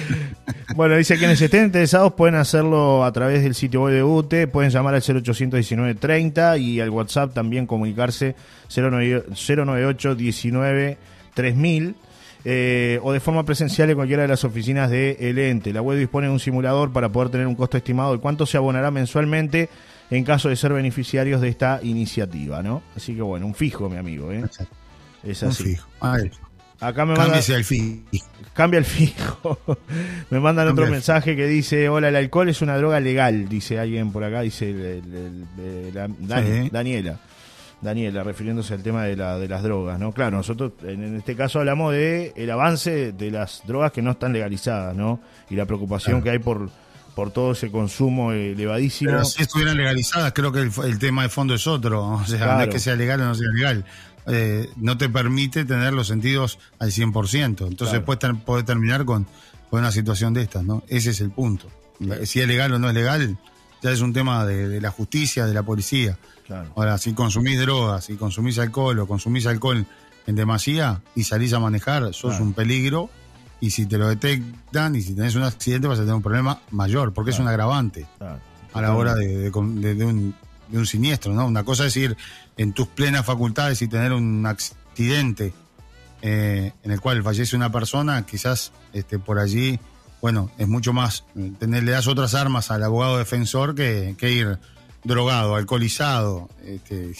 bueno, 0.76 0.94
dice 0.94 1.14
que 1.14 1.20
quienes 1.20 1.40
estén 1.40 1.64
interesados 1.64 2.12
pueden 2.12 2.34
hacerlo 2.34 3.02
a 3.02 3.12
través 3.12 3.42
del 3.42 3.54
sitio 3.54 3.84
web 3.84 3.94
de 3.94 4.02
UTE, 4.02 4.46
pueden 4.46 4.70
llamar 4.70 4.94
al 4.94 5.00
0819 5.02 5.94
30 5.94 6.58
y 6.58 6.80
al 6.80 6.90
WhatsApp 6.90 7.32
también 7.32 7.66
comunicarse 7.66 8.36
098 8.74 10.14
19 10.14 10.98
3000 11.32 11.96
eh, 12.44 13.00
o 13.02 13.12
de 13.12 13.20
forma 13.20 13.44
presencial 13.44 13.90
en 13.90 13.96
cualquiera 13.96 14.22
de 14.22 14.28
las 14.28 14.44
oficinas 14.44 14.90
de 14.90 15.16
el 15.20 15.38
ente. 15.38 15.72
La 15.72 15.82
web 15.82 15.98
dispone 15.98 16.28
de 16.28 16.32
un 16.32 16.40
simulador 16.40 16.92
para 16.92 17.10
poder 17.10 17.30
tener 17.30 17.46
un 17.46 17.54
costo 17.54 17.76
estimado 17.76 18.12
de 18.12 18.18
cuánto 18.18 18.46
se 18.46 18.56
abonará 18.56 18.90
mensualmente 18.90 19.68
en 20.10 20.24
caso 20.24 20.48
de 20.48 20.56
ser 20.56 20.72
beneficiarios 20.72 21.40
de 21.40 21.48
esta 21.48 21.80
iniciativa, 21.82 22.62
¿no? 22.62 22.82
Así 22.96 23.14
que 23.14 23.22
bueno, 23.22 23.46
un 23.46 23.54
fijo, 23.54 23.88
mi 23.88 23.96
amigo, 23.96 24.32
¿eh? 24.32 24.44
Es 25.22 25.42
así. 25.42 25.62
Un 25.62 25.68
fijo. 25.70 25.88
Acá 26.80 27.04
me 27.04 27.16
manda, 27.16 27.38
el 27.38 27.64
fijo. 27.64 28.04
Cambia 28.54 28.78
el 28.78 28.84
fijo. 28.84 29.58
me 30.30 30.38
mandan 30.38 30.68
otro 30.68 30.86
mensaje 30.86 31.34
que 31.34 31.46
dice, 31.46 31.88
hola, 31.88 32.08
el 32.08 32.16
alcohol 32.16 32.48
es 32.48 32.62
una 32.62 32.76
droga 32.76 33.00
legal, 33.00 33.48
dice 33.48 33.80
alguien 33.80 34.12
por 34.12 34.22
acá, 34.22 34.42
dice 34.42 35.02
Daniela. 36.70 37.18
Daniela, 37.80 38.24
refiriéndose 38.24 38.74
al 38.74 38.82
tema 38.82 39.04
de, 39.04 39.16
la, 39.16 39.38
de 39.38 39.48
las 39.48 39.62
drogas, 39.62 39.98
¿no? 40.00 40.12
Claro, 40.12 40.36
nosotros 40.38 40.72
en 40.82 41.16
este 41.16 41.36
caso 41.36 41.60
hablamos 41.60 41.92
de 41.92 42.32
el 42.36 42.50
avance 42.50 43.12
de 43.12 43.30
las 43.30 43.62
drogas 43.66 43.92
que 43.92 44.02
no 44.02 44.12
están 44.12 44.32
legalizadas, 44.32 44.96
¿no? 44.96 45.20
Y 45.48 45.54
la 45.54 45.64
preocupación 45.64 46.22
que 46.22 46.30
hay 46.30 46.38
por, 46.40 46.70
por 47.14 47.30
todo 47.30 47.52
ese 47.52 47.70
consumo 47.70 48.32
elevadísimo. 48.32 49.12
Pero 49.12 49.24
si 49.24 49.42
estuvieran 49.42 49.76
legalizadas, 49.76 50.32
creo 50.32 50.50
que 50.50 50.60
el, 50.60 50.98
tema 50.98 51.22
de 51.22 51.28
fondo 51.28 51.54
es 51.54 51.66
otro. 51.66 52.04
O 52.18 52.24
sea, 52.24 52.56
no 52.56 52.62
es 52.62 52.68
que 52.68 52.80
sea 52.80 52.96
legal 52.96 53.20
o 53.20 53.26
no 53.26 53.34
sea 53.34 53.48
legal. 53.52 53.84
Eh, 54.26 54.68
no 54.76 54.98
te 54.98 55.08
permite 55.08 55.64
tener 55.64 55.92
los 55.92 56.08
sentidos 56.08 56.58
al 56.80 56.90
100%. 56.90 57.66
Entonces 57.68 58.00
puedes, 58.00 58.64
terminar 58.66 59.04
con, 59.04 59.26
con, 59.70 59.80
una 59.80 59.92
situación 59.92 60.34
de 60.34 60.42
estas, 60.42 60.64
¿no? 60.64 60.82
Ese 60.88 61.10
es 61.10 61.20
el 61.20 61.30
punto. 61.30 61.68
Si 62.24 62.40
es 62.40 62.48
legal 62.48 62.72
o 62.74 62.78
no 62.78 62.88
es 62.88 62.94
legal, 62.94 63.38
ya 63.82 63.90
es 63.90 64.00
un 64.00 64.12
tema 64.12 64.44
de 64.44 64.80
la 64.80 64.90
justicia, 64.90 65.46
de 65.46 65.54
la 65.54 65.62
policía. 65.62 66.18
Ahora, 66.76 66.98
si 66.98 67.12
consumís 67.12 67.60
drogas, 67.60 68.04
si 68.04 68.16
consumís 68.16 68.58
alcohol 68.58 68.98
o 68.98 69.06
consumís 69.06 69.46
alcohol 69.46 69.86
en 70.26 70.34
demasía 70.34 71.00
y 71.14 71.24
salís 71.24 71.52
a 71.52 71.58
manejar, 71.58 72.12
sos 72.14 72.40
un 72.40 72.52
peligro. 72.52 73.10
Y 73.60 73.70
si 73.70 73.86
te 73.86 73.98
lo 73.98 74.08
detectan 74.08 74.94
y 74.94 75.02
si 75.02 75.14
tenés 75.14 75.34
un 75.34 75.42
accidente, 75.42 75.88
vas 75.88 75.98
a 75.98 76.02
tener 76.02 76.14
un 76.14 76.22
problema 76.22 76.60
mayor, 76.70 77.12
porque 77.12 77.32
es 77.32 77.38
un 77.40 77.48
agravante 77.48 78.06
a 78.72 78.80
la 78.80 78.94
hora 78.94 79.14
de, 79.14 79.50
un, 79.50 79.80
de, 79.80 80.04
un, 80.04 80.86
siniestro, 80.86 81.32
¿no? 81.32 81.46
Una 81.46 81.64
cosa 81.64 81.86
es 81.86 81.96
ir 81.96 82.16
en 82.56 82.72
tus 82.72 82.86
plenas 82.86 83.26
facultades 83.26 83.82
y 83.82 83.88
tener 83.88 84.12
un 84.12 84.46
accidente 84.46 85.52
eh, 86.22 86.72
en 86.82 86.90
el 86.90 87.00
cual 87.00 87.22
fallece 87.22 87.56
una 87.56 87.72
persona, 87.72 88.24
quizás 88.26 88.72
este, 88.92 89.18
por 89.18 89.38
allí, 89.38 89.80
bueno, 90.20 90.50
es 90.58 90.68
mucho 90.68 90.92
más, 90.92 91.24
eh, 91.36 91.52
tener, 91.58 91.82
le 91.82 91.92
das 91.92 92.06
otras 92.06 92.34
armas 92.34 92.70
al 92.70 92.84
abogado 92.84 93.18
defensor 93.18 93.74
que, 93.74 94.14
que 94.18 94.30
ir 94.30 94.58
drogado, 95.04 95.54
alcoholizado 95.56 96.48
este, 96.64 97.12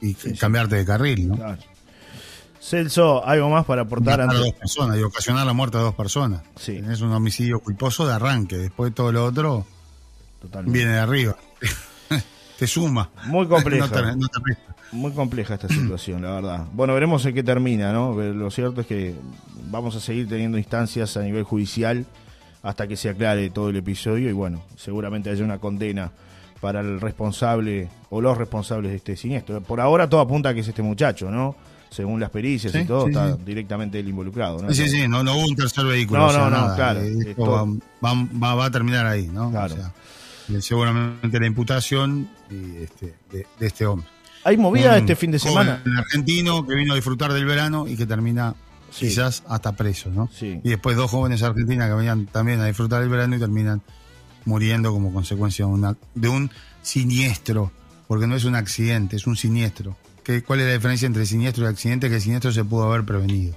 y 0.00 0.14
cambiarte 0.34 0.76
de 0.76 0.84
carril, 0.84 1.28
¿no? 1.28 1.56
Celso, 2.60 3.24
¿algo 3.24 3.48
más 3.48 3.64
para 3.64 3.82
aportar? 3.82 4.20
A 4.20 4.26
dos 4.26 4.52
personas 4.52 4.98
y 4.98 5.02
ocasionar 5.02 5.46
la 5.46 5.52
muerte 5.52 5.78
de 5.78 5.84
dos 5.84 5.94
personas. 5.94 6.42
Sí. 6.56 6.82
Es 6.90 7.00
un 7.00 7.12
homicidio 7.12 7.60
culposo 7.60 8.06
de 8.06 8.14
arranque. 8.14 8.56
Después 8.56 8.94
todo 8.94 9.10
lo 9.12 9.24
otro 9.24 9.64
viene 10.66 10.92
de 10.92 10.98
arriba. 10.98 11.36
te 12.58 12.66
suma. 12.66 13.10
Muy 13.26 13.46
compleja. 13.48 14.16
Muy 14.90 15.12
compleja 15.12 15.54
esta 15.54 15.68
situación, 15.68 16.22
la 16.22 16.32
verdad. 16.32 16.66
Bueno, 16.72 16.94
veremos 16.94 17.24
en 17.26 17.34
qué 17.34 17.42
termina, 17.42 17.92
¿no? 17.92 18.14
Lo 18.14 18.50
cierto 18.50 18.80
es 18.80 18.86
que 18.86 19.14
vamos 19.70 19.94
a 19.96 20.00
seguir 20.00 20.28
teniendo 20.28 20.58
instancias 20.58 21.16
a 21.16 21.22
nivel 21.22 21.44
judicial 21.44 22.06
hasta 22.62 22.88
que 22.88 22.96
se 22.96 23.10
aclare 23.10 23.50
todo 23.50 23.68
el 23.68 23.76
episodio 23.76 24.28
y 24.28 24.32
bueno, 24.32 24.62
seguramente 24.76 25.30
haya 25.30 25.44
una 25.44 25.58
condena 25.58 26.10
para 26.60 26.80
el 26.80 27.00
responsable 27.00 27.88
o 28.10 28.20
los 28.20 28.36
responsables 28.36 28.90
de 28.90 28.96
este 28.96 29.16
siniestro. 29.16 29.60
Por 29.60 29.80
ahora 29.80 30.08
todo 30.08 30.20
apunta 30.20 30.50
a 30.50 30.54
que 30.54 30.60
es 30.60 30.68
este 30.68 30.82
muchacho, 30.82 31.30
¿no? 31.30 31.56
Según 31.90 32.20
las 32.20 32.30
pericias 32.30 32.74
y 32.74 32.84
todo, 32.84 33.08
está 33.08 33.34
directamente 33.36 33.98
el 33.98 34.08
involucrado, 34.08 34.60
¿no? 34.60 34.72
Sí, 34.74 34.88
sí, 34.88 35.08
no, 35.08 35.22
no 35.24 35.36
hubo 35.36 35.46
un 35.46 35.56
tercer 35.56 35.86
vehículo. 35.86 36.30
No, 36.30 36.50
no, 36.50 36.68
no, 36.68 36.74
claro. 36.74 37.00
Eh, 37.00 37.34
va, 38.04 38.54
va, 38.54 38.64
a 38.66 38.70
terminar 38.70 39.06
ahí, 39.06 39.26
¿no? 39.26 39.50
Claro. 39.50 39.74
Eh, 40.50 40.60
seguramente 40.60 41.40
la 41.40 41.46
imputación 41.46 42.28
este, 42.50 43.14
de, 43.30 43.46
este 43.60 43.86
hombre. 43.86 44.06
¿Hay 44.44 44.56
movida 44.56 44.98
este 44.98 45.16
fin 45.16 45.30
de 45.30 45.38
semana? 45.38 45.82
Un 45.84 45.96
argentino 45.96 46.66
que 46.66 46.74
vino 46.74 46.92
a 46.92 46.96
disfrutar 46.96 47.32
del 47.32 47.46
verano 47.46 47.88
y 47.88 47.96
que 47.96 48.06
termina 48.06 48.54
quizás 48.90 49.42
hasta 49.48 49.72
preso, 49.72 50.10
¿no? 50.10 50.28
Sí. 50.32 50.60
Y 50.62 50.68
después 50.70 50.96
dos 50.96 51.10
jóvenes 51.10 51.42
argentinas 51.42 51.88
que 51.88 51.94
venían 51.94 52.26
también 52.26 52.60
a 52.60 52.66
disfrutar 52.66 53.00
del 53.00 53.08
verano 53.08 53.36
y 53.36 53.38
terminan 53.38 53.82
muriendo 54.48 54.90
como 54.92 55.12
consecuencia 55.12 55.66
de, 55.66 55.70
una, 55.70 55.96
de 56.14 56.28
un 56.28 56.50
siniestro, 56.82 57.70
porque 58.08 58.26
no 58.26 58.34
es 58.34 58.44
un 58.44 58.54
accidente, 58.54 59.16
es 59.16 59.26
un 59.26 59.36
siniestro. 59.36 59.94
¿Qué, 60.24 60.42
¿Cuál 60.42 60.60
es 60.60 60.66
la 60.66 60.72
diferencia 60.72 61.06
entre 61.06 61.26
siniestro 61.26 61.64
y 61.64 61.68
accidente? 61.68 62.08
Que 62.08 62.16
el 62.16 62.20
siniestro 62.22 62.50
se 62.50 62.64
pudo 62.64 62.84
haber 62.84 63.04
prevenido 63.04 63.56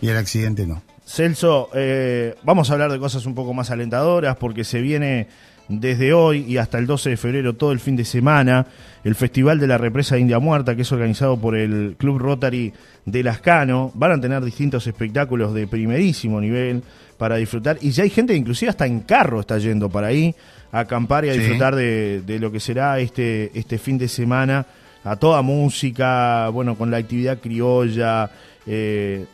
y 0.00 0.08
el 0.08 0.16
accidente 0.16 0.66
no. 0.66 0.82
Celso, 1.06 1.70
eh, 1.74 2.34
vamos 2.42 2.70
a 2.70 2.72
hablar 2.72 2.90
de 2.90 2.98
cosas 2.98 3.24
un 3.26 3.34
poco 3.34 3.54
más 3.54 3.70
alentadoras 3.70 4.36
porque 4.36 4.64
se 4.64 4.80
viene 4.80 5.28
desde 5.70 6.12
hoy 6.12 6.44
y 6.48 6.56
hasta 6.56 6.78
el 6.78 6.86
12 6.86 7.10
de 7.10 7.16
febrero 7.16 7.54
todo 7.54 7.70
el 7.70 7.78
fin 7.78 7.94
de 7.94 8.04
semana 8.04 8.66
el 9.04 9.14
Festival 9.14 9.60
de 9.60 9.68
la 9.68 9.78
Represa 9.78 10.16
de 10.16 10.22
India 10.22 10.40
Muerta 10.40 10.74
que 10.74 10.82
es 10.82 10.92
organizado 10.92 11.38
por 11.38 11.56
el 11.56 11.94
Club 11.96 12.18
Rotary 12.18 12.72
de 13.06 13.22
Lascano. 13.22 13.92
Van 13.94 14.10
a 14.10 14.20
tener 14.20 14.44
distintos 14.44 14.86
espectáculos 14.88 15.54
de 15.54 15.68
primerísimo 15.68 16.40
nivel 16.40 16.82
para 17.16 17.36
disfrutar 17.36 17.78
y 17.80 17.92
ya 17.92 18.02
hay 18.02 18.10
gente 18.10 18.34
inclusive 18.34 18.68
hasta 18.68 18.84
en 18.84 19.00
carro 19.00 19.40
está 19.40 19.58
yendo 19.58 19.88
para 19.88 20.08
ahí 20.08 20.34
a 20.72 20.80
acampar 20.80 21.24
y 21.24 21.30
a 21.30 21.34
disfrutar 21.34 21.76
de, 21.76 22.38
lo 22.40 22.50
que 22.50 22.58
será 22.58 22.98
este, 22.98 23.52
este 23.54 23.78
fin 23.78 23.96
de 23.96 24.08
semana 24.08 24.66
a 25.04 25.16
toda 25.16 25.40
música, 25.40 26.48
bueno, 26.50 26.76
con 26.76 26.90
la 26.90 26.98
actividad 26.98 27.38
criolla. 27.38 28.30
Eh, 28.66 29.24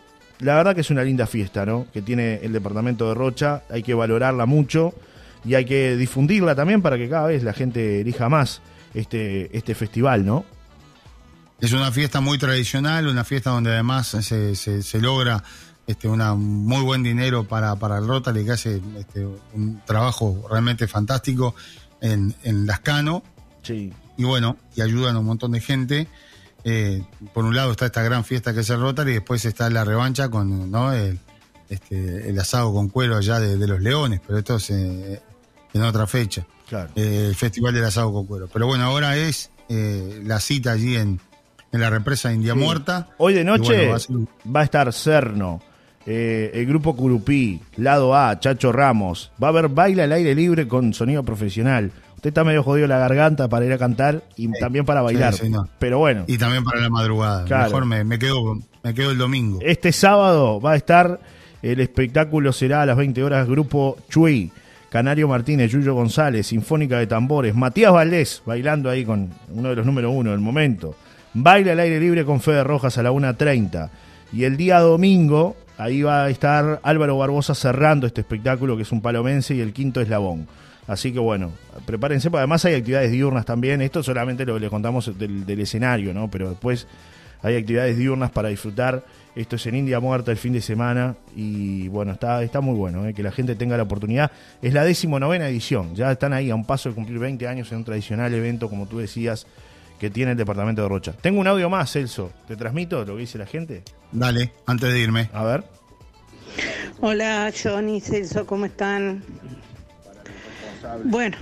la 0.41 0.55
verdad 0.55 0.75
que 0.75 0.83
es 0.83 0.91
una 0.91 1.03
linda 1.03 1.27
fiesta, 1.27 1.67
¿no? 1.67 1.87
Que 1.93 2.03
tiene 2.03 2.41
el 2.43 2.53
departamento 2.53 3.09
de 3.09 3.15
Rocha, 3.15 3.63
hay 3.71 3.83
que 3.83 3.95
valorarla 3.95 4.47
mucho 4.47 4.95
y 5.47 5.55
hay 5.55 5.65
que 5.65 5.97
difundirla 5.97 6.55
también 6.55 6.83
para 6.83 6.97
que 6.97 7.09
cada 7.09 7.29
vez 7.29 7.43
la 7.43 7.53
gente 7.53 8.01
elija 8.01 8.29
más 8.29 8.61
este, 8.95 9.57
este 9.57 9.75
festival, 9.75 10.27
¿no? 10.27 10.45
Es 11.61 11.73
una 11.73 11.91
fiesta 11.91 12.21
muy 12.21 12.37
tradicional, 12.37 13.07
una 13.07 13.25
fiesta 13.25 13.51
donde 13.51 13.71
además 13.71 14.09
se, 14.09 14.55
se, 14.55 15.01
logra 15.01 15.43
este, 15.87 16.07
una 16.07 16.35
muy 16.35 16.83
buen 16.83 17.03
dinero 17.03 17.45
para, 17.45 17.77
para 17.77 17.99
el 17.99 18.07
Rotary, 18.07 18.45
que 18.45 18.53
hace 18.53 18.83
este, 18.99 19.27
un 19.55 19.81
trabajo 19.87 20.47
realmente 20.51 20.87
fantástico 20.87 21.55
en, 22.03 22.35
en 22.43 22.67
Lascano. 22.67 23.23
Sí. 23.63 23.91
Y 24.19 24.25
bueno, 24.25 24.59
y 24.75 24.83
ayudan 24.83 25.17
a 25.17 25.21
un 25.21 25.27
montón 25.27 25.53
de 25.53 25.61
gente. 25.61 26.09
Eh, 26.65 27.03
por 27.33 27.45
un 27.45 27.55
lado 27.55 27.71
está 27.71 27.87
esta 27.87 28.03
gran 28.03 28.25
fiesta 28.25 28.53
que 28.53 28.61
es 28.61 28.71
el 28.71 28.81
Rotary 28.81 29.13
y 29.13 29.15
después 29.15 29.45
está 29.45 29.71
la 29.71 29.85
revancha 29.85 30.29
con 30.29 30.71
¿no? 30.71 30.93
el, 30.93 31.19
este, 31.69 32.29
el 32.29 32.39
asado 32.39 32.73
con 32.73 32.89
cuero 32.89 33.17
allá 33.17 33.41
de, 33.41 33.67
los 33.67 33.81
leones, 33.81 34.21
pero 34.27 34.39
esto 34.39 34.57
es 34.57 34.71
eh, 34.71 35.23
en 35.77 35.83
otra 35.83 36.07
fecha. 36.07 36.47
Claro. 36.69 36.91
Eh, 36.97 37.27
el 37.29 37.35
Festival 37.35 37.73
del 37.73 37.85
Asado 37.85 38.13
con 38.13 38.27
cuero. 38.27 38.49
Pero 38.53 38.67
bueno, 38.67 38.85
ahora 38.85 39.17
es 39.17 39.51
la 39.69 40.39
cita 40.39 40.73
allí 40.73 40.97
en, 40.97 41.21
en 41.73 41.81
la 41.81 41.91
represa 41.91 42.33
India 42.33 42.55
Muerta. 42.55 43.09
Hoy 43.19 43.35
de 43.35 43.45
noche 43.45 43.89
va, 43.89 44.61
a 44.61 44.65
estar 44.65 44.93
Cerno, 44.93 45.61
el 46.05 46.67
grupo 46.67 46.95
Curupí, 46.95 47.61
Lado 47.77 48.17
A, 48.17 48.39
Chacho 48.39 48.73
Ramos. 48.73 49.33
Va 49.43 49.49
a 49.49 49.51
haber 49.51 49.69
baile 49.69 50.03
al 50.03 50.13
aire 50.13 50.35
libre 50.35 50.69
con 50.69 50.95
sonido 50.95 51.23
profesional. 51.25 51.93
Usted 52.17 52.29
está 52.29 52.45
medio 52.45 52.63
jodido 52.63 52.87
la 52.87 52.99
garganta 52.99 53.47
para 53.49 53.67
ir 53.67 53.73
a 53.73 53.79
cantar 53.79 54.25
y 54.37 54.51
también 54.59 54.87
para 54.87 55.03
bailar. 55.03 55.35
Pero 55.79 55.99
bueno. 55.99 56.25
Y 56.27 56.39
también 56.39 56.65
para 56.65 56.81
la 56.81 56.89
madrugada. 56.89 57.45
Mejor 57.45 57.85
me, 57.85 58.19
quedo, 58.19 58.59
me 58.83 58.95
quedo 58.95 59.11
el 59.11 59.19
domingo. 59.19 59.59
Este 59.63 59.93
sábado 59.93 60.61
va 60.61 60.73
a 60.73 60.77
estar, 60.77 61.21
el 61.63 61.79
espectáculo 61.79 62.53
será 62.53 62.83
a 62.83 62.87
las 62.87 62.97
20 62.97 63.23
horas, 63.23 63.47
Grupo 63.47 63.99
Chui. 64.09 64.51
Canario 64.91 65.29
Martínez, 65.29 65.71
Yuyo 65.71 65.95
González, 65.95 66.47
Sinfónica 66.47 66.99
de 66.99 67.07
Tambores, 67.07 67.55
Matías 67.55 67.93
Valdés, 67.93 68.43
bailando 68.47 68.89
ahí 68.89 69.05
con 69.05 69.31
uno 69.51 69.69
de 69.69 69.77
los 69.77 69.87
número 69.87 70.11
uno 70.11 70.31
del 70.31 70.41
momento. 70.41 70.95
Baile 71.35 71.73
al 71.73 71.81
aire 71.81 72.01
libre 72.01 72.25
con 72.25 72.41
Fede 72.41 72.65
Rojas 72.65 72.97
a 72.97 73.03
la 73.03 73.11
1.30. 73.13 73.91
Y 74.33 74.45
el 74.45 74.57
día 74.57 74.79
domingo, 74.81 75.57
ahí 75.77 76.03
va 76.03 76.25
a 76.25 76.31
estar 76.31 76.81
Álvaro 76.83 77.19
Barbosa 77.19 77.55
cerrando 77.55 78.07
este 78.07 78.23
espectáculo, 78.23 78.77
que 78.77 78.83
es 78.83 78.93
un 78.93 79.03
palomense, 79.03 79.55
y 79.55 79.61
el 79.61 79.73
quinto 79.73 80.01
eslabón. 80.01 80.47
Así 80.87 81.13
que 81.13 81.19
bueno, 81.19 81.51
prepárense, 81.85 82.31
además 82.33 82.65
hay 82.65 82.75
actividades 82.75 83.11
diurnas 83.11 83.45
también. 83.45 83.83
Esto 83.83 84.03
solamente 84.03 84.45
lo 84.45 84.55
que 84.55 84.61
les 84.61 84.71
contamos 84.71 85.19
del, 85.19 85.61
escenario, 85.61 86.15
¿no? 86.15 86.31
Pero 86.31 86.51
después 86.51 86.87
hay 87.43 87.57
actividades 87.57 87.99
diurnas 87.99 88.31
para 88.31 88.49
disfrutar. 88.49 89.03
Esto 89.37 89.57
es 89.57 89.67
en 89.67 89.77
India 89.77 90.01
Muerta 90.01 90.31
el 90.31 90.39
fin 90.39 90.55
de 90.55 90.63
semana 90.63 91.15
y 91.37 91.89
bueno, 91.89 92.13
está, 92.13 92.43
está 92.43 92.63
muy 92.63 92.75
bueno 92.75 93.07
¿eh? 93.07 93.13
que 93.13 93.23
la 93.23 93.31
gente 93.31 93.55
tenga 93.55 93.77
la 93.77 93.83
oportunidad. 93.83 94.33
Es 94.63 94.73
la 94.73 94.83
decimonovena 94.83 95.47
edición, 95.47 95.95
ya 95.95 96.11
están 96.11 96.33
ahí 96.33 96.49
a 96.49 96.55
un 96.55 96.65
paso 96.65 96.89
de 96.89 96.95
cumplir 96.95 97.19
20 97.19 97.47
años 97.47 97.71
en 97.71 97.79
un 97.79 97.85
tradicional 97.85 98.33
evento, 98.33 98.71
como 98.71 98.87
tú 98.87 98.97
decías, 98.99 99.47
que 100.01 100.09
tiene 100.09 100.33
el 100.33 100.39
departamento 100.39 100.81
de 100.81 100.89
Rocha. 100.89 101.13
Tengo 101.13 101.39
un 101.39 101.47
audio 101.47 101.69
más, 101.69 101.93
Celso. 101.93 102.33
¿Te 102.49 102.57
transmito 102.57 103.05
lo 103.05 103.15
que 103.15 103.21
dice 103.21 103.37
la 103.37 103.45
gente? 103.45 103.83
Dale, 104.11 104.53
antes 104.65 104.91
de 104.91 105.01
irme. 105.01 105.29
A 105.35 105.45
ver. 105.45 105.65
Hola, 107.03 107.53
Johnny, 107.63 108.01
Celso, 108.01 108.47
¿cómo 108.47 108.65
están? 108.65 109.23
Bueno, 111.05 111.37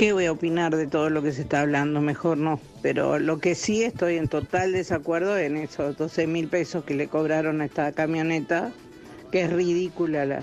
¿qué 0.00 0.14
voy 0.14 0.24
a 0.24 0.32
opinar 0.32 0.74
de 0.74 0.86
todo 0.86 1.10
lo 1.10 1.22
que 1.22 1.30
se 1.30 1.42
está 1.42 1.60
hablando? 1.60 2.00
Mejor 2.00 2.38
no. 2.38 2.58
Pero 2.80 3.18
lo 3.18 3.38
que 3.38 3.54
sí 3.54 3.82
estoy 3.82 4.16
en 4.16 4.28
total 4.28 4.72
desacuerdo 4.72 5.36
en 5.36 5.58
esos 5.58 5.98
12 5.98 6.26
mil 6.26 6.48
pesos 6.48 6.84
que 6.84 6.94
le 6.94 7.06
cobraron 7.06 7.60
a 7.60 7.66
esta 7.66 7.92
camioneta, 7.92 8.72
que 9.30 9.42
es 9.42 9.52
ridícula 9.52 10.24
la, 10.24 10.42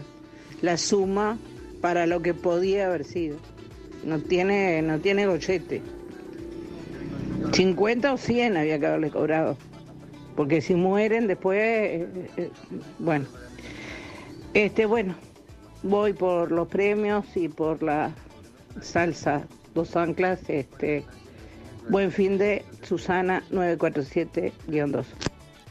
la 0.61 0.77
suma 0.77 1.39
para 1.81 2.05
lo 2.05 2.21
que 2.21 2.35
podía 2.35 2.85
haber 2.85 3.03
sido. 3.03 3.37
No 4.05 4.19
tiene, 4.19 4.83
no 4.83 4.99
tiene 4.99 5.25
gochete. 5.25 5.81
50 7.51 8.13
o 8.13 8.17
100 8.17 8.57
había 8.57 8.77
que 8.77 8.85
haberle 8.85 9.09
cobrado. 9.09 9.57
Porque 10.35 10.61
si 10.61 10.75
mueren 10.75 11.25
después, 11.25 11.57
eh, 11.57 12.07
eh, 12.37 12.51
bueno. 12.99 13.25
Este, 14.53 14.85
bueno, 14.85 15.15
voy 15.81 16.13
por 16.13 16.51
los 16.51 16.67
premios 16.67 17.25
y 17.35 17.47
por 17.47 17.81
la 17.81 18.13
salsa 18.81 19.47
dos 19.73 19.95
anclas. 19.95 20.39
Este, 20.49 21.05
buen 21.89 22.11
fin 22.11 22.37
de 22.37 22.65
Susana 22.83 23.43
947-2. 23.51 25.05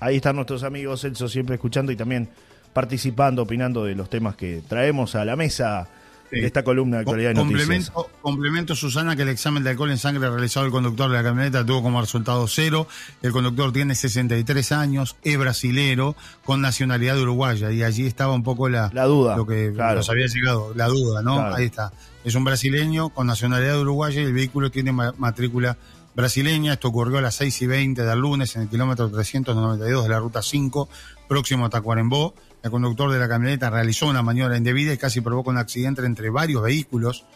Ahí 0.00 0.16
están 0.16 0.36
nuestros 0.36 0.62
amigos, 0.62 1.02
Celso, 1.02 1.28
siempre 1.28 1.54
escuchando 1.54 1.90
y 1.90 1.96
también 1.96 2.28
participando, 2.72 3.42
opinando 3.42 3.84
de 3.84 3.94
los 3.94 4.10
temas 4.10 4.36
que 4.36 4.62
traemos 4.68 5.14
a 5.14 5.24
la 5.24 5.36
mesa 5.36 5.88
esta 6.30 6.64
columna 6.64 6.96
de 6.96 7.00
actualidad 7.02 7.28
de 7.30 7.34
noticias. 7.34 7.92
Complemento, 8.20 8.74
Susana, 8.74 9.16
que 9.16 9.22
el 9.22 9.28
examen 9.28 9.62
de 9.62 9.70
alcohol 9.70 9.90
en 9.90 9.98
sangre 9.98 10.28
realizado 10.28 10.66
el 10.66 10.72
conductor 10.72 11.10
de 11.10 11.16
la 11.16 11.22
camioneta 11.22 11.64
tuvo 11.64 11.82
como 11.82 12.00
resultado 12.00 12.46
cero. 12.48 12.86
El 13.22 13.32
conductor 13.32 13.72
tiene 13.72 13.94
63 13.94 14.72
años, 14.72 15.16
es 15.22 15.38
brasilero, 15.38 16.16
con 16.44 16.60
nacionalidad 16.60 17.18
uruguaya. 17.18 17.70
Y 17.70 17.82
allí 17.82 18.06
estaba 18.06 18.34
un 18.34 18.42
poco 18.42 18.68
la, 18.68 18.90
la 18.92 19.04
duda. 19.04 19.36
Lo 19.36 19.46
que 19.46 19.72
nos 19.72 20.10
había 20.10 20.26
llegado, 20.26 20.72
la 20.74 20.88
duda, 20.88 21.22
¿no? 21.22 21.40
Ahí 21.40 21.66
está. 21.66 21.92
Es 22.26 22.34
un 22.34 22.42
brasileño 22.42 23.10
con 23.10 23.28
nacionalidad 23.28 23.80
uruguaya 23.80 24.20
y 24.20 24.24
el 24.24 24.32
vehículo 24.32 24.68
tiene 24.72 24.90
matrícula 24.90 25.78
brasileña. 26.16 26.72
Esto 26.72 26.88
ocurrió 26.88 27.18
a 27.18 27.20
las 27.20 27.36
6 27.36 27.62
y 27.62 27.66
20 27.68 28.02
del 28.02 28.18
lunes 28.18 28.56
en 28.56 28.62
el 28.62 28.68
kilómetro 28.68 29.08
392 29.08 30.02
de 30.02 30.08
la 30.08 30.18
ruta 30.18 30.42
5, 30.42 30.88
próximo 31.28 31.66
a 31.66 31.70
Tacuarembó. 31.70 32.34
El 32.64 32.72
conductor 32.72 33.12
de 33.12 33.20
la 33.20 33.28
camioneta 33.28 33.70
realizó 33.70 34.08
una 34.08 34.24
maniobra 34.24 34.56
indebida 34.56 34.92
y 34.92 34.98
casi 34.98 35.20
provocó 35.20 35.50
un 35.50 35.58
accidente 35.58 36.04
entre 36.04 36.28
varios 36.30 36.64
vehículos, 36.64 37.26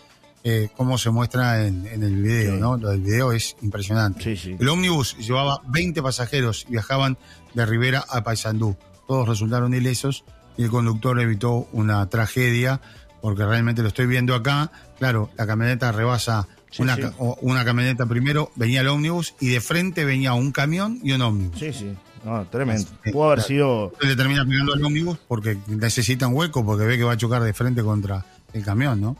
eh, 0.42 0.70
como 0.76 0.98
se 0.98 1.10
muestra 1.10 1.64
en, 1.64 1.86
el 1.86 2.20
video, 2.20 2.56
¿no? 2.56 2.76
Lo 2.76 2.90
del 2.90 3.02
video 3.02 3.30
es 3.30 3.56
impresionante. 3.62 4.36
El 4.58 4.68
ómnibus 4.68 5.16
llevaba 5.18 5.62
20 5.68 6.02
pasajeros 6.02 6.66
y 6.68 6.72
viajaban 6.72 7.16
de 7.54 7.64
Rivera 7.64 8.04
a 8.08 8.24
Paysandú. 8.24 8.76
Todos 9.06 9.28
resultaron 9.28 9.72
ilesos 9.72 10.24
y 10.56 10.64
el 10.64 10.70
conductor 10.70 11.20
evitó 11.20 11.68
una 11.70 12.04
tragedia, 12.08 12.80
porque 13.20 13.44
realmente 13.44 13.82
lo 13.82 13.88
estoy 13.88 14.06
viendo 14.06 14.34
acá. 14.34 14.70
Claro, 14.98 15.30
la 15.36 15.46
camioneta 15.46 15.92
rebasa 15.92 16.48
una, 16.78 16.96
una 17.40 17.64
camioneta 17.64 18.06
primero, 18.06 18.50
venía 18.54 18.80
el 18.82 18.88
ómnibus 18.88 19.34
y 19.40 19.48
de 19.48 19.60
frente 19.60 20.04
venía 20.04 20.34
un 20.34 20.52
camión 20.52 21.00
y 21.02 21.12
un 21.12 21.22
ómnibus. 21.22 21.58
Sí, 21.58 21.72
sí. 21.72 21.96
No, 22.24 22.44
tremendo. 22.46 22.86
Pudo 23.12 23.24
haber 23.24 23.40
sido. 23.40 23.92
Le 24.02 24.14
termina 24.14 24.44
pegando 24.44 24.74
al 24.74 24.84
ómnibus 24.84 25.18
porque 25.26 25.56
necesita 25.66 26.26
un 26.26 26.34
hueco, 26.34 26.64
porque 26.64 26.84
ve 26.84 26.98
que 26.98 27.04
va 27.04 27.12
a 27.12 27.16
chocar 27.16 27.42
de 27.42 27.54
frente 27.54 27.82
contra 27.82 28.24
el 28.52 28.64
camión, 28.64 29.00
¿no? 29.00 29.16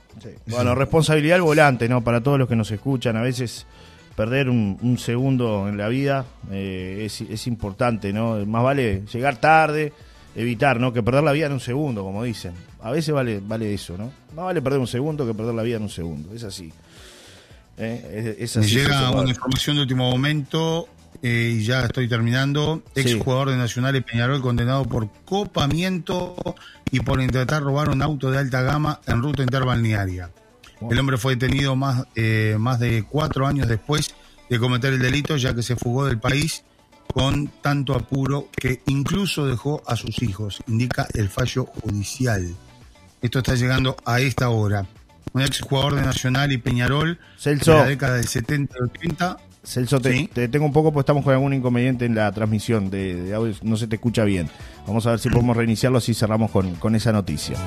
Bueno, 0.46 0.74
responsabilidad 0.74 1.36
al 1.36 1.42
volante, 1.42 1.88
¿no? 1.88 2.03
Para 2.03 2.20
todos 2.22 2.38
los 2.38 2.48
que 2.48 2.57
nos 2.57 2.70
escuchan, 2.70 3.16
a 3.16 3.22
veces 3.22 3.66
perder 4.16 4.51
un, 4.51 4.98
segundo 4.98 5.66
en 5.68 5.78
la 5.78 5.88
vida 5.88 6.26
eh, 6.51 7.05
es, 7.07 7.22
es, 7.22 7.46
importante, 7.46 8.12
¿no? 8.12 8.44
Más 8.44 8.62
vale 8.62 9.05
llegar 9.11 9.40
tarde, 9.40 9.94
evitar, 10.35 10.81
¿no? 10.81 10.93
Que 10.93 11.03
perder 11.03 11.24
la 11.24 11.33
vida 11.33 11.47
en 11.47 11.53
un 11.53 11.61
segundo, 11.61 12.03
como 12.03 12.22
dicen. 12.24 12.55
A 12.83 12.91
veces 12.91 13.14
vale, 13.14 13.41
vale 13.41 13.72
eso, 13.74 13.97
¿no? 13.97 14.12
Más 14.35 14.47
vale 14.47 14.62
perder 14.62 14.81
un 14.81 14.87
segundo 14.87 15.26
que 15.26 15.35
perder 15.35 15.55
la 15.55 15.62
vida 15.62 15.76
en 15.76 15.83
un 15.83 15.91
segundo. 15.91 16.35
Es 16.35 16.45
así. 16.45 16.72
¿Eh? 17.76 18.37
Es, 18.39 18.57
así 18.57 18.76
llega 18.76 19.11
una 19.11 19.31
información 19.31 19.76
de 19.76 19.83
último 19.83 20.11
momento. 20.11 20.89
Eh, 21.22 21.57
y 21.59 21.64
ya 21.64 21.85
estoy 21.85 22.09
terminando, 22.09 22.83
ex 22.95 23.14
jugador 23.16 23.51
de 23.51 23.57
Nacional 23.57 23.95
y 23.95 24.01
Peñarol 24.01 24.41
condenado 24.41 24.85
por 24.85 25.11
copamiento 25.26 26.35
y 26.91 27.01
por 27.01 27.20
intentar 27.20 27.62
robar 27.62 27.91
un 27.91 28.01
auto 28.01 28.31
de 28.31 28.39
alta 28.39 28.62
gama 28.62 29.01
en 29.07 29.20
ruta 29.20 29.43
interbalnearia. 29.43 30.31
El 30.89 30.99
hombre 30.99 31.18
fue 31.18 31.35
detenido 31.37 31.76
más, 31.76 32.05
eh, 32.14 32.57
más 32.59 32.78
de 32.81 33.05
cuatro 33.07 33.47
años 33.47 33.68
después 33.68 34.14
de 34.49 34.59
cometer 34.59 34.95
el 34.95 35.01
delito, 35.01 35.37
ya 35.37 35.55
que 35.55 35.62
se 35.62 35.76
fugó 35.76 36.07
del 36.07 36.18
país 36.18 36.64
con 37.12 37.48
tanto 37.61 37.94
apuro 37.94 38.48
que 38.52 38.82
incluso 38.86 39.46
dejó 39.46 39.82
a 39.86 39.96
sus 39.96 40.22
hijos, 40.22 40.62
indica 40.66 41.06
el 41.14 41.28
fallo 41.28 41.66
judicial. 41.66 42.54
Esto 43.22 43.38
está 43.38 43.54
llegando 43.54 43.96
a 44.04 44.20
esta 44.20 44.48
hora. 44.50 44.86
Un 45.32 45.42
ex 45.42 45.61
jugador 45.61 45.94
de 45.94 46.02
Nacional 46.02 46.50
y 46.52 46.58
Peñarol 46.58 47.18
de 47.44 47.56
la 47.66 47.86
década 47.86 48.16
del 48.16 48.26
70 48.26 48.74
y 48.78 48.82
80 48.82 49.36
Celso, 49.62 50.00
te, 50.00 50.26
tengo 50.48 50.64
un 50.64 50.72
poco, 50.72 50.90
pues 50.90 51.02
estamos 51.02 51.22
con 51.22 51.34
algún 51.34 51.52
inconveniente 51.52 52.06
en 52.06 52.14
la 52.14 52.32
transmisión 52.32 52.90
de, 52.90 53.34
audio, 53.34 53.54
no 53.62 53.76
se 53.76 53.86
te 53.86 53.96
escucha 53.96 54.24
bien. 54.24 54.48
Vamos 54.86 55.06
a 55.06 55.11
ver 55.11 55.18
si 55.20 55.28
podemos 55.28 55.56
reiniciarlo, 55.56 55.98
así 55.98 56.14
cerramos 56.14 56.50
con, 56.50 56.74
con 56.76 56.94
esa 56.94 57.12
noticia. 57.12 57.58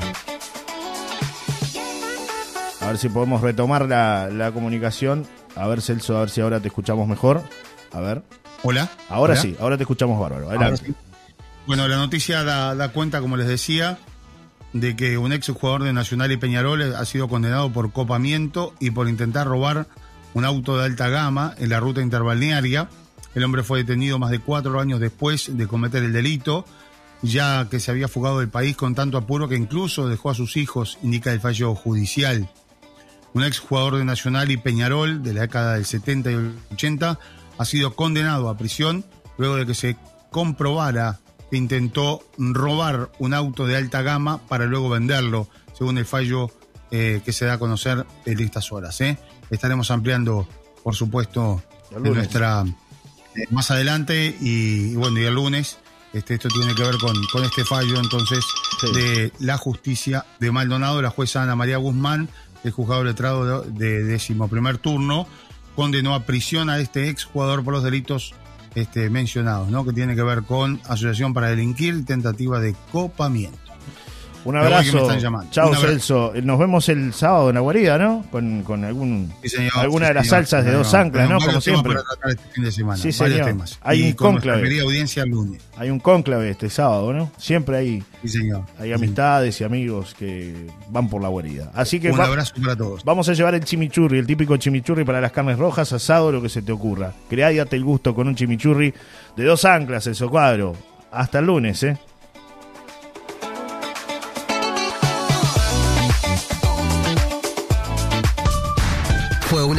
A 2.82 2.88
ver 2.88 2.98
si 2.98 3.10
podemos 3.10 3.42
retomar 3.42 3.88
la, 3.88 4.52
comunicación. 4.54 5.26
A 5.56 5.68
ver, 5.68 5.82
Celso, 5.82 6.18
a 6.18 6.22
ver 6.22 6.30
si 6.32 6.42
ahora 6.42 6.60
te 6.60 6.68
escuchamos 6.68 7.08
mejor. 7.08 7.44
A 7.92 8.02
ver. 8.02 8.24
Hola. 8.64 8.90
Ahora 9.10 9.36
sí, 9.36 9.56
ahora 9.60 9.78
te 9.78 9.84
escuchamos 9.84 10.20
bárbaro. 10.20 10.50
Bueno, 11.68 11.88
la 11.88 11.98
noticia 11.98 12.44
da, 12.44 12.76
da, 12.76 12.90
cuenta, 12.90 13.22
como 13.22 13.38
les 13.38 13.48
decía, 13.48 14.00
de 14.72 14.96
que 14.96 15.18
un 15.18 15.34
ex 15.34 15.50
jugador 15.50 15.84
de 15.84 15.94
Nacional 15.94 16.32
y 16.32 16.38
Peñarol 16.38 16.96
ha 16.96 17.06
sido 17.06 17.28
condenado 17.28 17.72
por 17.72 17.92
copamiento 17.92 18.74
y 18.80 18.92
por 18.92 19.08
intentar 19.08 19.48
robar 19.48 19.88
un 20.34 20.46
auto 20.46 20.78
de 20.78 20.86
alta 20.86 21.10
gama 21.10 21.54
en 21.58 21.70
la 21.70 21.80
ruta 21.80 22.02
interbalnearia. 22.02 22.90
El 23.36 23.44
hombre 23.44 23.64
fue 23.64 23.80
detenido 23.80 24.18
más 24.18 24.32
de 24.32 24.40
cuatro 24.40 24.80
años 24.80 25.00
después 25.00 25.56
de 25.58 25.68
cometer 25.68 26.04
el 26.04 26.14
delito, 26.14 26.66
ya 27.22 27.68
que 27.70 27.80
se 27.80 27.92
había 27.92 28.08
fugado 28.08 28.40
del 28.40 28.50
país 28.50 28.76
con 28.76 28.96
tanto 28.96 29.18
apuro 29.18 29.48
que 29.48 29.56
incluso 29.56 30.08
dejó 30.08 30.30
a 30.30 30.36
sus 30.36 30.56
hijos, 30.56 30.98
indica 31.04 31.32
el 31.32 31.40
fallo 31.40 31.76
judicial. 31.76 32.50
Un 33.34 33.44
ex 33.44 33.60
jugador 33.60 33.98
de 33.98 34.06
Nacional 34.06 34.52
y 34.52 34.58
Peñarol 34.58 35.24
de 35.24 35.34
la 35.34 35.42
década 35.42 35.74
del 35.74 35.86
70 35.86 36.32
y 36.32 36.36
80 36.74 37.20
ha 37.58 37.66
sido 37.66 37.96
condenado 37.96 38.50
a 38.50 38.58
prisión 38.58 39.06
luego 39.38 39.56
de 39.56 39.66
que 39.66 39.76
se 39.76 39.98
comprobara 40.32 41.20
que 41.50 41.58
intentó 41.58 42.24
robar 42.38 43.12
un 43.20 43.34
auto 43.34 43.68
de 43.68 43.78
alta 43.78 44.02
gama 44.02 44.40
para 44.48 44.66
luego 44.66 44.90
venderlo, 44.90 45.48
según 45.78 45.98
el 45.98 46.06
fallo 46.06 46.52
eh, 46.92 47.22
que 47.24 47.32
se 47.32 47.46
da 47.46 47.54
a 47.54 47.60
conocer 47.60 48.06
en 48.26 48.40
estas 48.40 48.72
horas. 48.72 49.00
¿eh? 49.02 49.18
estaremos 49.50 49.92
ampliando, 49.92 50.48
por 50.84 50.96
supuesto, 50.96 51.62
en 51.96 52.04
nuestra 52.04 52.64
eh, 53.36 53.46
más 53.52 53.72
adelante 53.72 54.36
y, 54.40 54.96
bueno, 54.96 55.20
y 55.20 55.24
el 55.26 55.36
lunes. 55.36 55.78
Este, 56.12 56.36
esto 56.36 56.48
tiene 56.50 56.76
que 56.76 56.84
ver 56.84 56.98
con, 57.00 57.16
con 57.32 57.44
este 57.44 57.66
fallo 57.66 58.00
entonces 58.00 58.46
de 58.94 59.32
la 59.40 59.58
justicia 59.58 60.26
de 60.40 60.52
Maldonado, 60.52 61.02
la 61.02 61.10
jueza 61.10 61.42
Ana 61.42 61.56
María 61.56 61.78
Guzmán, 61.78 62.30
el 62.64 62.72
juzgado 62.72 63.04
letrado 63.04 63.64
de, 63.64 64.04
décimo 64.04 64.48
primer 64.48 64.78
turno, 64.78 65.28
condenó 65.76 66.16
a 66.16 66.26
prisión 66.26 66.70
a 66.70 66.80
este 66.80 67.10
ex 67.10 67.26
jugador 67.26 67.64
por 67.64 67.74
los 67.74 67.84
delitos 67.84 68.34
este, 68.76 69.10
mencionados, 69.10 69.70
¿no? 69.70 69.86
que 69.86 69.94
tiene 69.94 70.16
que 70.16 70.24
ver 70.24 70.44
con 70.44 70.80
asociación 70.86 71.34
para 71.34 71.50
delinquir 71.50 72.06
tentativa 72.06 72.60
de 72.60 72.76
copamiento. 72.92 73.60
Un 74.46 74.58
abrazo. 74.58 75.10
Chao, 75.52 75.74
Celso. 75.76 76.34
Nos 76.44 76.60
vemos 76.60 76.90
el 76.90 77.14
sábado 77.14 77.50
en 77.50 77.56
la 77.56 77.62
guarida, 77.62 77.98
¿no? 77.98 78.26
Con, 78.30 78.64
con 78.64 78.84
algún, 78.84 79.32
alguna 79.76 80.08
de 80.08 80.14
las 80.16 80.28
salsas 80.28 80.66
de 80.66 80.72
dos 80.72 80.94
anclas, 80.94 81.30
¿no? 81.30 81.40
Como 81.40 81.62
siempre. 81.62 81.94
Este 82.26 82.72
sí, 82.98 83.12
señor. 83.12 83.56
Hay 83.82 84.04
un 84.04 84.14
cónclave. 84.14 84.82
audiencia 84.82 85.24
el 85.24 85.30
lunes. 85.30 85.62
Hay 85.78 85.90
un 85.90 86.00
cónclave 86.00 86.50
este 86.50 86.70
sábado, 86.70 87.14
¿no? 87.14 87.32
Siempre 87.38 87.78
hay, 87.78 88.04
hay 88.80 88.94
amistades 88.94 89.60
y 89.62 89.64
amigos 89.64 90.14
que 90.18 90.68
van 90.90 91.10
por 91.10 91.22
la 91.22 91.30
guarida. 91.30 91.72
Así 91.74 92.00
que 92.00 92.12
un 92.12 92.20
abrazo 92.20 92.54
para 92.62 92.76
todos. 92.76 93.04
Vamos 93.04 93.30
a 93.30 93.34
llevar 93.34 93.56
el 93.56 93.64
chimichurri, 93.64 94.20
el 94.20 94.28
típico 94.28 94.58
chimichurri 94.58 95.04
para 95.06 95.22
las 95.22 95.32
carnes 95.32 95.58
rojas, 95.58 95.92
asado, 95.94 96.32
lo 96.32 96.42
que 96.42 96.50
se 96.50 96.62
te 96.62 96.72
ocurra. 96.72 97.14
Crea 97.30 97.52
y 97.52 97.58
date 97.58 97.76
el 97.76 97.84
gusto 97.84 98.14
con 98.14 98.28
un 98.28 98.36
chimichurri 98.36 98.94
de 99.36 99.44
dos 99.44 99.66
anclas, 99.66 100.06
el 100.08 100.16
socuadro. 100.16 100.76
Hasta 101.12 101.40
el 101.40 101.46
lunes, 101.46 101.84
¿eh? 101.84 101.98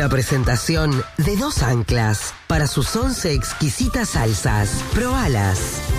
Una 0.04 0.10
presentación 0.10 1.02
de 1.16 1.34
dos 1.38 1.62
anclas 1.62 2.34
para 2.46 2.66
sus 2.66 2.94
once 2.94 3.32
exquisitas 3.32 4.10
salsas. 4.10 4.84
Probalas. 4.92 5.93